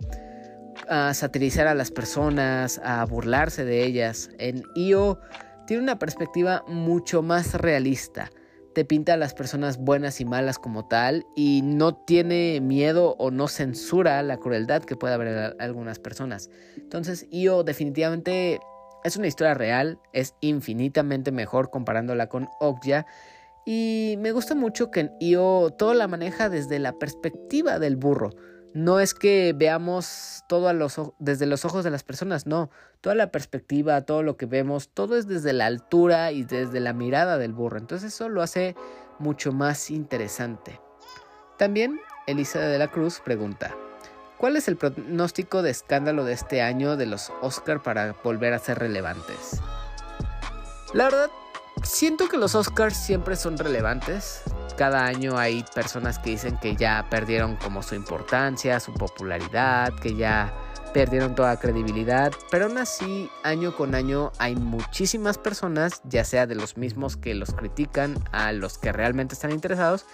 satirizar 1.14 1.68
a 1.68 1.76
las 1.76 1.92
personas, 1.92 2.80
a 2.84 3.04
burlarse 3.06 3.66
de 3.66 3.84
ellas. 3.84 4.30
En 4.38 4.64
Io 4.76 5.20
tiene 5.68 5.84
una 5.84 6.00
perspectiva 6.00 6.64
mucho 6.68 7.22
más 7.22 7.54
realista 7.56 8.30
te 8.76 8.86
pinta 8.86 9.14
a 9.14 9.18
las 9.18 9.34
personas 9.34 9.78
buenas 9.78 10.20
y 10.20 10.26
malas 10.26 10.60
como 10.60 10.86
tal 10.86 11.26
y 11.34 11.62
no 11.64 11.96
tiene 11.96 12.60
miedo 12.62 13.16
o 13.18 13.32
no 13.32 13.48
censura 13.48 14.22
la 14.22 14.38
crueldad 14.38 14.84
que 14.84 14.98
puede 14.98 15.14
haber 15.14 15.28
en 15.30 15.62
algunas 15.62 15.98
personas. 15.98 16.50
Entonces, 16.76 17.26
Io 17.32 17.64
definitivamente 17.64 18.60
es 19.06 19.16
una 19.16 19.28
historia 19.28 19.54
real, 19.54 19.98
es 20.12 20.36
infinitamente 20.42 21.32
mejor 21.32 21.70
comparándola 21.70 22.28
con 22.28 22.50
Okja 22.60 23.06
y 23.66 24.16
me 24.20 24.34
gusta 24.34 24.56
mucho 24.56 24.92
que 24.92 25.00
en 25.00 25.12
Io 25.22 25.72
todo 25.78 25.94
la 25.94 26.10
maneja 26.10 26.50
desde 26.50 26.78
la 26.78 26.92
perspectiva 27.00 27.80
del 27.80 27.96
burro. 27.96 28.32
No 28.76 29.00
es 29.00 29.14
que 29.14 29.54
veamos 29.56 30.44
todo 30.50 30.70
desde 31.20 31.46
los 31.46 31.64
ojos 31.64 31.86
de 31.86 31.92
las 31.92 32.04
personas, 32.04 32.46
no. 32.46 32.70
Toda 33.00 33.16
la 33.16 33.32
perspectiva, 33.32 34.02
todo 34.02 34.22
lo 34.22 34.36
que 34.36 34.48
vemos, 34.48 34.90
todo 34.90 35.16
es 35.16 35.30
desde 35.30 35.54
la 35.54 35.66
altura 35.66 36.34
y 36.34 36.44
desde 36.44 36.82
la 36.82 36.92
mirada 36.92 37.38
del 37.38 37.54
burro. 37.54 37.78
Entonces 37.78 38.14
eso 38.14 38.28
lo 38.28 38.42
hace 38.42 38.76
mucho 39.18 39.54
más 39.54 39.90
interesante. 39.90 40.82
También 41.58 42.02
Elisa 42.28 42.60
de 42.60 42.78
la 42.78 42.92
Cruz 42.92 43.22
pregunta, 43.24 43.74
¿cuál 44.38 44.58
es 44.58 44.68
el 44.68 44.76
pronóstico 44.76 45.62
de 45.62 45.72
escándalo 45.72 46.26
de 46.26 46.34
este 46.34 46.62
año 46.62 46.98
de 46.98 47.06
los 47.06 47.32
Oscar 47.42 47.82
para 47.82 48.14
volver 48.26 48.52
a 48.52 48.60
ser 48.60 48.80
relevantes? 48.80 49.62
La 50.94 51.06
verdad, 51.06 51.30
siento 51.82 52.28
que 52.28 52.36
los 52.36 52.56
Oscars 52.56 52.98
siempre 52.98 53.38
son 53.38 53.58
relevantes 53.58 54.42
cada 54.76 55.06
año 55.06 55.38
hay 55.38 55.64
personas 55.74 56.20
que 56.20 56.32
dicen 56.32 56.58
que 56.58 56.76
ya 56.76 57.08
perdieron 57.10 57.56
como 57.56 57.82
su 57.84 57.96
importancia, 57.96 58.80
su 58.80 58.94
popularidad, 58.94 59.94
que 60.02 60.16
ya 60.16 60.54
perdieron 60.96 61.36
toda 61.36 61.60
credibilidad, 61.60 62.32
pero 62.50 62.68
aún 62.68 62.78
así 62.78 63.30
año 63.44 63.76
con 63.76 63.96
año 63.96 64.32
hay 64.38 64.56
muchísimas 64.56 65.38
personas, 65.38 66.02
ya 66.06 66.24
sea 66.24 66.48
de 66.48 66.56
los 66.56 66.78
mismos 66.78 67.18
que 67.18 67.36
los 67.36 67.54
critican 67.54 68.16
a 68.32 68.54
los 68.54 68.78
que 68.78 68.94
realmente 68.94 69.34
están 69.34 69.52
interesados, 69.52 70.06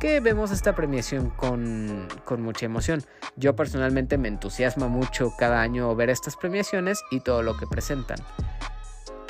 que 0.00 0.20
vemos 0.20 0.50
esta 0.50 0.74
premiación 0.74 1.28
con, 1.28 2.08
con 2.24 2.40
mucha 2.40 2.64
emoción. 2.64 3.04
Yo 3.36 3.54
personalmente 3.54 4.16
me 4.16 4.28
entusiasma 4.28 4.88
mucho 4.88 5.30
cada 5.38 5.60
año 5.60 5.94
ver 5.94 6.08
estas 6.08 6.36
premiaciones 6.36 7.02
y 7.10 7.20
todo 7.20 7.42
lo 7.42 7.58
que 7.58 7.66
presentan. 7.66 8.16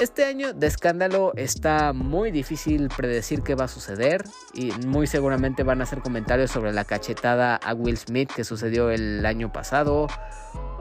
Este 0.01 0.25
año 0.25 0.55
de 0.55 0.67
escándalo 0.67 1.33
está 1.37 1.93
muy 1.93 2.31
difícil 2.31 2.89
predecir 2.89 3.43
qué 3.43 3.55
va 3.55 3.67
a 3.67 3.69
suceder 3.69 4.25
y 4.55 4.73
muy 4.87 5.07
seguramente 5.07 5.63
van 5.63 5.83
a 5.83 5.85
hacer 5.85 6.01
comentarios 6.01 6.51
sobre 6.51 6.73
la 6.73 6.87
cachetada 6.87 7.57
a 7.57 7.75
Will 7.75 7.99
Smith 7.99 8.33
que 8.35 8.43
sucedió 8.43 8.89
el 8.89 9.27
año 9.27 9.53
pasado. 9.53 10.07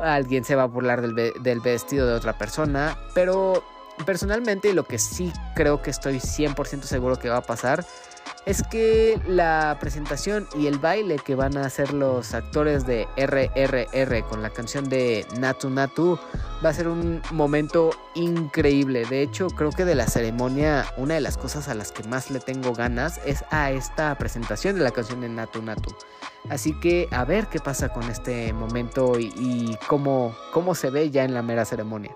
Alguien 0.02 0.46
se 0.46 0.56
va 0.56 0.64
a 0.64 0.68
burlar 0.68 1.02
del, 1.02 1.60
vestido 1.60 2.08
de 2.08 2.14
otra 2.14 2.38
persona, 2.38 2.98
pero 3.14 3.62
personalmente 4.06 4.74
lo 4.74 4.86
que 4.86 4.98
sí 4.98 5.34
creo 5.54 5.82
que 5.82 5.90
estoy 5.90 6.20
100% 6.20 6.84
seguro 6.84 7.18
que 7.18 7.28
va 7.28 7.40
a 7.40 7.42
pasar 7.42 7.84
es 8.50 8.64
que 8.64 9.22
la 9.28 9.78
presentación 9.80 10.48
y 10.58 10.66
el 10.66 10.80
baile 10.80 11.18
que 11.18 11.36
van 11.36 11.56
a 11.56 11.68
hacer 11.68 11.94
los 11.94 12.34
actores 12.34 12.84
de 12.88 13.08
RRR 13.16 14.28
con 14.28 14.42
la 14.42 14.50
canción 14.50 14.90
de 14.90 15.24
Natu 15.40 15.70
Natu 15.70 16.18
va 16.66 16.70
a 16.70 16.74
ser 16.74 16.88
un 16.88 17.22
momento 17.30 17.92
increíble. 18.16 19.06
De 19.06 19.22
hecho, 19.22 19.50
creo 19.52 19.70
que 19.70 19.86
de 19.86 19.94
la 19.94 20.08
ceremonia, 20.08 20.84
una 20.98 21.14
de 21.14 21.22
las 21.22 21.38
cosas 21.38 21.68
a 21.68 21.76
las 21.76 21.92
que 21.92 22.02
más 22.06 22.32
le 22.32 22.40
tengo 22.40 22.74
ganas 22.74 23.22
es 23.24 23.44
a 23.52 23.70
esta 23.70 24.18
presentación 24.18 24.78
de 24.78 24.82
la 24.82 24.90
canción 24.90 25.22
de 25.22 25.30
Natu 25.30 25.62
Natu. 25.62 25.96
Así 26.50 26.74
que 26.80 27.08
a 27.12 27.26
ver 27.26 27.50
qué 27.50 27.60
pasa 27.60 27.90
con 27.90 28.10
este 28.10 28.52
momento 28.54 29.20
y, 29.20 29.78
cómo, 29.88 30.36
cómo 30.54 30.74
se 30.74 30.90
ve 30.90 31.12
ya 31.12 31.24
en 31.24 31.36
la 31.36 31.44
mera 31.44 31.66
ceremonia. 31.66 32.16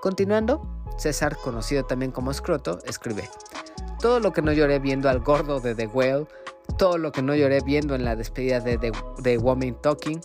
Continuando, 0.00 0.66
César, 0.96 1.36
conocido 1.36 1.84
también 1.84 2.10
como 2.10 2.32
Scroto, 2.32 2.78
escribe 2.86 3.28
todo 4.04 4.20
lo 4.20 4.34
que 4.34 4.42
no 4.42 4.52
lloré 4.52 4.80
viendo 4.80 5.08
al 5.08 5.20
gordo 5.20 5.60
de 5.60 5.74
The 5.74 5.86
Whale, 5.86 6.26
todo 6.76 6.98
lo 6.98 7.10
que 7.10 7.22
no 7.22 7.34
lloré 7.34 7.60
viendo 7.64 7.94
en 7.94 8.04
la 8.04 8.14
despedida 8.14 8.60
de 8.60 8.76
The, 8.76 9.38
Woman 9.38 9.80
Talking, 9.80 10.20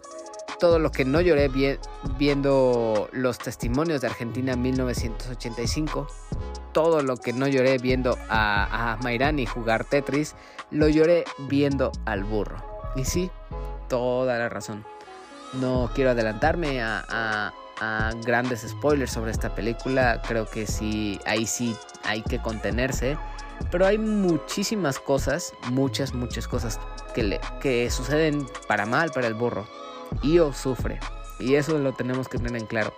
todo 0.59 0.79
lo 0.79 0.91
que 0.91 1.05
no 1.05 1.21
lloré 1.21 1.49
viendo 2.17 3.07
los 3.13 3.37
testimonios 3.37 4.01
de 4.01 4.07
Argentina 4.07 4.51
en 4.51 4.61
1985, 4.63 6.07
todo 6.73 7.01
lo 7.01 7.15
que 7.15 7.31
no 7.31 7.47
lloré 7.47 7.77
viendo 7.77 8.17
a, 8.27 8.95
a 8.95 8.97
Mairani 8.97 9.45
jugar 9.45 9.85
Tetris, 9.85 10.35
lo 10.71 10.89
lloré 10.89 11.23
viendo 11.47 11.93
al 12.03 12.25
burro. 12.25 12.57
Y 12.97 13.05
sí, 13.05 13.31
toda 13.87 14.37
la 14.37 14.49
razón. 14.49 14.83
No 15.53 15.89
quiero 15.95 16.09
adelantarme 16.09 16.81
a, 16.81 17.53
a 17.79 18.11
grandes 18.25 18.67
spoilers 18.67 19.11
sobre 19.11 19.31
esta 19.31 19.55
película. 19.55 20.21
Creo 20.27 20.45
que 20.45 20.67
sí, 20.67 21.17
ahí 21.25 21.47
sí 21.47 21.77
hay 22.03 22.21
que 22.23 22.39
contenerse. 22.39 23.17
Pero 23.71 23.85
hay 23.85 23.97
muchísimas 23.97 24.99
cosas, 24.99 25.53
muchas, 25.71 26.13
muchas 26.13 26.47
cosas 26.47 26.79
que, 27.13 27.23
le, 27.23 27.41
que 27.61 27.89
suceden 27.89 28.45
para 28.67 28.85
mal 28.85 29.11
para 29.11 29.27
el 29.27 29.33
burro. 29.33 29.67
Io 30.23 30.53
sufre. 30.53 30.99
Y 31.39 31.55
eso 31.55 31.77
lo 31.77 31.93
tenemos 31.93 32.27
que 32.27 32.37
tener 32.37 32.55
en 32.55 32.67
claro. 32.67 32.93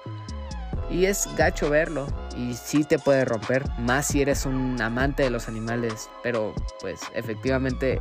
Y 0.89 1.05
es 1.05 1.27
gacho 1.35 1.69
verlo. 1.69 2.07
Y 2.35 2.53
sí 2.55 2.83
te 2.83 2.99
puede 2.99 3.25
romper. 3.25 3.69
Más 3.79 4.07
si 4.07 4.21
eres 4.21 4.45
un 4.45 4.81
amante 4.81 5.23
de 5.23 5.29
los 5.29 5.47
animales. 5.47 6.09
Pero 6.23 6.53
pues 6.79 7.01
efectivamente 7.13 7.99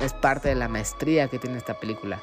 es 0.00 0.12
parte 0.14 0.48
de 0.48 0.54
la 0.54 0.68
maestría 0.68 1.28
que 1.28 1.38
tiene 1.38 1.58
esta 1.58 1.78
película. 1.78 2.20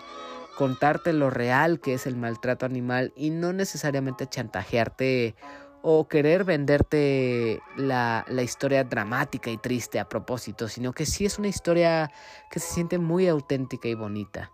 Contarte 0.58 1.14
lo 1.14 1.30
real 1.30 1.80
que 1.80 1.94
es 1.94 2.08
el 2.08 2.16
maltrato 2.16 2.66
animal 2.66 3.14
y 3.16 3.30
no 3.30 3.54
necesariamente 3.54 4.28
chantajearte 4.28 5.36
o 5.82 6.08
querer 6.08 6.44
venderte 6.44 7.62
la, 7.78 8.26
historia 8.44 8.84
dramática 8.84 9.50
y 9.50 9.58
triste 9.58 10.00
a 10.00 10.10
propósito, 10.10 10.68
sino 10.68 10.94
que 10.94 11.06
sí 11.06 11.26
es 11.26 11.40
una 11.40 11.48
historia 11.48 12.12
que 12.52 12.60
se 12.60 12.74
siente 12.74 12.98
muy 12.98 13.28
auténtica 13.28 13.88
y 13.88 13.94
bonita. 13.94 14.52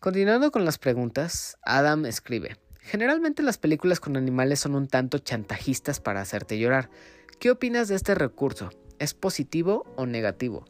Continuando 0.00 0.50
con 0.50 0.64
las 0.64 0.78
preguntas, 0.78 1.58
Adam 1.62 2.06
escribe, 2.06 2.56
generalmente 2.80 3.42
las 3.42 3.58
películas 3.58 4.00
con 4.00 4.16
animales 4.16 4.60
son 4.60 4.74
un 4.74 4.88
tanto 4.88 5.18
chantajistas 5.18 6.00
para 6.00 6.20
hacerte 6.20 6.58
llorar. 6.58 6.90
¿Qué 7.38 7.50
opinas 7.50 7.88
de 7.88 7.96
este 7.96 8.14
recurso? 8.14 8.70
¿Es 8.98 9.14
positivo 9.14 9.84
o 9.96 10.06
negativo? 10.06 10.64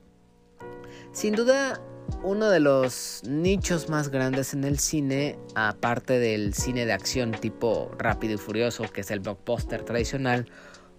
Sin 1.12 1.34
duda, 1.34 1.80
uno 2.22 2.50
de 2.50 2.60
los 2.60 3.22
nichos 3.26 3.88
más 3.88 4.08
grandes 4.08 4.54
en 4.54 4.64
el 4.64 4.78
cine, 4.78 5.38
aparte 5.54 6.18
del 6.18 6.54
cine 6.54 6.86
de 6.86 6.92
acción 6.92 7.32
tipo 7.32 7.90
Rápido 7.98 8.34
y 8.34 8.38
Furioso, 8.38 8.84
que 8.84 9.02
es 9.02 9.10
el 9.10 9.20
blockbuster 9.20 9.82
tradicional, 9.84 10.46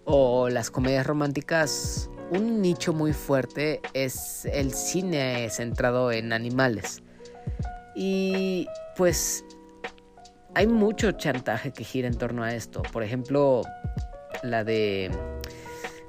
o 0.06 0.50
las 0.50 0.70
comedias 0.70 1.08
románticas, 1.08 2.10
un 2.30 2.62
nicho 2.62 2.94
muy 2.94 3.14
fuerte 3.14 3.82
es 3.94 4.46
el 4.46 4.74
cine 4.74 5.50
centrado 5.50 6.12
en 6.12 6.34
animales. 6.34 7.02
Y 7.96 8.68
pues 8.98 9.46
hay 10.56 10.68
mucho 10.68 11.12
chantaje 11.14 11.72
que 11.72 11.84
gira 11.84 12.08
en 12.08 12.18
torno 12.18 12.44
a 12.44 12.54
esto. 12.54 12.82
Por 12.92 13.04
ejemplo, 13.04 13.62
la 14.42 14.64
de 14.64 15.12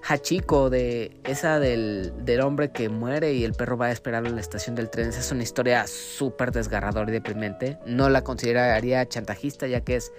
Hachiko, 0.06 0.68
de 0.68 1.16
esa 1.24 1.58
del, 1.58 2.12
hombre 2.42 2.70
que 2.70 2.90
muere 2.90 3.32
y 3.32 3.44
el 3.44 3.54
perro 3.54 3.78
va 3.78 3.86
a 3.86 3.92
esperar 3.92 4.26
en 4.26 4.34
la 4.34 4.40
estación 4.40 4.74
del 4.74 4.90
tren. 4.90 5.08
Esa 5.08 5.20
es 5.20 5.32
una 5.32 5.42
historia 5.42 5.86
súper 5.86 6.52
desgarradora 6.52 7.10
y 7.10 7.14
deprimente. 7.14 7.78
No 7.86 8.10
la 8.10 8.22
consideraría 8.22 9.08
chantajista 9.08 9.66
ya 9.66 9.80
que 9.80 9.96
es 9.96 10.12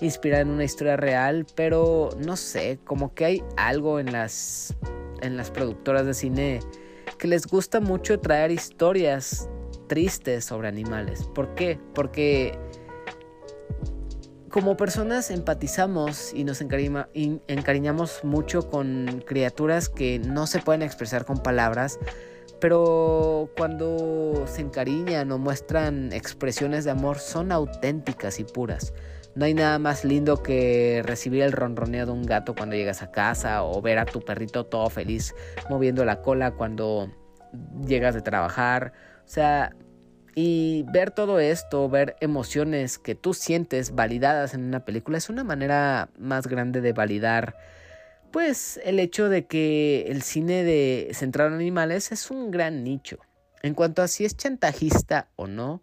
inspirada 0.00 0.42
en 0.42 0.48
una 0.48 0.64
historia 0.64 0.96
real, 0.96 1.46
pero 1.54 2.10
no 2.18 2.36
sé, 2.36 2.78
como 2.84 3.14
que 3.14 3.24
hay 3.26 3.44
algo 3.58 4.00
en 4.00 4.10
las, 4.12 4.74
en 5.20 5.36
las 5.36 5.50
productoras 5.50 6.06
de 6.06 6.14
cine 6.14 6.60
que 7.18 7.28
les 7.28 7.46
gusta 7.46 7.80
mucho 7.80 8.18
traer 8.18 8.50
historias 8.50 9.48
tristes 9.86 10.46
sobre 10.46 10.68
animales. 10.68 11.24
¿Por 11.34 11.54
qué? 11.54 11.78
Porque 11.94 12.58
como 14.56 14.78
personas 14.78 15.30
empatizamos 15.30 16.32
y 16.32 16.42
nos 16.42 16.62
encariñamos 16.62 18.24
mucho 18.24 18.70
con 18.70 19.22
criaturas 19.26 19.90
que 19.90 20.18
no 20.18 20.46
se 20.46 20.60
pueden 20.60 20.80
expresar 20.80 21.26
con 21.26 21.42
palabras, 21.42 21.98
pero 22.58 23.50
cuando 23.54 24.46
se 24.46 24.62
encariñan 24.62 25.30
o 25.30 25.36
muestran 25.36 26.10
expresiones 26.10 26.86
de 26.86 26.90
amor 26.92 27.18
son 27.18 27.52
auténticas 27.52 28.40
y 28.40 28.44
puras. 28.44 28.94
No 29.34 29.44
hay 29.44 29.52
nada 29.52 29.78
más 29.78 30.06
lindo 30.06 30.42
que 30.42 31.02
recibir 31.04 31.42
el 31.42 31.52
ronroneo 31.52 32.06
de 32.06 32.12
un 32.12 32.22
gato 32.22 32.54
cuando 32.54 32.76
llegas 32.76 33.02
a 33.02 33.10
casa 33.10 33.62
o 33.62 33.82
ver 33.82 33.98
a 33.98 34.06
tu 34.06 34.22
perrito 34.22 34.64
todo 34.64 34.88
feliz 34.88 35.34
moviendo 35.68 36.02
la 36.06 36.22
cola 36.22 36.52
cuando 36.52 37.10
llegas 37.86 38.14
de 38.14 38.22
trabajar. 38.22 38.94
O 39.18 39.28
sea, 39.28 39.76
y 40.36 40.84
ver 40.92 41.10
todo 41.10 41.40
esto, 41.40 41.88
ver 41.88 42.14
emociones 42.20 42.98
que 42.98 43.14
tú 43.14 43.34
sientes 43.34 43.94
validadas 43.94 44.54
en 44.54 44.64
una 44.64 44.84
película 44.84 45.18
es 45.18 45.30
una 45.30 45.42
manera 45.42 46.10
más 46.18 46.46
grande 46.46 46.82
de 46.82 46.92
validar 46.92 47.56
pues 48.30 48.78
el 48.84 49.00
hecho 49.00 49.30
de 49.30 49.46
que 49.46 50.02
el 50.08 50.20
cine 50.20 50.62
de 50.62 51.08
centrado 51.14 51.48
en 51.48 51.56
animales 51.56 52.12
es 52.12 52.30
un 52.30 52.50
gran 52.50 52.84
nicho. 52.84 53.16
En 53.62 53.72
cuanto 53.72 54.02
a 54.02 54.08
si 54.08 54.26
es 54.26 54.36
chantajista 54.36 55.28
o 55.36 55.46
no, 55.46 55.82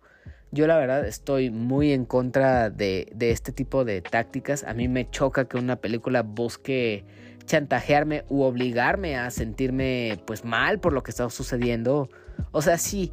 yo 0.51 0.68
la 0.68 0.78
verdad 0.78 1.04
estoy 1.08 1.49
muy 1.49 1.91
en 1.91 2.06
contra 2.06 2.70
de, 2.70 3.12
de 3.16 3.32
este 3.32 3.54
tipo 3.54 3.86
de 3.86 4.01
tácticas. 4.01 4.64
A 4.66 4.76
mí 4.76 4.88
me 4.88 5.10
choca 5.10 5.45
que 5.45 5.58
una 5.58 5.78
película 5.78 6.22
busque 6.22 7.06
chantajearme 7.45 8.24
u 8.30 8.43
obligarme 8.43 9.18
a 9.18 9.32
sentirme 9.32 10.22
pues 10.28 10.45
mal 10.45 10.80
por 10.80 10.93
lo 10.93 11.01
que 11.01 11.10
está 11.10 11.28
sucediendo. 11.32 12.08
O 12.51 12.62
sea, 12.62 12.78
sí, 12.78 13.12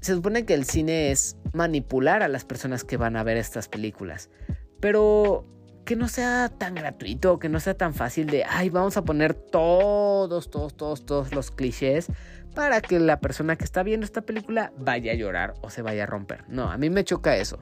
se 0.00 0.14
supone 0.14 0.44
que 0.44 0.54
el 0.54 0.64
cine 0.64 1.10
es 1.10 1.36
manipular 1.52 2.22
a 2.22 2.28
las 2.28 2.44
personas 2.44 2.84
que 2.84 2.96
van 2.96 3.16
a 3.16 3.22
ver 3.22 3.36
estas 3.36 3.68
películas. 3.68 4.30
Pero 4.80 5.46
que 5.84 5.96
no 5.96 6.08
sea 6.08 6.50
tan 6.50 6.74
gratuito, 6.74 7.38
que 7.38 7.48
no 7.48 7.60
sea 7.60 7.74
tan 7.74 7.94
fácil 7.94 8.26
de, 8.26 8.44
ay, 8.44 8.70
vamos 8.70 8.96
a 8.96 9.04
poner 9.04 9.34
todos, 9.34 10.50
todos, 10.50 10.76
todos, 10.76 11.06
todos 11.06 11.32
los 11.32 11.50
clichés 11.50 12.08
para 12.54 12.80
que 12.80 12.98
la 12.98 13.20
persona 13.20 13.56
que 13.56 13.64
está 13.64 13.82
viendo 13.82 14.04
esta 14.04 14.22
película 14.22 14.72
vaya 14.78 15.12
a 15.12 15.14
llorar 15.14 15.54
o 15.60 15.70
se 15.70 15.82
vaya 15.82 16.02
a 16.04 16.06
romper. 16.06 16.44
No, 16.48 16.70
a 16.70 16.76
mí 16.76 16.90
me 16.90 17.04
choca 17.04 17.36
eso. 17.36 17.58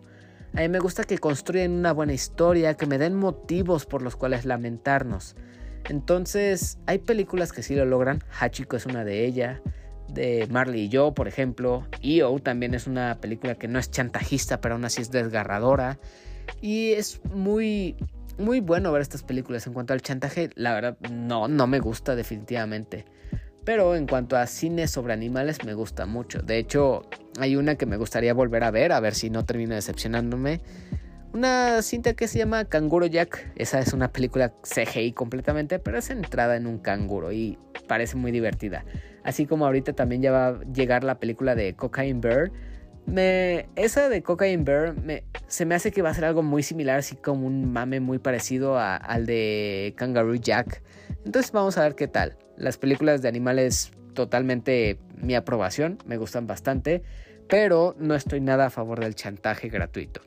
A 0.54 0.60
mí 0.60 0.68
me 0.68 0.78
gusta 0.78 1.04
que 1.04 1.18
construyan 1.18 1.72
una 1.72 1.92
buena 1.92 2.12
historia, 2.12 2.74
que 2.74 2.86
me 2.86 2.96
den 2.96 3.14
motivos 3.14 3.86
por 3.86 4.02
los 4.02 4.16
cuales 4.16 4.44
lamentarnos. 4.44 5.36
Entonces, 5.90 6.78
hay 6.86 6.98
películas 6.98 7.52
que 7.52 7.62
sí 7.62 7.74
lo 7.74 7.84
logran. 7.84 8.22
Hachiko 8.38 8.76
es 8.76 8.86
una 8.86 9.04
de 9.04 9.26
ellas 9.26 9.60
de 10.08 10.46
Marley 10.50 10.82
y 10.82 10.88
yo, 10.88 11.12
por 11.14 11.28
ejemplo. 11.28 11.86
EO 12.02 12.38
también 12.38 12.74
es 12.74 12.86
una 12.86 13.18
película 13.20 13.54
que 13.54 13.68
no 13.68 13.78
es 13.78 13.90
chantajista, 13.90 14.60
pero 14.60 14.74
aún 14.74 14.84
así 14.84 15.02
es 15.02 15.10
desgarradora. 15.10 15.98
Y 16.60 16.92
es 16.92 17.20
muy, 17.32 17.96
muy 18.38 18.60
bueno 18.60 18.92
ver 18.92 19.02
estas 19.02 19.22
películas. 19.22 19.66
En 19.66 19.72
cuanto 19.72 19.92
al 19.92 20.02
chantaje, 20.02 20.50
la 20.54 20.74
verdad, 20.74 20.98
no, 21.10 21.48
no 21.48 21.66
me 21.66 21.80
gusta 21.80 22.16
definitivamente. 22.16 23.04
Pero 23.64 23.96
en 23.96 24.06
cuanto 24.06 24.36
a 24.36 24.46
cine 24.46 24.88
sobre 24.88 25.14
animales, 25.14 25.64
me 25.64 25.74
gusta 25.74 26.04
mucho. 26.06 26.42
De 26.42 26.58
hecho, 26.58 27.02
hay 27.38 27.56
una 27.56 27.76
que 27.76 27.86
me 27.86 27.96
gustaría 27.96 28.34
volver 28.34 28.62
a 28.62 28.70
ver, 28.70 28.92
a 28.92 29.00
ver 29.00 29.14
si 29.14 29.30
no 29.30 29.44
termino 29.44 29.74
decepcionándome. 29.74 30.60
Una 31.32 31.82
cinta 31.82 32.12
que 32.12 32.28
se 32.28 32.38
llama 32.38 32.66
Canguro 32.66 33.06
Jack. 33.06 33.50
Esa 33.56 33.80
es 33.80 33.92
una 33.92 34.12
película 34.12 34.52
CGI 34.62 35.12
completamente, 35.12 35.78
pero 35.78 35.98
es 35.98 36.04
centrada 36.04 36.56
en 36.56 36.66
un 36.66 36.78
canguro 36.78 37.32
y 37.32 37.58
parece 37.88 38.16
muy 38.16 38.30
divertida. 38.30 38.84
Así 39.24 39.46
como 39.46 39.66
ahorita 39.66 39.94
también 39.94 40.22
ya 40.22 40.30
va 40.30 40.46
a 40.48 40.60
llegar 40.64 41.02
la 41.02 41.18
película 41.18 41.54
de 41.54 41.74
Cocaine 41.74 42.20
Bear. 42.20 42.52
Me, 43.06 43.68
esa 43.74 44.08
de 44.08 44.22
Cocaine 44.22 44.64
Bear 44.64 44.94
me, 44.94 45.24
se 45.46 45.66
me 45.66 45.74
hace 45.74 45.90
que 45.90 46.02
va 46.02 46.10
a 46.10 46.14
ser 46.14 46.24
algo 46.24 46.42
muy 46.42 46.62
similar, 46.62 46.98
así 46.98 47.16
como 47.16 47.46
un 47.46 47.72
mame 47.72 48.00
muy 48.00 48.18
parecido 48.18 48.78
al 48.78 49.26
de 49.26 49.94
Kangaroo 49.96 50.34
Jack. 50.34 50.82
Entonces 51.24 51.50
vamos 51.52 51.78
a 51.78 51.82
ver 51.82 51.94
qué 51.94 52.06
tal. 52.06 52.36
Las 52.56 52.78
películas 52.78 53.22
de 53.22 53.28
animales 53.28 53.92
totalmente 54.14 54.98
mi 55.16 55.34
aprobación, 55.34 55.98
me 56.06 56.16
gustan 56.16 56.46
bastante, 56.46 57.02
pero 57.48 57.94
no 57.98 58.14
estoy 58.14 58.40
nada 58.40 58.66
a 58.66 58.70
favor 58.70 59.00
del 59.00 59.14
chantaje 59.14 59.68
gratuito. 59.68 60.20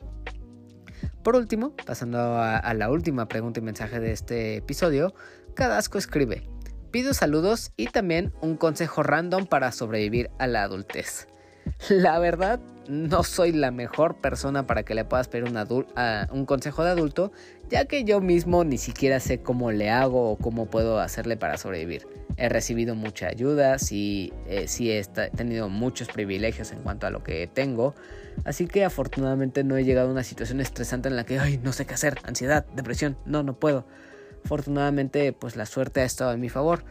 Por 1.24 1.36
último, 1.36 1.76
pasando 1.86 2.18
a, 2.18 2.58
a 2.58 2.74
la 2.74 2.90
última 2.90 3.28
pregunta 3.28 3.60
y 3.60 3.64
mensaje 3.64 4.00
de 4.00 4.12
este 4.12 4.58
episodio, 4.58 5.14
Cadasco 5.56 5.98
escribe, 5.98 6.44
pido 6.92 7.14
saludos 7.14 7.72
y 7.78 7.88
también 7.88 8.34
un 8.42 8.58
consejo 8.58 9.04
random 9.04 9.46
para 9.46 9.72
sobrevivir 9.72 10.30
a 10.40 10.48
la 10.48 10.64
adultez. 10.64 11.28
La 11.90 12.20
verdad, 12.20 12.60
no 12.88 13.24
soy 13.24 13.52
la 13.52 13.72
mejor 13.72 14.16
persona 14.16 14.66
para 14.66 14.84
que 14.84 14.96
le 14.96 15.06
puedas 15.06 15.28
pedir 15.28 15.46
un, 15.46 16.46
consejo 16.46 16.84
de 16.84 16.92
adulto, 16.92 17.32
ya 17.70 17.86
que 17.86 18.04
yo 18.04 18.22
mismo 18.22 18.64
ni 18.64 18.78
siquiera 18.78 19.20
sé 19.20 19.42
cómo 19.42 19.72
le 19.72 19.90
hago 19.90 20.32
o 20.32 20.38
cómo 20.38 20.68
puedo 20.68 21.00
hacerle 21.00 21.38
para 21.38 21.58
sobrevivir. 21.58 22.08
He 22.38 22.50
recibido 22.50 22.96
mucha 22.96 23.28
ayuda, 23.28 23.80
sí, 23.80 24.32
eh, 24.48 24.68
he 24.80 25.30
tenido 25.36 25.70
muchos 25.70 26.08
privilegios 26.08 26.72
en 26.72 26.80
cuanto 26.80 27.08
a 27.08 27.10
lo 27.10 27.24
que 27.24 27.48
tengo, 27.48 27.96
así 28.46 28.68
que 28.68 28.86
afortunadamente 28.86 29.64
no 29.64 29.76
he 29.76 29.84
llegado 29.84 30.10
a 30.10 30.12
una 30.12 30.24
situación 30.24 30.62
estresante 30.62 31.10
en 31.10 31.16
la 31.16 31.26
que, 31.26 31.40
ay, 31.40 31.60
no 31.64 31.74
sé 31.74 31.86
qué 31.86 31.96
hacer, 31.96 32.20
ansiedad, 32.24 32.66
depresión, 32.76 33.18
no, 33.26 33.44
no 33.44 33.60
puedo. 33.60 33.86
Afortunadamente, 34.46 35.34
pues 35.34 35.56
la 35.56 35.66
suerte 35.66 36.02
ha 36.02 36.06
estado 36.06 36.34
en 36.34 36.40
mi 36.40 36.50
favor. 36.50 36.84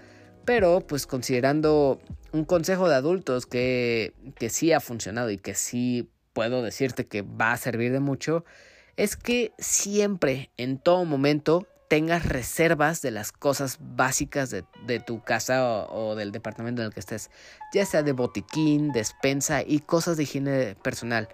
Pero 0.45 0.81
pues 0.81 1.07
considerando 1.07 2.01
un 2.33 2.45
consejo 2.45 2.89
de 2.89 2.95
adultos 2.95 3.47
que, 3.47 4.15
que 4.39 4.49
sí 4.49 4.73
ha 4.73 4.81
funcionado 4.81 5.31
y 5.31 5.39
que 5.39 5.55
sí 5.55 6.09
puedo 6.33 6.63
decirte 6.63 7.07
que 7.07 7.23
va 7.23 7.53
a 7.53 7.57
servir 7.57 7.93
de 7.93 8.01
mucho, 8.01 8.45
es 8.97 9.17
que 9.17 9.53
siempre, 9.59 10.51
en 10.57 10.79
todo 10.79 11.05
momento, 11.05 11.67
tengas 11.89 12.27
reservas 12.27 13.03
de 13.03 13.11
las 13.11 13.33
cosas 13.33 13.79
básicas 13.81 14.51
de, 14.51 15.01
tu 15.01 15.23
casa 15.23 15.87
o, 15.87 16.15
del 16.15 16.33
departamento 16.33 16.83
en 16.83 16.87
el 16.87 16.95
que 16.95 17.01
estés, 17.01 17.31
ya 17.73 17.87
sea 17.87 18.03
de 18.03 18.13
botiquín, 18.13 18.93
despensa 18.93 19.63
y 19.63 19.81
cosas 19.81 20.17
de 20.17 20.25
higiene 20.25 20.77
personal 20.83 21.29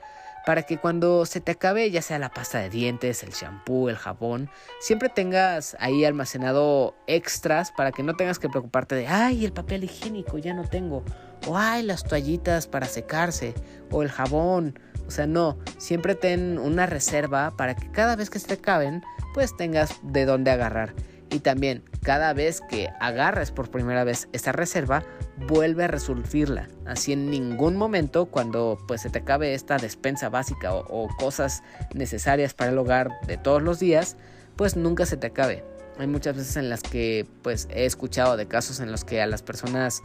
para 0.47 0.62
que 0.62 0.78
cuando 0.78 1.24
se 1.26 1.40
te 1.40 1.53
acabe 1.53 1.90
ya 1.90 2.03
sea 2.03 2.18
la 2.18 2.30
pasta 2.30 2.59
de 2.59 2.70
dientes, 2.70 3.22
el 3.22 3.30
shampoo, 3.30 3.88
el 3.88 3.97
jabón, 3.97 4.51
siempre 4.80 5.09
tengas 5.09 5.76
ahí 5.80 6.05
almacenado 6.05 6.95
extras 7.07 7.72
para 7.72 7.93
que 7.93 8.03
no 8.03 8.14
tengas 8.16 8.38
que 8.38 8.49
preocuparte 8.49 8.95
de, 8.95 9.07
ay, 9.07 9.45
el 9.45 9.53
papel 9.53 9.84
higiénico 9.84 10.38
ya 10.38 10.55
no 10.55 10.64
tengo, 10.68 11.05
o 11.47 11.57
ay, 11.57 11.82
las 11.82 12.05
toallitas 12.05 12.66
para 12.66 12.86
secarse, 12.86 13.55
o 13.90 14.03
el 14.03 14.11
jabón. 14.11 14.78
O 15.07 15.11
sea, 15.11 15.26
no, 15.26 15.59
siempre 15.78 16.14
ten 16.14 16.59
una 16.59 16.86
reserva 16.86 17.53
para 17.57 17.74
que 17.74 17.90
cada 17.90 18.16
vez 18.16 18.30
que 18.30 18.38
se 18.38 18.49
te 18.49 18.55
acaben, 18.55 19.03
pues 19.34 19.57
tengas 19.57 20.01
de 20.03 20.24
dónde 20.24 20.51
agarrar. 20.51 20.95
Y 21.33 21.41
también, 21.41 21.83
cada 22.03 22.35
vez 22.35 22.61
que 22.61 22.91
agarres 23.01 23.51
por 23.51 23.70
primera 23.70 24.05
vez 24.05 24.28
esta 24.33 24.53
reserva, 24.53 25.03
vuelve 25.49 25.85
a 25.85 25.89
resurgirla. 25.89 26.68
Así 26.85 27.14
en 27.14 27.30
ningún 27.30 27.74
momento, 27.76 28.26
cuando 28.26 28.78
pues 28.87 29.01
se 29.01 29.09
te 29.09 29.20
acabe 29.20 29.55
esta 29.55 29.78
despensa 29.78 30.28
básica 30.28 30.74
o, 30.74 31.09
cosas 31.18 31.62
necesarias 31.95 32.53
para 32.53 32.70
el 32.70 32.78
hogar 32.78 33.09
de 33.26 33.39
todos 33.39 33.62
los 33.62 33.80
días, 33.80 34.16
pues 34.57 34.76
nunca 34.76 35.07
se 35.07 35.16
te 35.16 35.28
acabe. 35.28 35.64
Hay 35.99 36.07
muchas 36.07 36.37
veces 36.37 36.57
en 36.57 36.68
las 36.68 36.83
que 36.83 37.26
pues 37.43 37.66
he 37.70 37.87
escuchado 37.87 38.37
de 38.37 38.47
casos 38.47 38.80
en 38.80 38.91
los 38.91 39.05
que 39.05 39.22
a 39.22 39.26
las 39.26 39.43
personas 39.43 40.03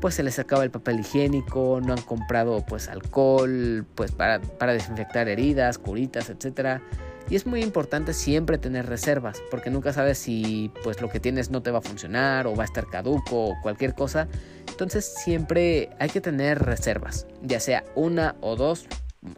pues 0.00 0.14
se 0.14 0.22
les 0.22 0.38
acaba 0.38 0.64
el 0.64 0.70
papel 0.70 1.00
higiénico, 1.00 1.80
no 1.82 1.92
han 1.92 2.02
comprado 2.02 2.64
pues 2.64 2.88
alcohol, 2.88 3.84
pues 3.94 4.12
para, 4.12 4.40
para 4.40 4.72
desinfectar 4.72 5.28
heridas, 5.28 5.78
curitas, 5.78 6.30
etcétera 6.30 6.82
y 7.30 7.36
es 7.36 7.46
muy 7.46 7.62
importante 7.62 8.12
siempre 8.12 8.58
tener 8.58 8.86
reservas, 8.86 9.40
porque 9.50 9.70
nunca 9.70 9.92
sabes 9.92 10.18
si 10.18 10.70
pues 10.82 11.00
lo 11.00 11.08
que 11.08 11.20
tienes 11.20 11.50
no 11.50 11.62
te 11.62 11.70
va 11.70 11.78
a 11.78 11.82
funcionar 11.82 12.48
o 12.48 12.56
va 12.56 12.64
a 12.64 12.66
estar 12.66 12.86
caduco 12.88 13.50
o 13.50 13.60
cualquier 13.62 13.94
cosa. 13.94 14.26
Entonces 14.68 15.04
siempre 15.04 15.90
hay 16.00 16.10
que 16.10 16.20
tener 16.20 16.58
reservas, 16.58 17.26
ya 17.42 17.60
sea 17.60 17.84
una 17.94 18.34
o 18.40 18.56
dos, 18.56 18.86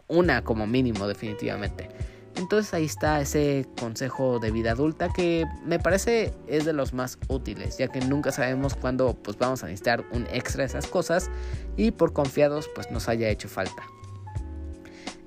una 0.07 0.43
como 0.43 0.65
mínimo 0.65 1.07
definitivamente. 1.07 1.89
Entonces 2.35 2.73
ahí 2.73 2.85
está 2.85 3.21
ese 3.21 3.67
consejo 3.79 4.39
de 4.39 4.49
vida 4.49 4.71
adulta 4.71 5.09
que 5.13 5.45
me 5.63 5.77
parece 5.77 6.33
es 6.47 6.65
de 6.65 6.73
los 6.73 6.93
más 6.93 7.19
útiles, 7.27 7.77
ya 7.77 7.89
que 7.89 8.01
nunca 8.01 8.31
sabemos 8.31 8.73
cuándo 8.73 9.13
pues 9.13 9.37
vamos 9.37 9.63
a 9.63 9.67
necesitar 9.67 10.03
un 10.11 10.25
extra 10.31 10.63
de 10.63 10.67
esas 10.67 10.87
cosas 10.87 11.29
y 11.77 11.91
por 11.91 12.11
confiados 12.11 12.69
pues 12.73 12.89
nos 12.89 13.07
haya 13.07 13.29
hecho 13.29 13.49
falta. 13.49 13.83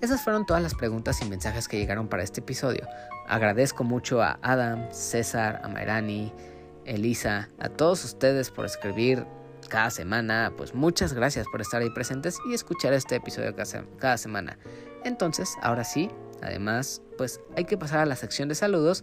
Esas 0.07 0.23
fueron 0.23 0.47
todas 0.47 0.63
las 0.63 0.77
preguntas 0.77 1.21
y 1.21 1.25
mensajes 1.25 1.67
que 1.67 1.79
llegaron 1.79 2.07
para 2.07 2.23
este 2.23 2.39
episodio. 2.39 2.87
Agradezco 3.27 3.83
mucho 3.83 4.23
a 4.23 4.39
Adam, 4.41 4.87
César, 4.93 5.61
a 5.65 5.69
Mayrani, 5.69 6.33
Elisa, 6.85 7.49
a 7.59 7.69
todos 7.71 8.05
ustedes 8.05 8.53
por 8.53 8.67
escribir 8.67 9.27
cada 9.69 9.91
semana. 9.91 10.53
Pues 10.57 10.77
muchas 10.77 11.13
gracias 11.13 11.49
por 11.51 11.61
estar 11.61 11.83
ahí 11.83 11.91
presentes 11.91 12.39
y 12.49 12.55
escuchar 12.55 12.93
este 12.93 13.17
episodio 13.17 13.53
cada, 13.99 14.17
semana. 14.17 14.57
Entonces, 15.03 15.57
ahora 15.61 15.83
sí, 15.83 16.09
además, 16.41 17.03
pues 17.19 17.41
hay 17.57 17.65
que 17.65 17.77
pasar 17.77 17.99
a 17.99 18.07
la 18.07 18.15
sección 18.15 18.49
de 18.49 18.55
saludos 18.55 19.03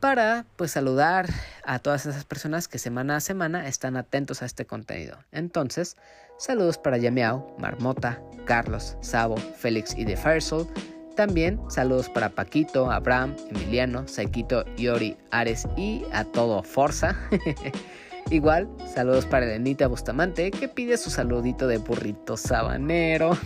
para 0.00 0.44
pues 0.56 0.70
saludar 0.70 1.30
a 1.64 1.78
todas 1.78 2.04
esas 2.04 2.26
personas 2.26 2.68
que 2.68 2.78
semana 2.78 3.16
a 3.16 3.20
semana 3.20 3.66
están 3.68 3.96
atentos 3.96 4.42
a 4.42 4.44
este 4.44 4.66
contenido. 4.66 5.16
Entonces, 5.32 5.96
saludos 6.38 6.78
para 6.78 6.98
Yameao, 6.98 7.56
Marmota, 7.58 8.20
Carlos, 8.44 8.96
Sabo, 9.00 9.36
Félix 9.36 9.96
y 9.96 10.04
The 10.04 10.16
Firesoul. 10.16 10.66
También 11.14 11.58
saludos 11.68 12.08
para 12.10 12.28
Paquito, 12.28 12.90
Abraham, 12.90 13.34
Emiliano, 13.50 14.06
Saikito, 14.06 14.64
Yori, 14.76 15.16
Ares 15.30 15.66
y 15.76 16.04
a 16.12 16.24
todo 16.24 16.62
Forza. 16.62 17.16
Igual, 18.30 18.68
saludos 18.92 19.24
para 19.24 19.46
Elenita 19.46 19.86
Bustamante 19.86 20.50
que 20.50 20.68
pide 20.68 20.96
su 20.96 21.10
saludito 21.10 21.68
de 21.68 21.78
burrito 21.78 22.36
sabanero. 22.36 23.38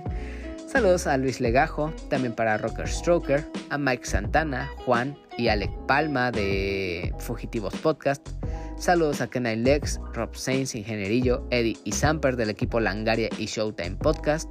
saludos 0.66 1.06
a 1.06 1.16
Luis 1.16 1.40
Legajo, 1.40 1.92
también 2.08 2.34
para 2.34 2.56
Rocker 2.56 2.88
Stroker, 2.88 3.44
a 3.70 3.76
Mike 3.76 4.06
Santana, 4.06 4.70
Juan 4.86 5.18
y 5.36 5.48
Alec 5.48 5.72
Palma 5.86 6.30
de 6.30 7.12
Fugitivos 7.18 7.74
Podcast. 7.76 8.39
Saludos 8.80 9.20
a 9.20 9.28
Kenai 9.28 9.56
Lex, 9.56 10.00
Rob 10.14 10.34
Sainz, 10.34 10.74
Ingenierillo, 10.74 11.46
Eddie 11.50 11.76
y 11.84 11.92
Samper 11.92 12.36
del 12.36 12.48
equipo 12.48 12.80
Langaria 12.80 13.28
y 13.36 13.44
Showtime 13.44 13.96
Podcast. 13.96 14.50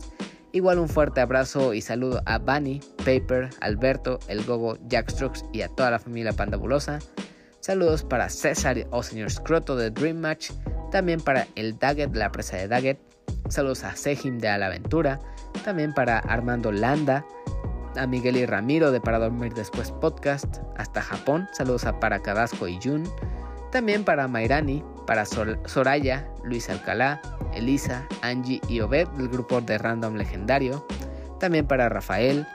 Igual 0.52 0.78
un 0.78 0.88
fuerte 0.88 1.20
abrazo 1.20 1.74
y 1.74 1.82
saludo 1.82 2.22
a 2.28 2.38
Bunny, 2.38 2.80
Paper, 2.98 3.50
Alberto, 3.60 4.20
El 4.28 4.46
Gogo, 4.46 4.78
Jack 4.88 5.10
Strokes 5.10 5.42
y 5.52 5.64
a 5.64 5.68
toda 5.68 5.90
la 5.90 5.98
familia 5.98 6.32
pandabulosa. 6.34 7.00
Saludos 7.60 8.04
para 8.04 8.30
César 8.30 8.78
o 8.92 9.02
señor 9.02 9.32
Scroto 9.32 9.76
de 9.76 9.90
Dream 9.90 10.18
Match. 10.18 10.52
También 10.92 11.22
para 11.22 11.48
el 11.56 11.80
Daggett 11.80 12.16
la 12.16 12.32
presa 12.32 12.58
de 12.58 12.68
Daggett. 12.68 13.00
Saludos 13.50 13.84
a 13.84 13.96
Sejim 13.96 14.38
de 14.38 14.50
Alaventura. 14.50 15.20
También 15.66 15.92
para 15.92 16.20
Armando 16.20 16.72
Landa. 16.72 17.26
A 17.96 18.06
Miguel 18.06 18.38
y 18.38 18.46
Ramiro 18.46 18.92
de 18.92 19.02
Para 19.02 19.18
Dormir 19.18 19.56
Después 19.56 19.92
Podcast. 19.92 20.60
Hasta 20.78 21.02
Japón. 21.02 21.48
Saludos 21.54 21.86
a 21.86 22.00
Paracadasco 22.00 22.68
y 22.68 22.78
Jun. 22.80 23.10
También 23.72 24.04
para 24.04 24.28
Mairani, 24.28 24.84
para 25.06 25.26
Soraya, 25.26 26.28
Luis 26.44 26.70
Alcalá, 26.70 27.22
Elisa, 27.54 28.08
Angie 28.22 28.62
y 28.68 28.80
Obed 28.80 29.08
del 29.10 29.30
grupo 29.30 29.62
de 29.62 29.78
Random 29.78 30.16
Legendario. 30.16 30.86
También 31.40 31.68
para 31.68 31.90
Rafael. 31.90 32.48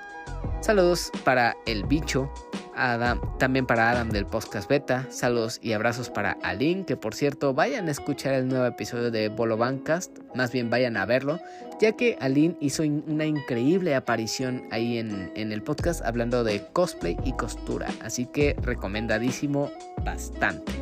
Saludos 0.60 1.12
para 1.24 1.56
El 1.66 1.84
Bicho. 1.84 2.32
Adam, 2.76 3.20
también 3.38 3.66
para 3.66 3.90
Adam 3.90 4.10
del 4.10 4.26
Podcast 4.26 4.68
Beta. 4.68 5.06
Saludos 5.10 5.60
y 5.62 5.72
abrazos 5.72 6.10
para 6.10 6.32
Aline, 6.42 6.84
que 6.84 6.96
por 6.96 7.14
cierto 7.14 7.54
vayan 7.54 7.88
a 7.88 7.92
escuchar 7.92 8.34
el 8.34 8.48
nuevo 8.48 8.66
episodio 8.66 9.10
de 9.10 9.28
Bolo 9.28 9.56
Bancast, 9.56 10.18
más 10.34 10.52
bien 10.52 10.70
vayan 10.70 10.96
a 10.96 11.06
verlo, 11.06 11.38
ya 11.80 11.92
que 11.92 12.16
Aline 12.20 12.56
hizo 12.60 12.82
una 12.82 13.26
increíble 13.26 13.94
aparición 13.94 14.64
ahí 14.70 14.98
en, 14.98 15.30
en 15.36 15.52
el 15.52 15.62
podcast 15.62 16.02
hablando 16.04 16.44
de 16.44 16.66
cosplay 16.72 17.16
y 17.24 17.32
costura, 17.34 17.88
así 18.02 18.26
que 18.26 18.56
recomendadísimo 18.60 19.70
bastante. 20.04 20.72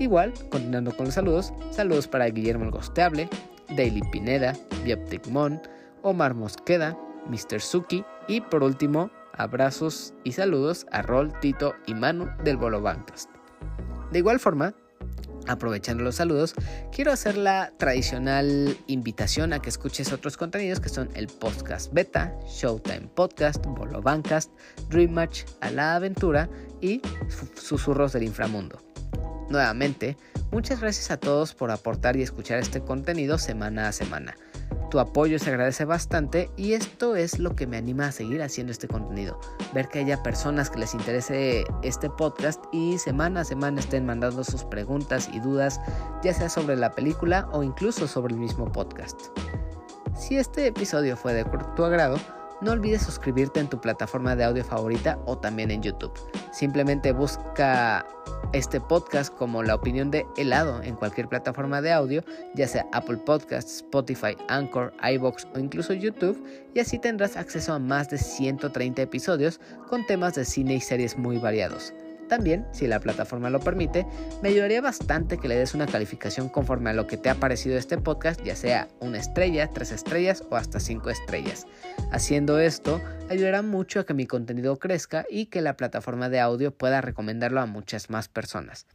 Igual, 0.00 0.32
continuando 0.50 0.96
con 0.96 1.04
los 1.04 1.14
saludos, 1.14 1.52
saludos 1.70 2.08
para 2.08 2.24
Guillermo 2.30 2.64
el 2.64 2.70
Gosteable, 2.70 3.28
Daily 3.76 4.00
Pineda, 4.10 4.56
Bioptic 4.82 5.26
Mon, 5.28 5.60
Omar 6.00 6.32
Mosqueda, 6.32 6.98
Mr. 7.28 7.60
Suki 7.60 8.02
y 8.26 8.40
por 8.40 8.62
último, 8.62 9.10
abrazos 9.34 10.14
y 10.24 10.32
saludos 10.32 10.86
a 10.90 11.02
Rol, 11.02 11.38
Tito 11.40 11.74
y 11.86 11.92
Manu 11.92 12.30
del 12.42 12.56
Bolo 12.56 12.80
Bancast. 12.80 13.28
De 14.10 14.20
igual 14.20 14.40
forma, 14.40 14.74
aprovechando 15.46 16.02
los 16.02 16.14
saludos, 16.14 16.54
quiero 16.90 17.12
hacer 17.12 17.36
la 17.36 17.70
tradicional 17.76 18.74
invitación 18.86 19.52
a 19.52 19.60
que 19.60 19.68
escuches 19.68 20.14
otros 20.14 20.38
contenidos 20.38 20.80
que 20.80 20.88
son 20.88 21.10
el 21.14 21.26
podcast 21.26 21.92
beta, 21.92 22.34
Showtime 22.46 23.08
Podcast, 23.14 23.66
Bolo 23.66 24.00
Bancast, 24.00 24.50
Dream 24.88 25.10
Match, 25.10 25.42
A 25.60 25.70
la 25.70 25.94
Aventura 25.96 26.48
y 26.80 27.02
Susurros 27.54 28.14
del 28.14 28.22
Inframundo. 28.22 28.89
Nuevamente, 29.50 30.16
muchas 30.52 30.80
gracias 30.80 31.10
a 31.10 31.16
todos 31.16 31.54
por 31.54 31.72
aportar 31.72 32.16
y 32.16 32.22
escuchar 32.22 32.60
este 32.60 32.80
contenido 32.82 33.36
semana 33.36 33.88
a 33.88 33.92
semana. 33.92 34.36
Tu 34.92 35.00
apoyo 35.00 35.40
se 35.40 35.50
agradece 35.50 35.84
bastante 35.84 36.50
y 36.56 36.74
esto 36.74 37.16
es 37.16 37.40
lo 37.40 37.56
que 37.56 37.66
me 37.66 37.76
anima 37.76 38.06
a 38.06 38.12
seguir 38.12 38.42
haciendo 38.42 38.72
este 38.72 38.86
contenido. 38.86 39.40
Ver 39.74 39.88
que 39.88 39.98
haya 39.98 40.22
personas 40.22 40.70
que 40.70 40.78
les 40.78 40.94
interese 40.94 41.64
este 41.82 42.08
podcast 42.10 42.62
y 42.72 42.98
semana 42.98 43.40
a 43.40 43.44
semana 43.44 43.80
estén 43.80 44.06
mandando 44.06 44.44
sus 44.44 44.62
preguntas 44.64 45.28
y 45.32 45.40
dudas, 45.40 45.80
ya 46.22 46.32
sea 46.32 46.48
sobre 46.48 46.76
la 46.76 46.92
película 46.92 47.48
o 47.52 47.64
incluso 47.64 48.06
sobre 48.06 48.34
el 48.34 48.40
mismo 48.40 48.70
podcast. 48.70 49.20
Si 50.16 50.36
este 50.36 50.68
episodio 50.68 51.16
fue 51.16 51.34
de 51.34 51.44
tu 51.74 51.84
agrado, 51.84 52.18
no 52.60 52.72
olvides 52.72 53.02
suscribirte 53.02 53.60
en 53.60 53.68
tu 53.68 53.80
plataforma 53.80 54.36
de 54.36 54.44
audio 54.44 54.64
favorita 54.64 55.18
o 55.26 55.38
también 55.38 55.70
en 55.70 55.82
YouTube. 55.82 56.12
Simplemente 56.52 57.12
busca 57.12 58.06
este 58.52 58.80
podcast 58.80 59.34
como 59.34 59.62
la 59.62 59.74
opinión 59.74 60.10
de 60.10 60.26
helado 60.36 60.82
en 60.82 60.96
cualquier 60.96 61.28
plataforma 61.28 61.80
de 61.80 61.92
audio, 61.92 62.24
ya 62.54 62.66
sea 62.66 62.86
Apple 62.92 63.18
Podcasts, 63.18 63.76
Spotify, 63.76 64.36
Anchor, 64.48 64.92
iBox 65.02 65.46
o 65.54 65.58
incluso 65.58 65.92
YouTube, 65.92 66.42
y 66.74 66.80
así 66.80 66.98
tendrás 66.98 67.36
acceso 67.36 67.72
a 67.72 67.78
más 67.78 68.10
de 68.10 68.18
130 68.18 69.02
episodios 69.02 69.60
con 69.88 70.04
temas 70.06 70.34
de 70.34 70.44
cine 70.44 70.74
y 70.74 70.80
series 70.80 71.16
muy 71.16 71.38
variados. 71.38 71.92
También, 72.30 72.64
si 72.70 72.86
la 72.86 73.00
plataforma 73.00 73.50
lo 73.50 73.58
permite, 73.58 74.06
me 74.40 74.50
ayudaría 74.50 74.80
bastante 74.80 75.36
que 75.36 75.48
le 75.48 75.56
des 75.56 75.74
una 75.74 75.88
calificación 75.88 76.48
conforme 76.48 76.90
a 76.90 76.92
lo 76.92 77.08
que 77.08 77.16
te 77.16 77.28
ha 77.28 77.34
parecido 77.34 77.76
este 77.76 77.98
podcast, 77.98 78.40
ya 78.44 78.54
sea 78.54 78.86
una 79.00 79.18
estrella, 79.18 79.68
tres 79.68 79.90
estrellas 79.90 80.44
o 80.48 80.54
hasta 80.54 80.78
cinco 80.78 81.10
estrellas. 81.10 81.66
Haciendo 82.12 82.60
esto, 82.60 83.00
ayudará 83.28 83.62
mucho 83.62 83.98
a 83.98 84.06
que 84.06 84.14
mi 84.14 84.26
contenido 84.26 84.78
crezca 84.78 85.26
y 85.28 85.46
que 85.46 85.60
la 85.60 85.76
plataforma 85.76 86.28
de 86.28 86.38
audio 86.38 86.70
pueda 86.70 87.00
recomendarlo 87.00 87.60
a 87.60 87.66
muchas 87.66 88.10
más 88.10 88.28
personas. 88.28 88.86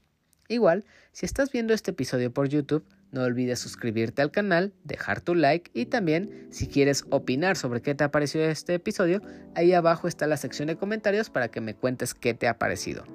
Igual, 0.48 0.86
si 1.12 1.26
estás 1.26 1.52
viendo 1.52 1.74
este 1.74 1.92
episodio 1.92 2.32
por 2.32 2.48
YouTube, 2.48 2.86
no 3.12 3.24
olvides 3.24 3.60
suscribirte 3.60 4.22
al 4.22 4.32
canal, 4.32 4.74
dejar 4.84 5.22
tu 5.22 5.36
like 5.36 5.72
y 5.74 5.86
también 5.86 6.47
si 6.49 6.68
quieres 6.68 7.06
opinar 7.10 7.58
sobre 7.58 7.82
qué 7.82 7.95
te 7.95 8.03
ha 8.03 8.12
parecido 8.12 8.45
este 8.45 8.74
episodio, 8.76 9.22
ahí 9.56 9.74
abajo 9.74 10.08
está 10.08 10.28
la 10.28 10.38
sección 10.38 10.68
de 10.68 10.76
comentarios 10.76 11.30
para 11.30 11.49
que 11.49 11.62
me 11.62 11.76
cuentes 11.76 12.14
qué 12.14 12.34
te 12.34 12.47
ha 12.47 12.58
parecido. 12.58 13.06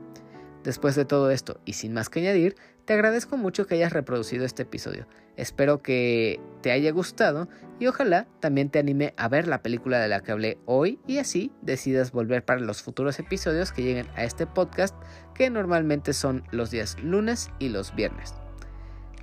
Después 0.65 0.95
de 0.95 1.05
todo 1.05 1.31
esto 1.31 1.61
y 1.65 1.75
sin 1.75 1.93
más 1.93 2.09
que 2.11 2.21
añadir, 2.21 2.55
te 2.85 2.95
agradezco 2.95 3.37
mucho 3.37 3.67
que 3.67 3.77
hayas 3.77 3.93
reproducido 3.93 4.45
este 4.45 4.63
episodio. 4.63 5.07
Espero 5.37 5.81
que 5.81 6.41
te 6.61 6.71
haya 6.71 6.91
gustado 6.91 7.49
y 7.79 7.87
ojalá 7.87 8.27
también 8.41 8.69
te 8.69 8.79
anime 8.79 9.15
a 9.17 9.29
ver 9.29 9.47
la 9.47 9.63
película 9.63 10.01
de 10.01 10.09
la 10.09 10.21
que 10.21 10.33
hablé 10.33 10.59
hoy 10.67 10.99
y 11.07 11.19
así 11.19 11.53
decidas 11.63 12.13
volver 12.13 12.45
para 12.45 12.61
los 12.61 12.83
futuros 12.83 13.19
episodios 13.19 13.73
que 13.73 13.83
lleguen 13.83 14.09
a 14.17 14.25
este 14.25 14.47
podcast 14.47 14.95
que 15.35 15.49
normalmente 15.51 16.13
son 16.13 16.45
los 16.51 16.71
días 16.71 16.99
lunes 17.03 17.51
y 17.59 17.71
los 17.71 17.95
viernes. 17.95 18.35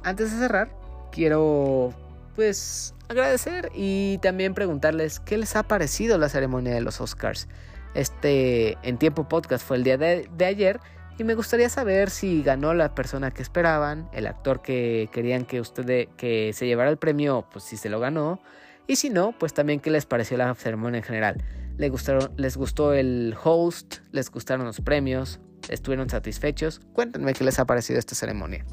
Antes 0.08 0.32
de 0.32 0.38
cerrar, 0.38 0.70
quiero 1.12 1.94
pues 2.34 2.96
agradecer 3.10 3.70
y 3.76 4.20
también 4.20 4.54
preguntarles 4.54 5.20
qué 5.20 5.38
les 5.38 5.58
ha 5.58 5.64
parecido 5.64 6.18
la 6.18 6.30
ceremonia 6.30 6.74
de 6.74 6.80
los 6.80 7.02
Oscars. 7.02 7.50
Este 7.94 8.78
en 8.84 8.98
tiempo 8.98 9.28
podcast 9.28 9.68
fue 9.68 9.76
el 9.76 9.84
día 9.84 9.98
de, 9.98 10.30
ayer 10.46 10.80
y 11.18 11.26
me 11.26 11.36
gustaría 11.36 11.68
saber 11.68 12.10
si 12.10 12.42
ganó 12.42 12.74
la 12.74 12.96
persona 12.96 13.32
que 13.32 13.42
esperaban, 13.42 14.08
el 14.14 14.28
actor 14.28 14.62
que 14.62 15.10
querían 15.12 15.44
que 15.44 15.60
usted 15.60 16.08
que 16.16 16.54
se 16.54 16.66
llevara 16.68 16.90
el 16.90 16.96
premio, 16.96 17.46
pues 17.52 17.66
si 17.66 17.76
se 17.76 17.90
lo 17.90 18.00
ganó. 18.00 18.40
Y 18.88 18.96
si 18.96 19.10
no, 19.10 19.34
pues 19.38 19.54
también 19.54 19.82
qué 19.82 19.92
les 19.92 20.06
pareció 20.06 20.38
la 20.38 20.56
ceremonia 20.56 21.00
en 21.00 21.04
general. 21.04 21.44
¿Les, 21.76 21.92
gustaron, 21.92 22.32
¿Les 22.38 22.56
gustó 22.56 22.94
el 22.94 23.36
host? 23.44 23.98
¿Les 24.14 24.32
gustaron 24.32 24.68
los 24.68 24.80
premios? 24.80 25.42
¿Estuvieron 25.68 26.10
satisfechos? 26.10 26.80
Cuéntenme 26.94 27.34
qué 27.34 27.44
les 27.44 27.60
ha 27.60 27.66
parecido 27.66 28.00
esta 28.00 28.16
ceremonia. 28.16 28.64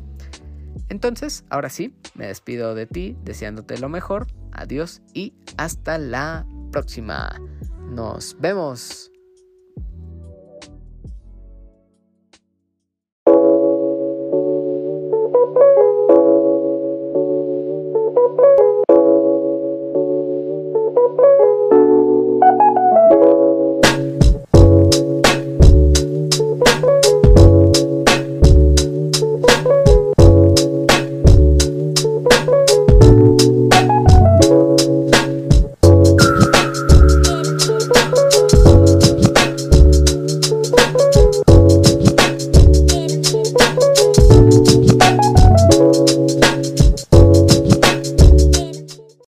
Entonces, 0.88 1.44
ahora 1.50 1.68
sí, 1.68 1.94
me 2.14 2.26
despido 2.26 2.74
de 2.74 2.86
ti 2.86 3.16
deseándote 3.24 3.78
lo 3.78 3.88
mejor. 3.88 4.26
Adiós 4.52 5.02
y 5.12 5.34
hasta 5.56 5.98
la 5.98 6.46
próxima. 6.70 7.40
Nos 7.90 8.36
vemos. 8.40 9.10